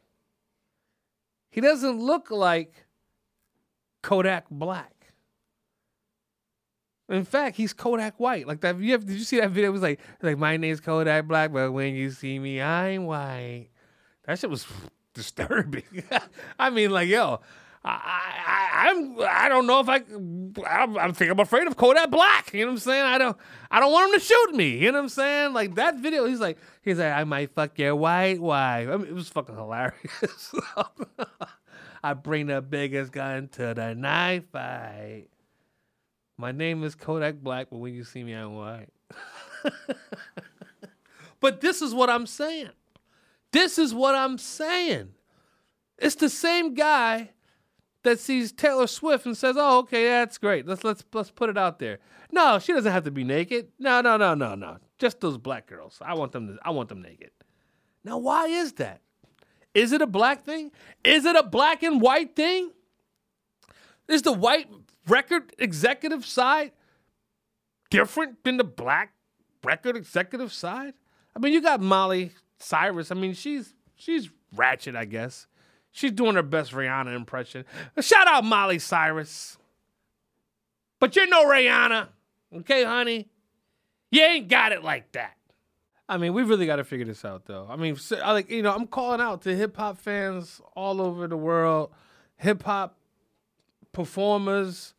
He 1.51 1.61
doesn't 1.61 2.01
look 2.01 2.31
like 2.31 2.87
Kodak 4.03 4.47
Black. 4.51 4.91
In 7.09 7.25
fact, 7.25 7.57
he's 7.57 7.73
Kodak 7.73 8.19
White. 8.19 8.47
Like 8.47 8.61
that. 8.63 8.79
You 8.81 8.93
have, 8.93 9.05
did 9.05 9.19
you 9.19 9.25
see 9.25 9.39
that 9.39 9.51
video? 9.51 9.69
It 9.71 9.73
was 9.73 9.83
like, 9.83 10.01
like 10.23 10.39
my 10.39 10.57
name's 10.57 10.81
Kodak 10.81 11.29
Black, 11.29 11.53
but 11.53 11.73
when 11.73 11.95
you 11.95 12.11
see 12.11 12.39
me, 12.39 12.61
I'm 12.63 13.05
white. 13.05 13.69
That 14.25 14.39
shit 14.39 14.49
was 14.51 14.67
disturbing. 15.15 15.85
I 16.59 16.71
mean, 16.71 16.91
like, 16.91 17.09
yo, 17.09 17.41
I, 17.85 17.91
I, 18.47 18.89
I'm, 18.89 19.17
I 19.21 19.49
don't 19.49 19.67
know 19.67 19.81
if 19.81 19.89
I, 19.89 19.97
I'm, 20.67 20.97
I'm 20.97 21.13
think 21.13 21.31
I'm 21.31 21.39
afraid 21.39 21.67
of 21.67 21.77
Kodak 21.77 22.11
Black. 22.11 22.53
You 22.55 22.61
know 22.61 22.67
what 22.69 22.73
I'm 22.73 22.79
saying? 22.79 23.03
I 23.03 23.19
don't, 23.19 23.37
I 23.71 23.79
don't 23.79 23.93
want 23.93 24.13
him 24.13 24.21
to 24.21 24.25
shoot 24.25 24.55
me. 24.55 24.79
You 24.79 24.91
know 24.91 24.99
what 24.99 25.05
I'm 25.05 25.09
saying? 25.11 25.53
Like 25.53 25.75
that 25.75 25.97
video, 25.99 26.25
he's 26.25 26.41
like, 26.41 26.57
he's 26.83 26.99
like, 26.99 27.13
I 27.13 27.25
might 27.25 27.55
fuck 27.55 27.79
your 27.79 27.95
white 27.95 28.41
wife. 28.41 28.89
I 28.89 28.97
mean, 28.97 29.09
it 29.09 29.15
was 29.15 29.29
fucking 29.29 29.55
hilarious. 29.55 30.55
I 32.03 32.15
bring 32.15 32.47
the 32.47 32.63
biggest 32.63 33.13
gun 33.13 33.49
to 33.49 33.75
the 33.75 33.95
knife 33.95 34.45
fight. 34.51 35.27
My 36.39 36.53
name 36.53 36.85
is 36.85 36.95
Kodak 36.95 37.37
Black, 37.37 37.69
but 37.71 37.79
when 37.79 37.95
you 37.95 38.05
see 38.05 38.25
me, 38.25 38.33
I'm 38.33 38.55
white. 38.55 38.89
but 41.41 41.61
this 41.61 41.83
is 41.83 41.95
what 41.95 42.09
I'm 42.09 42.27
saying. 42.27 42.71
This 43.53 43.79
is 43.79 43.95
what 43.95 44.15
I'm 44.15 44.39
saying. 44.39 45.11
It's 45.99 46.17
the 46.17 46.29
same 46.29 46.75
guy 46.75 47.31
that 48.05 48.21
sees 48.21 48.53
Taylor 48.53 48.87
Swift 48.87 49.27
and 49.27 49.37
says, 49.37 49.57
"Oh, 49.59 49.79
okay, 49.81 50.05
that's 50.05 50.39
great. 50.39 50.67
Let's 50.67 50.85
let's 50.85 51.05
let's 51.13 51.31
put 51.31 51.51
it 51.51 51.59
out 51.59 51.79
there." 51.79 51.99
No, 52.31 52.59
she 52.59 52.73
doesn't 52.73 52.91
have 52.91 53.05
to 53.05 53.11
be 53.11 53.25
naked. 53.25 53.69
No, 53.79 54.01
no, 54.01 54.17
no, 54.17 54.35
no, 54.35 54.55
no. 54.55 54.79
Just 54.99 55.21
those 55.21 55.39
black 55.39 55.67
girls. 55.67 55.99
I 56.01 56.15
want 56.15 56.33
them 56.33 56.49
to, 56.49 56.59
I 56.65 56.71
want 56.71 56.89
them 56.89 57.03
naked. 57.03 57.31
Now, 58.05 58.19
why 58.19 58.47
is 58.47 58.75
that? 58.75 59.01
Is 59.75 59.93
it 59.93 60.03
a 60.03 60.07
black 60.07 60.45
thing? 60.45 60.71
Is 61.03 61.25
it 61.25 61.35
a 61.35 61.43
black 61.43 61.83
and 61.83 62.01
white 62.01 62.37
thing? 62.37 62.71
Is 64.09 64.23
the 64.23 64.33
white 64.33 64.69
record 65.09 65.55
executive 65.59 66.25
side 66.25 66.73
different 67.91 68.45
than 68.45 68.57
the 68.57 68.65
black 68.65 69.15
record 69.65 69.97
executive 69.97 70.53
side? 70.53 70.95
I 71.35 71.39
mean, 71.41 71.53
you 71.53 71.61
got 71.61 71.81
Molly 71.81 72.33
Cyrus. 72.59 73.11
I 73.11 73.15
mean, 73.15 73.35
she's 73.35 73.75
she's 73.97 74.31
ratchet, 74.55 74.95
I 74.95 75.05
guess. 75.07 75.47
She's 75.95 76.11
doing 76.11 76.35
her 76.35 76.43
best 76.43 76.73
Rihanna 76.73 77.15
impression. 77.15 77.65
Shout 78.01 78.27
out 78.27 78.45
Molly 78.45 78.81
Cyrus. 78.81 79.59
But 80.99 81.15
you're 81.15 81.29
no 81.29 81.45
Rihanna, 81.45 82.09
okay, 82.57 82.83
honey? 82.83 83.29
You 84.11 84.23
ain't 84.23 84.49
got 84.49 84.73
it 84.73 84.83
like 84.83 85.13
that. 85.13 85.37
I 86.09 86.17
mean, 86.19 86.35
we 86.35 86.43
really 86.43 86.67
got 86.67 86.77
to 86.77 86.85
figure 86.85 87.07
this 87.07 87.25
out, 87.25 87.47
though. 87.47 87.69
I 87.71 87.77
mean, 87.77 87.97
like 88.11 88.51
you 88.51 88.63
know, 88.63 88.75
I'm 88.75 88.89
calling 88.89 89.21
out 89.21 89.43
to 89.43 89.55
hip 89.55 89.77
hop 89.77 89.97
fans 89.99 90.61
all 90.75 91.01
over 91.01 91.29
the 91.29 91.37
world, 91.37 91.93
hip 92.39 92.65
hop 92.65 92.99
performers, 93.93 94.95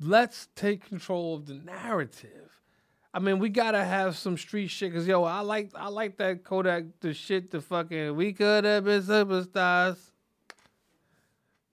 let's 0.00 0.48
take 0.56 0.88
control 0.88 1.36
of 1.36 1.46
the 1.46 1.54
narrative. 1.54 2.57
I 3.18 3.20
mean, 3.20 3.40
we 3.40 3.48
gotta 3.48 3.84
have 3.84 4.16
some 4.16 4.38
street 4.38 4.68
shit. 4.68 4.94
Cause 4.94 5.04
yo, 5.04 5.24
I 5.24 5.40
like 5.40 5.72
I 5.74 5.88
like 5.88 6.18
that 6.18 6.44
Kodak 6.44 6.84
the 7.00 7.12
shit. 7.12 7.50
The 7.50 7.60
fucking 7.60 8.14
we 8.14 8.32
could 8.32 8.62
have 8.62 8.84
been 8.84 9.02
superstars. 9.02 9.98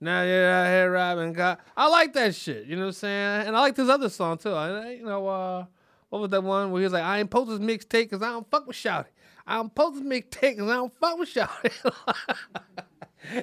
Now 0.02 0.24
you're 0.24 0.50
out 0.50 0.66
here 0.66 0.92
robbing 0.92 1.34
God. 1.34 1.60
I 1.78 1.88
like 1.88 2.14
that 2.14 2.34
shit. 2.34 2.66
You 2.66 2.78
know 2.78 2.86
what 2.86 2.88
I'm 2.88 2.94
saying? 2.94 3.48
And 3.48 3.56
I 3.56 3.60
like 3.60 3.76
this 3.76 3.90
other 3.90 4.10
song 4.10 4.40
too. 4.40 4.54
I, 4.54 4.94
you 4.94 5.06
know, 5.06 5.28
uh, 5.28 5.66
what 6.10 6.24
was 6.24 6.32
that 6.32 6.42
one 6.42 6.72
where 6.72 6.80
he 6.80 6.86
was 6.86 6.94
like, 6.94 7.04
I 7.04 7.20
ain't 7.20 7.30
post 7.30 7.52
this 7.52 7.60
mixtape 7.60 8.10
because 8.10 8.24
I 8.24 8.30
don't 8.30 8.50
fuck 8.50 8.66
with 8.66 8.76
Shouty. 8.76 9.06
I 9.46 9.58
don't 9.58 9.76
post 9.76 10.02
this 10.02 10.04
mixtape 10.04 10.56
because 10.56 10.68
I 10.68 10.74
don't 10.74 11.00
fuck 11.00 11.20
with 11.20 11.32
Shouty. 11.32 11.92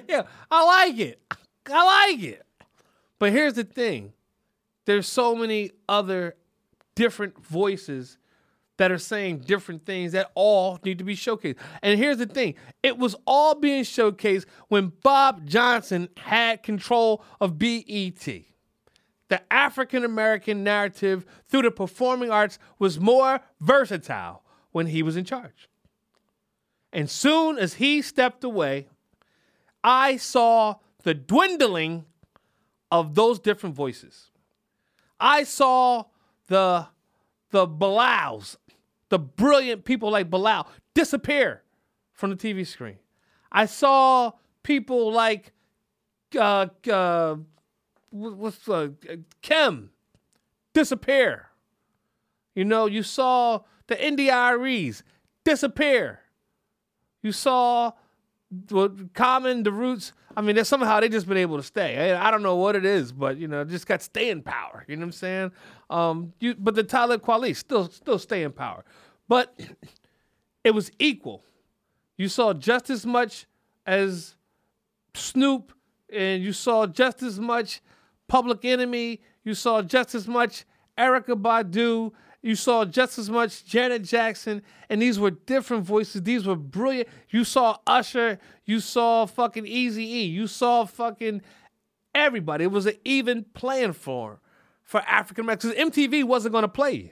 yeah, 0.09 0.23
I 0.51 0.65
like 0.65 0.99
it. 0.99 1.21
I 1.71 2.09
like 2.09 2.21
it. 2.21 2.45
But 3.17 3.31
here's 3.31 3.53
the 3.53 3.63
thing 3.63 4.11
there's 4.83 5.07
so 5.07 5.37
many 5.37 5.71
other 5.87 6.35
different 6.95 7.43
voices 7.45 8.17
that 8.77 8.91
are 8.91 8.97
saying 8.97 9.39
different 9.39 9.85
things 9.85 10.13
that 10.13 10.31
all 10.35 10.79
need 10.83 10.97
to 10.97 11.03
be 11.03 11.15
showcased. 11.15 11.57
And 11.81 11.99
here's 11.99 12.17
the 12.17 12.25
thing 12.25 12.55
it 12.81 12.97
was 12.97 13.15
all 13.25 13.55
being 13.55 13.83
showcased 13.83 14.45
when 14.67 14.91
Bob 15.03 15.45
Johnson 15.45 16.09
had 16.17 16.63
control 16.63 17.23
of 17.39 17.59
BET. 17.59 18.27
The 19.29 19.41
African 19.51 20.03
American 20.03 20.63
narrative 20.63 21.25
through 21.47 21.63
the 21.63 21.71
performing 21.71 22.29
arts 22.29 22.59
was 22.77 22.99
more 22.99 23.39
versatile 23.61 24.43
when 24.71 24.87
he 24.87 25.01
was 25.01 25.15
in 25.15 25.23
charge. 25.23 25.69
And 26.91 27.09
soon 27.09 27.57
as 27.57 27.75
he 27.75 28.01
stepped 28.01 28.43
away, 28.43 28.87
I 29.83 30.17
saw 30.17 30.75
the 31.03 31.13
dwindling 31.13 32.05
of 32.91 33.15
those 33.15 33.39
different 33.39 33.75
voices. 33.75 34.29
I 35.19 35.43
saw 35.43 36.05
the 36.53 36.87
the 37.51 37.67
Bilal's, 37.67 38.57
the 39.09 39.19
brilliant 39.19 39.85
people 39.85 40.11
like 40.11 40.29
Bilal 40.29 40.67
disappear 40.93 41.63
from 42.13 42.29
the 42.29 42.35
TV 42.35 42.65
screen. 42.65 42.97
I 43.51 43.65
saw 43.65 44.33
people 44.63 45.11
like 45.11 45.51
uh, 46.39 46.67
uh, 46.91 47.35
what's 48.11 48.67
uh, 48.69 48.89
Kim 49.41 49.91
disappear. 50.73 51.49
You 52.55 52.65
know, 52.65 52.85
you 52.85 53.03
saw 53.03 53.61
the 53.87 53.95
NDIREs 53.95 55.01
disappear. 55.43 56.19
You 57.21 57.31
saw 57.31 57.93
what 58.69 59.13
Common, 59.13 59.63
the 59.63 59.71
Roots. 59.71 60.13
I 60.35 60.41
mean, 60.41 60.63
somehow 60.65 60.99
they 60.99 61.09
just 61.09 61.27
been 61.27 61.37
able 61.37 61.57
to 61.57 61.63
stay. 61.63 62.11
I, 62.11 62.27
I, 62.27 62.31
don't 62.31 62.41
know 62.41 62.55
what 62.55 62.75
it 62.75 62.85
is, 62.85 63.11
but 63.11 63.37
you 63.37 63.47
know, 63.47 63.63
just 63.63 63.85
got 63.85 64.01
staying 64.01 64.41
power. 64.41 64.83
You 64.87 64.95
know 64.95 65.01
what 65.01 65.07
I'm 65.07 65.11
saying? 65.11 65.51
Um, 65.89 66.33
you, 66.39 66.55
but 66.55 66.75
the 66.75 66.83
Talib 66.83 67.21
Kweli 67.21 67.55
still 67.55 67.89
still 67.89 68.17
stay 68.17 68.43
in 68.43 68.51
power, 68.51 68.83
but 69.27 69.59
it 70.63 70.71
was 70.71 70.91
equal. 70.97 71.43
You 72.17 72.27
saw 72.27 72.53
just 72.53 72.89
as 72.89 73.05
much 73.05 73.45
as 73.85 74.35
Snoop, 75.13 75.73
and 76.11 76.43
you 76.43 76.53
saw 76.53 76.87
just 76.87 77.21
as 77.21 77.39
much 77.39 77.81
Public 78.27 78.65
Enemy. 78.65 79.21
You 79.43 79.53
saw 79.53 79.81
just 79.81 80.15
as 80.15 80.27
much 80.27 80.65
Erykah 80.97 81.41
Badu 81.41 82.11
you 82.43 82.55
saw 82.55 82.83
just 82.83 83.17
as 83.17 83.29
much 83.29 83.65
Janet 83.65 84.03
Jackson, 84.03 84.61
and 84.89 85.01
these 85.01 85.17
were 85.17 85.31
different 85.31 85.85
voices. 85.85 86.23
These 86.23 86.45
were 86.45 86.57
brilliant. 86.57 87.07
You 87.29 87.45
saw 87.45 87.77
Usher. 87.87 88.37
You 88.65 88.81
saw 88.81 89.25
fucking 89.25 89.65
Easy 89.65 90.03
E. 90.03 90.23
You 90.25 90.47
saw 90.47 90.83
fucking 90.83 91.41
everybody. 92.13 92.65
It 92.65 92.71
was 92.71 92.85
an 92.85 92.95
even 93.05 93.45
playing 93.53 93.93
for 93.93 94.41
for 94.83 95.01
African 95.07 95.45
Americans. 95.45 95.73
MTV 95.73 96.25
wasn't 96.25 96.51
going 96.51 96.63
to 96.63 96.67
play 96.67 96.91
you. 96.91 97.09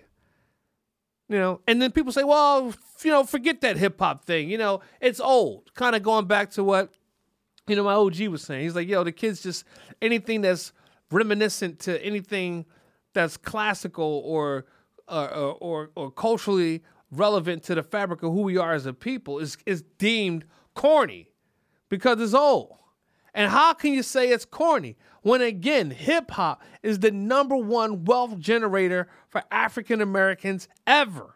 You 1.29 1.37
know, 1.37 1.61
and 1.65 1.81
then 1.81 1.93
people 1.93 2.11
say, 2.11 2.25
well, 2.25 2.73
you 3.01 3.09
know, 3.09 3.23
forget 3.23 3.61
that 3.61 3.77
hip 3.77 3.97
hop 3.97 4.25
thing. 4.25 4.49
You 4.49 4.57
know, 4.57 4.81
it's 4.99 5.21
old. 5.21 5.73
Kind 5.75 5.95
of 5.95 6.03
going 6.03 6.25
back 6.25 6.51
to 6.51 6.63
what, 6.63 6.93
you 7.67 7.77
know, 7.77 7.85
my 7.85 7.93
OG 7.93 8.19
was 8.27 8.41
saying. 8.41 8.63
He's 8.63 8.75
like, 8.75 8.89
yo, 8.89 9.05
the 9.05 9.13
kids 9.13 9.41
just 9.41 9.63
anything 10.01 10.41
that's 10.41 10.73
reminiscent 11.09 11.79
to 11.79 12.03
anything 12.03 12.65
that's 13.13 13.37
classical 13.37 14.21
or 14.25 14.65
or, 15.11 15.57
or, 15.59 15.89
or 15.95 16.11
culturally 16.11 16.81
relevant 17.11 17.63
to 17.63 17.75
the 17.75 17.83
fabric 17.83 18.23
of 18.23 18.31
who 18.31 18.41
we 18.41 18.57
are 18.57 18.73
as 18.73 18.85
a 18.85 18.93
people 18.93 19.39
is, 19.39 19.57
is 19.65 19.83
deemed 19.97 20.45
corny 20.73 21.29
because 21.89 22.19
it's 22.21 22.33
old. 22.33 22.77
And 23.33 23.49
how 23.49 23.73
can 23.73 23.93
you 23.93 24.03
say 24.03 24.29
it's 24.29 24.45
corny 24.45 24.97
when, 25.21 25.41
again, 25.41 25.91
hip 25.91 26.31
hop 26.31 26.61
is 26.83 26.99
the 26.99 27.11
number 27.11 27.55
one 27.55 28.03
wealth 28.05 28.39
generator 28.39 29.07
for 29.29 29.43
African 29.51 30.01
Americans 30.01 30.67
ever? 30.87 31.35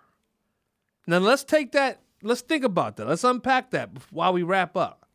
Now, 1.07 1.19
let's 1.19 1.43
take 1.43 1.71
that, 1.73 2.01
let's 2.21 2.41
think 2.41 2.63
about 2.63 2.97
that. 2.97 3.07
Let's 3.07 3.23
unpack 3.23 3.71
that 3.71 3.91
while 4.09 4.33
we 4.33 4.43
wrap 4.43 4.75
up. 4.75 5.07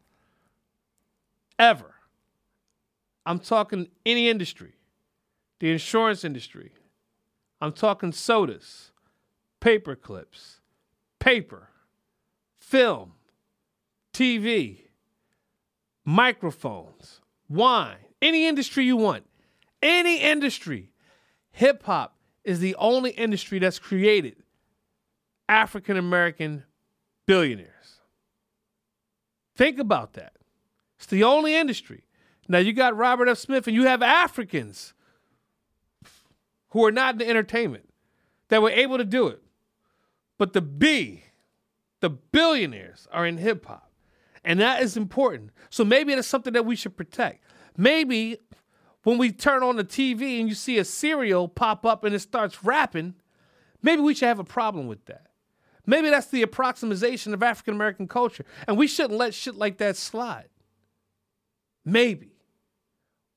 Ever. 1.58 1.94
I'm 3.26 3.38
talking 3.38 3.88
any 4.06 4.30
industry, 4.30 4.74
the 5.58 5.70
insurance 5.70 6.24
industry, 6.24 6.72
I'm 7.60 7.72
talking 7.72 8.12
sodas, 8.12 8.90
paper 9.60 9.94
clips, 9.94 10.60
paper, 11.18 11.68
film, 12.58 13.12
TV, 14.12 14.82
microphones, 16.04 17.20
wine, 17.48 17.96
any 18.22 18.46
industry 18.46 18.84
you 18.84 18.96
want, 18.96 19.24
any 19.82 20.20
industry. 20.20 20.90
Hip 21.52 21.82
hop 21.84 22.16
is 22.44 22.60
the 22.60 22.74
only 22.76 23.10
industry 23.10 23.58
that's 23.58 23.78
created 23.78 24.36
African 25.48 25.96
American 25.96 26.64
billionaires. 27.26 28.00
Think 29.56 29.78
about 29.78 30.14
that. 30.14 30.32
It's 30.96 31.06
the 31.06 31.24
only 31.24 31.54
industry. 31.54 32.04
Now 32.48 32.58
you 32.58 32.72
got 32.72 32.96
Robert 32.96 33.28
F. 33.28 33.38
Smith 33.38 33.66
and 33.66 33.74
you 33.74 33.84
have 33.84 34.02
Africans 34.02 34.94
who 36.70 36.84
are 36.84 36.92
not 36.92 37.14
in 37.14 37.18
the 37.18 37.28
entertainment 37.28 37.88
that 38.48 38.62
were 38.62 38.70
able 38.70 38.98
to 38.98 39.04
do 39.04 39.28
it. 39.28 39.42
But 40.38 40.52
the 40.52 40.62
B, 40.62 41.24
the 42.00 42.10
billionaires, 42.10 43.06
are 43.12 43.26
in 43.26 43.38
hip 43.38 43.66
hop. 43.66 43.90
And 44.44 44.60
that 44.60 44.82
is 44.82 44.96
important. 44.96 45.50
So 45.68 45.84
maybe 45.84 46.12
it's 46.12 46.26
something 46.26 46.54
that 46.54 46.64
we 46.64 46.76
should 46.76 46.96
protect. 46.96 47.44
Maybe 47.76 48.38
when 49.02 49.18
we 49.18 49.32
turn 49.32 49.62
on 49.62 49.76
the 49.76 49.84
TV 49.84 50.40
and 50.40 50.48
you 50.48 50.54
see 50.54 50.78
a 50.78 50.84
cereal 50.84 51.48
pop 51.48 51.84
up 51.84 52.04
and 52.04 52.14
it 52.14 52.20
starts 52.20 52.64
rapping, 52.64 53.14
maybe 53.82 54.00
we 54.02 54.14
should 54.14 54.28
have 54.28 54.38
a 54.38 54.44
problem 54.44 54.86
with 54.86 55.04
that. 55.06 55.26
Maybe 55.86 56.10
that's 56.10 56.28
the 56.28 56.42
approximation 56.42 57.34
of 57.34 57.42
African 57.42 57.74
American 57.74 58.06
culture. 58.06 58.44
And 58.66 58.78
we 58.78 58.86
shouldn't 58.86 59.18
let 59.18 59.34
shit 59.34 59.56
like 59.56 59.78
that 59.78 59.96
slide. 59.96 60.48
Maybe. 61.84 62.36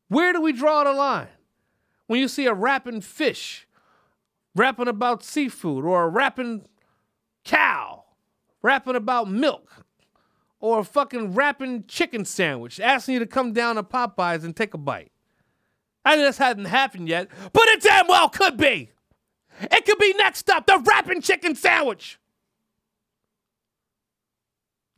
Where 0.10 0.34
do 0.34 0.42
we 0.42 0.54
draw 0.54 0.84
the 0.84 0.94
line? 0.94 1.28
When 2.14 2.20
you 2.20 2.28
see 2.28 2.46
a 2.46 2.54
rapping 2.54 3.02
fish 3.02 3.66
rapping 4.54 4.88
about 4.88 5.24
seafood 5.24 5.84
or 5.84 6.04
a 6.04 6.08
rapping 6.08 6.64
cow 7.44 8.04
rapping 8.62 8.96
about 8.96 9.28
milk 9.28 9.84
or 10.60 10.78
a 10.78 10.84
fucking 10.84 11.34
rapping 11.34 11.84
chicken 11.88 12.24
sandwich 12.24 12.80
asking 12.80 13.16
you 13.16 13.20
to 13.20 13.26
come 13.26 13.52
down 13.52 13.78
to 13.78 13.82
Popeyes 13.84 14.44
and 14.44 14.56
take 14.56 14.76
a 14.76 14.78
bite. 14.78 15.12
I 16.06 16.16
know 16.16 16.22
this 16.22 16.38
hasn't 16.38 16.68
happened 16.68 17.10
yet, 17.10 17.30
but 17.52 17.68
it 17.70 17.82
damn 17.82 18.08
well 18.08 18.30
could 18.30 18.58
be. 18.58 18.92
It 19.60 19.84
could 19.84 19.98
be 19.98 20.14
next 20.16 20.52
up, 20.52 20.68
the 20.68 20.84
rapping 20.86 21.20
chicken 21.20 21.56
sandwich. 21.56 22.20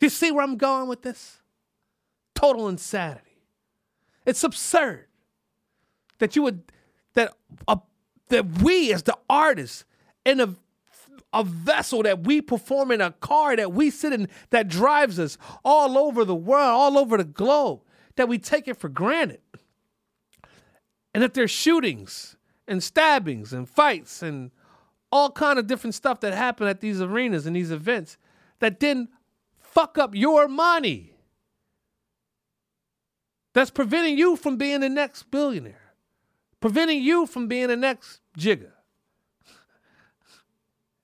Do 0.02 0.08
you 0.08 0.10
see 0.10 0.34
where 0.34 0.44
I'm 0.44 0.58
going 0.58 0.90
with 0.90 1.04
this? 1.04 1.40
Total 2.34 2.68
insanity. 2.68 3.38
It's 4.26 4.44
absurd 4.44 5.06
that 6.20 6.36
you 6.36 6.42
would 6.42 6.64
that 7.16 7.34
a, 7.68 7.80
that 8.30 8.62
we 8.62 8.94
as 8.94 9.04
the 9.04 9.18
artists 9.30 9.86
in 10.26 10.40
a 10.40 10.56
a 11.36 11.44
vessel 11.44 12.02
that 12.04 12.24
we 12.24 12.42
perform 12.42 12.92
in 12.92 13.02
a 13.02 13.12
car 13.12 13.58
that 13.58 13.74
we 13.74 13.90
sit 13.90 14.14
in 14.14 14.30
that 14.52 14.70
drives 14.70 15.20
us 15.20 15.38
all 15.66 15.98
over 15.98 16.24
the 16.24 16.34
world, 16.34 16.70
all 16.70 16.98
over 16.98 17.18
the 17.18 17.26
globe, 17.26 17.82
that 18.16 18.30
we 18.30 18.40
take 18.40 18.70
it 18.70 18.78
for 18.78 18.88
granted. 18.88 19.42
And 21.14 21.22
that 21.22 21.34
there's 21.34 21.52
shootings 21.52 22.38
and 22.70 22.82
stabbings 22.82 23.52
and 23.52 23.68
fights 23.68 24.24
and 24.24 24.52
all 25.12 25.30
kind 25.30 25.60
of 25.60 25.68
different 25.68 25.94
stuff 25.94 26.22
that 26.22 26.34
happen 26.34 26.68
at 26.68 26.80
these 26.80 27.02
arenas 27.02 27.46
and 27.46 27.56
these 27.56 27.72
events 27.72 28.18
that 28.60 28.80
didn't 28.80 29.10
fuck 29.60 29.98
up 29.98 30.16
your 30.16 30.48
money. 30.48 31.12
That's 33.54 33.72
preventing 33.72 34.18
you 34.18 34.38
from 34.38 34.56
being 34.56 34.80
the 34.80 34.90
next 34.90 35.24
billionaire 35.32 35.85
preventing 36.66 37.00
you 37.00 37.28
from 37.28 37.48
being 37.48 37.68
the 37.68 37.76
next 37.76 38.22
Jigga. 38.36 38.72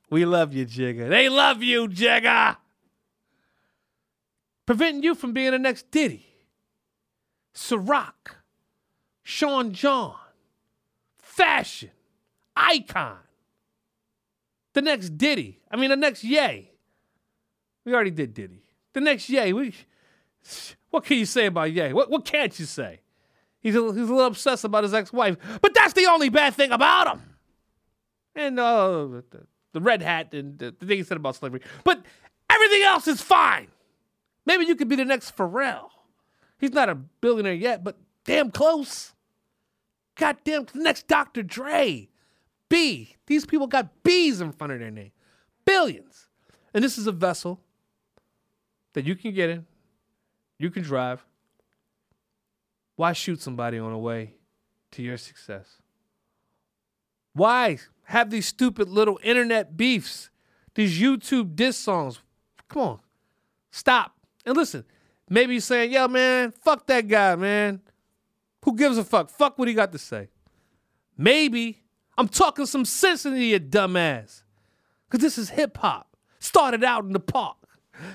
We 0.09 0.26
love 0.26 0.55
you, 0.55 0.66
Jigga. 0.66 1.07
They 1.07 1.30
love 1.30 1.62
you, 1.62 1.88
Jigga. 1.88 2.57
Preventing 4.66 5.03
you 5.03 5.14
from 5.14 5.34
being 5.34 5.51
the 5.51 5.59
next 5.59 5.91
Diddy, 5.91 6.26
Ciroc, 7.53 8.38
Sean 9.22 9.72
John, 9.72 10.16
Fashion, 11.20 11.91
Icon, 12.55 13.18
the 14.74 14.82
next 14.82 15.09
Diddy. 15.09 15.59
I 15.70 15.76
mean, 15.78 15.91
the 15.91 15.95
next 15.95 16.24
Yay. 16.24 16.72
We 17.86 17.93
already 17.93 18.09
did 18.09 18.34
Diddy. 18.34 18.64
The 18.93 19.01
next 19.01 19.30
Yay. 19.30 19.53
We, 19.53 19.76
what 20.89 21.05
can 21.05 21.20
you 21.20 21.26
say 21.28 21.45
about 21.45 21.72
Yay? 21.72 21.93
What, 21.93 22.09
what 22.09 22.26
can't 22.26 22.57
you 22.57 22.66
say? 22.66 23.01
He's 23.62 23.76
a, 23.76 23.82
he's 23.93 24.09
a 24.09 24.14
little 24.14 24.26
obsessed 24.26 24.64
about 24.64 24.84
his 24.84 24.93
ex-wife, 24.93 25.38
but 25.62 25.74
that's 25.74 25.93
the 25.93 26.07
only 26.07 26.30
bad 26.30 26.55
thing 26.55 26.72
about 26.72 27.07
him. 27.07 27.22
And 28.36 28.59
uh, 28.59 29.05
the, 29.05 29.24
the 29.74 29.82
red 29.82 30.01
hat 30.01 30.34
and 30.34 30.57
the, 30.57 30.76
the 30.78 30.86
thing 30.86 30.97
he 30.97 31.03
said 31.03 31.18
about 31.18 31.36
slavery, 31.36 31.62
but 31.84 32.03
everything 32.49 32.82
else 32.82 33.07
is 33.07 33.22
fine. 33.22 33.68
Maybe 34.45 34.66
you 34.66 34.76
could 34.76 34.88
be 34.88 34.95
the 34.95 35.05
next 35.05 35.36
Pharrell. 35.38 35.89
He's 36.59 36.72
not 36.72 36.89
a 36.89 36.95
billionaire 36.95 37.53
yet, 37.53 37.84
but 37.84 37.97
damn 38.26 38.51
close. 38.51 39.14
Goddamn, 40.16 40.66
the 40.74 40.80
next 40.80 41.07
Dr. 41.07 41.43
Dre. 41.43 42.09
B. 42.70 43.18
These 43.28 43.45
people 43.45 43.68
got 43.68 44.03
B's 44.03 44.39
in 44.39 44.53
front 44.53 44.72
of 44.72 44.80
their 44.80 44.91
name. 44.91 45.12
Billions. 45.66 46.30
And 46.74 46.84
this 46.84 46.97
is 46.97 47.05
a 47.05 47.12
vessel 47.12 47.59
that 48.93 49.05
you 49.05 49.16
can 49.16 49.34
get 49.34 49.49
in, 49.49 49.66
you 50.57 50.70
can 50.70 50.82
drive. 50.82 51.26
Why 52.96 53.14
shoot 53.14 53.42
somebody 53.42 53.80
on 53.80 53.92
the 53.92 53.98
way 53.98 54.36
to 54.92 55.02
your 55.02 55.18
success? 55.18 55.82
Why 57.34 57.80
have 58.06 58.30
these 58.30 58.46
stupid 58.46 58.89
little 58.89 59.20
internet 59.24 59.78
beefs, 59.78 60.30
these 60.76 61.00
YouTube 61.00 61.56
diss 61.56 61.78
songs? 61.78 62.20
Come 62.68 62.82
on, 62.82 63.00
stop. 63.72 64.16
And 64.46 64.56
listen, 64.56 64.84
maybe 65.30 65.54
you're 65.54 65.62
saying, 65.62 65.92
yo, 65.92 66.08
man, 66.08 66.52
fuck 66.52 66.88
that 66.88 67.08
guy, 67.08 67.36
man. 67.36 67.82
Who 68.64 68.76
gives 68.76 68.98
a 68.98 69.04
fuck? 69.04 69.30
Fuck 69.30 69.58
what 69.58 69.68
he 69.68 69.74
got 69.74 69.92
to 69.92 69.98
say. 69.98 70.30
Maybe 71.18 71.82
I'm 72.18 72.28
talking 72.28 72.66
some 72.66 72.86
sense 72.86 73.26
into 73.26 73.44
you, 73.44 73.60
dumbass. 73.60 74.44
Because 75.10 75.24
this 75.24 75.38
is 75.38 75.50
hip 75.50 75.78
hop. 75.78 76.16
Started 76.39 76.84
out 76.84 77.04
in 77.04 77.14
the 77.14 77.20
park. 77.20 77.58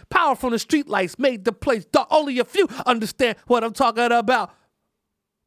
Power 0.09 0.35
from 0.35 0.51
the 0.51 0.57
streetlights 0.57 1.18
made 1.18 1.45
the 1.45 1.53
place 1.53 1.85
dark. 1.85 2.09
Only 2.11 2.39
a 2.39 2.45
few 2.45 2.68
understand 2.85 3.37
what 3.47 3.62
I'm 3.62 3.72
talking 3.72 4.11
about. 4.11 4.53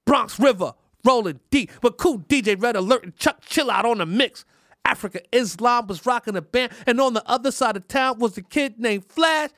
Bronx 0.10 0.40
River, 0.40 0.74
rolling 1.06 1.40
deep 1.52 1.70
with 1.84 1.98
Kool 1.98 2.18
DJ 2.18 2.60
Red 2.60 2.76
Alert 2.76 3.04
and 3.04 3.16
Chuck 3.16 3.46
Chillout 3.46 3.84
on 3.84 4.00
the 4.00 4.08
mix. 4.08 4.44
Afrika 4.84 5.22
Islam 5.32 5.86
was 5.86 6.04
rocking 6.04 6.34
the 6.34 6.42
band, 6.42 6.72
and 6.88 7.00
on 7.00 7.14
the 7.14 7.24
other 7.30 7.52
side 7.52 7.78
of 7.78 7.88
town 7.88 8.18
was 8.18 8.36
a 8.36 8.42
kid 8.42 8.80
named 8.80 9.06
Flash 9.06 9.52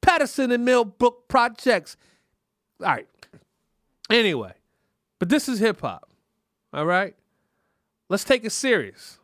Patterson 0.00 0.52
and 0.52 0.64
Millbrook 0.64 1.28
Projects. 1.28 1.98
All 2.80 2.86
right. 2.86 3.06
Anyway, 4.08 4.54
but 5.18 5.28
this 5.28 5.50
is 5.50 5.58
hip 5.58 5.82
hop. 5.82 6.08
All 6.72 6.86
right? 6.86 7.14
Let's 8.08 8.24
take 8.24 8.42
it 8.46 8.52
serious. 8.52 9.18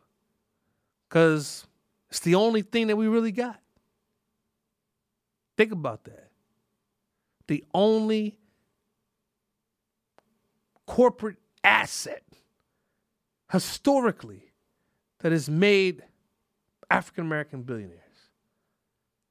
Because 1.09 1.65
it's 2.11 2.19
the 2.19 2.35
only 2.35 2.61
thing 2.61 2.85
that 2.85 2.97
we 2.97 3.07
really 3.07 3.31
got. 3.31 3.59
Think 5.57 5.71
about 5.71 6.03
that. 6.03 6.29
The 7.47 7.65
only 7.73 8.37
corporate 10.87 11.37
asset 11.63 12.23
historically 13.51 14.51
that 15.19 15.31
has 15.31 15.49
made 15.49 16.03
African 16.89 17.25
American 17.25 17.61
billionaires. 17.61 18.01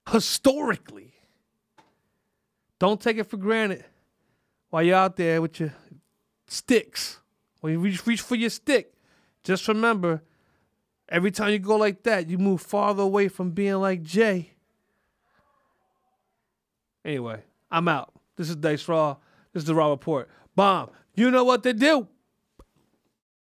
Historically. 0.09 1.15
Don't 2.79 3.01
take 3.01 3.17
it 3.17 3.25
for 3.25 3.39
granted 3.39 3.85
while 4.71 4.83
you're 4.83 4.97
out 4.97 5.17
there 5.17 5.41
with 5.41 5.59
your 5.59 5.73
sticks. 6.47 7.19
When 7.61 7.73
you 7.73 7.81
reach, 7.81 8.07
reach 8.07 8.21
for 8.21 8.37
your 8.37 8.51
stick, 8.51 8.93
just 9.43 9.67
remember 9.67 10.23
every 11.09 11.31
time 11.31 11.51
you 11.51 11.59
go 11.59 11.77
like 11.77 12.03
that, 12.03 12.29
you 12.29 12.39
move 12.39 12.61
farther 12.61 13.03
away 13.03 13.29
from 13.29 13.51
being 13.51 13.77
like 13.77 14.03
Jay. 14.03 14.53
Anyway, 17.05 17.41
I'm 17.71 17.89
out. 17.89 18.13
This 18.37 18.51
is 18.51 18.57
Dice 18.57 18.87
Raw. 18.89 19.17
This 19.53 19.63
is 19.63 19.67
the 19.67 19.75
Raw 19.75 19.91
Report. 19.91 20.29
Bomb. 20.55 20.91
You 21.17 21.31
know 21.31 21.45
what 21.45 21.63
to 21.63 21.73
do. 21.73 22.09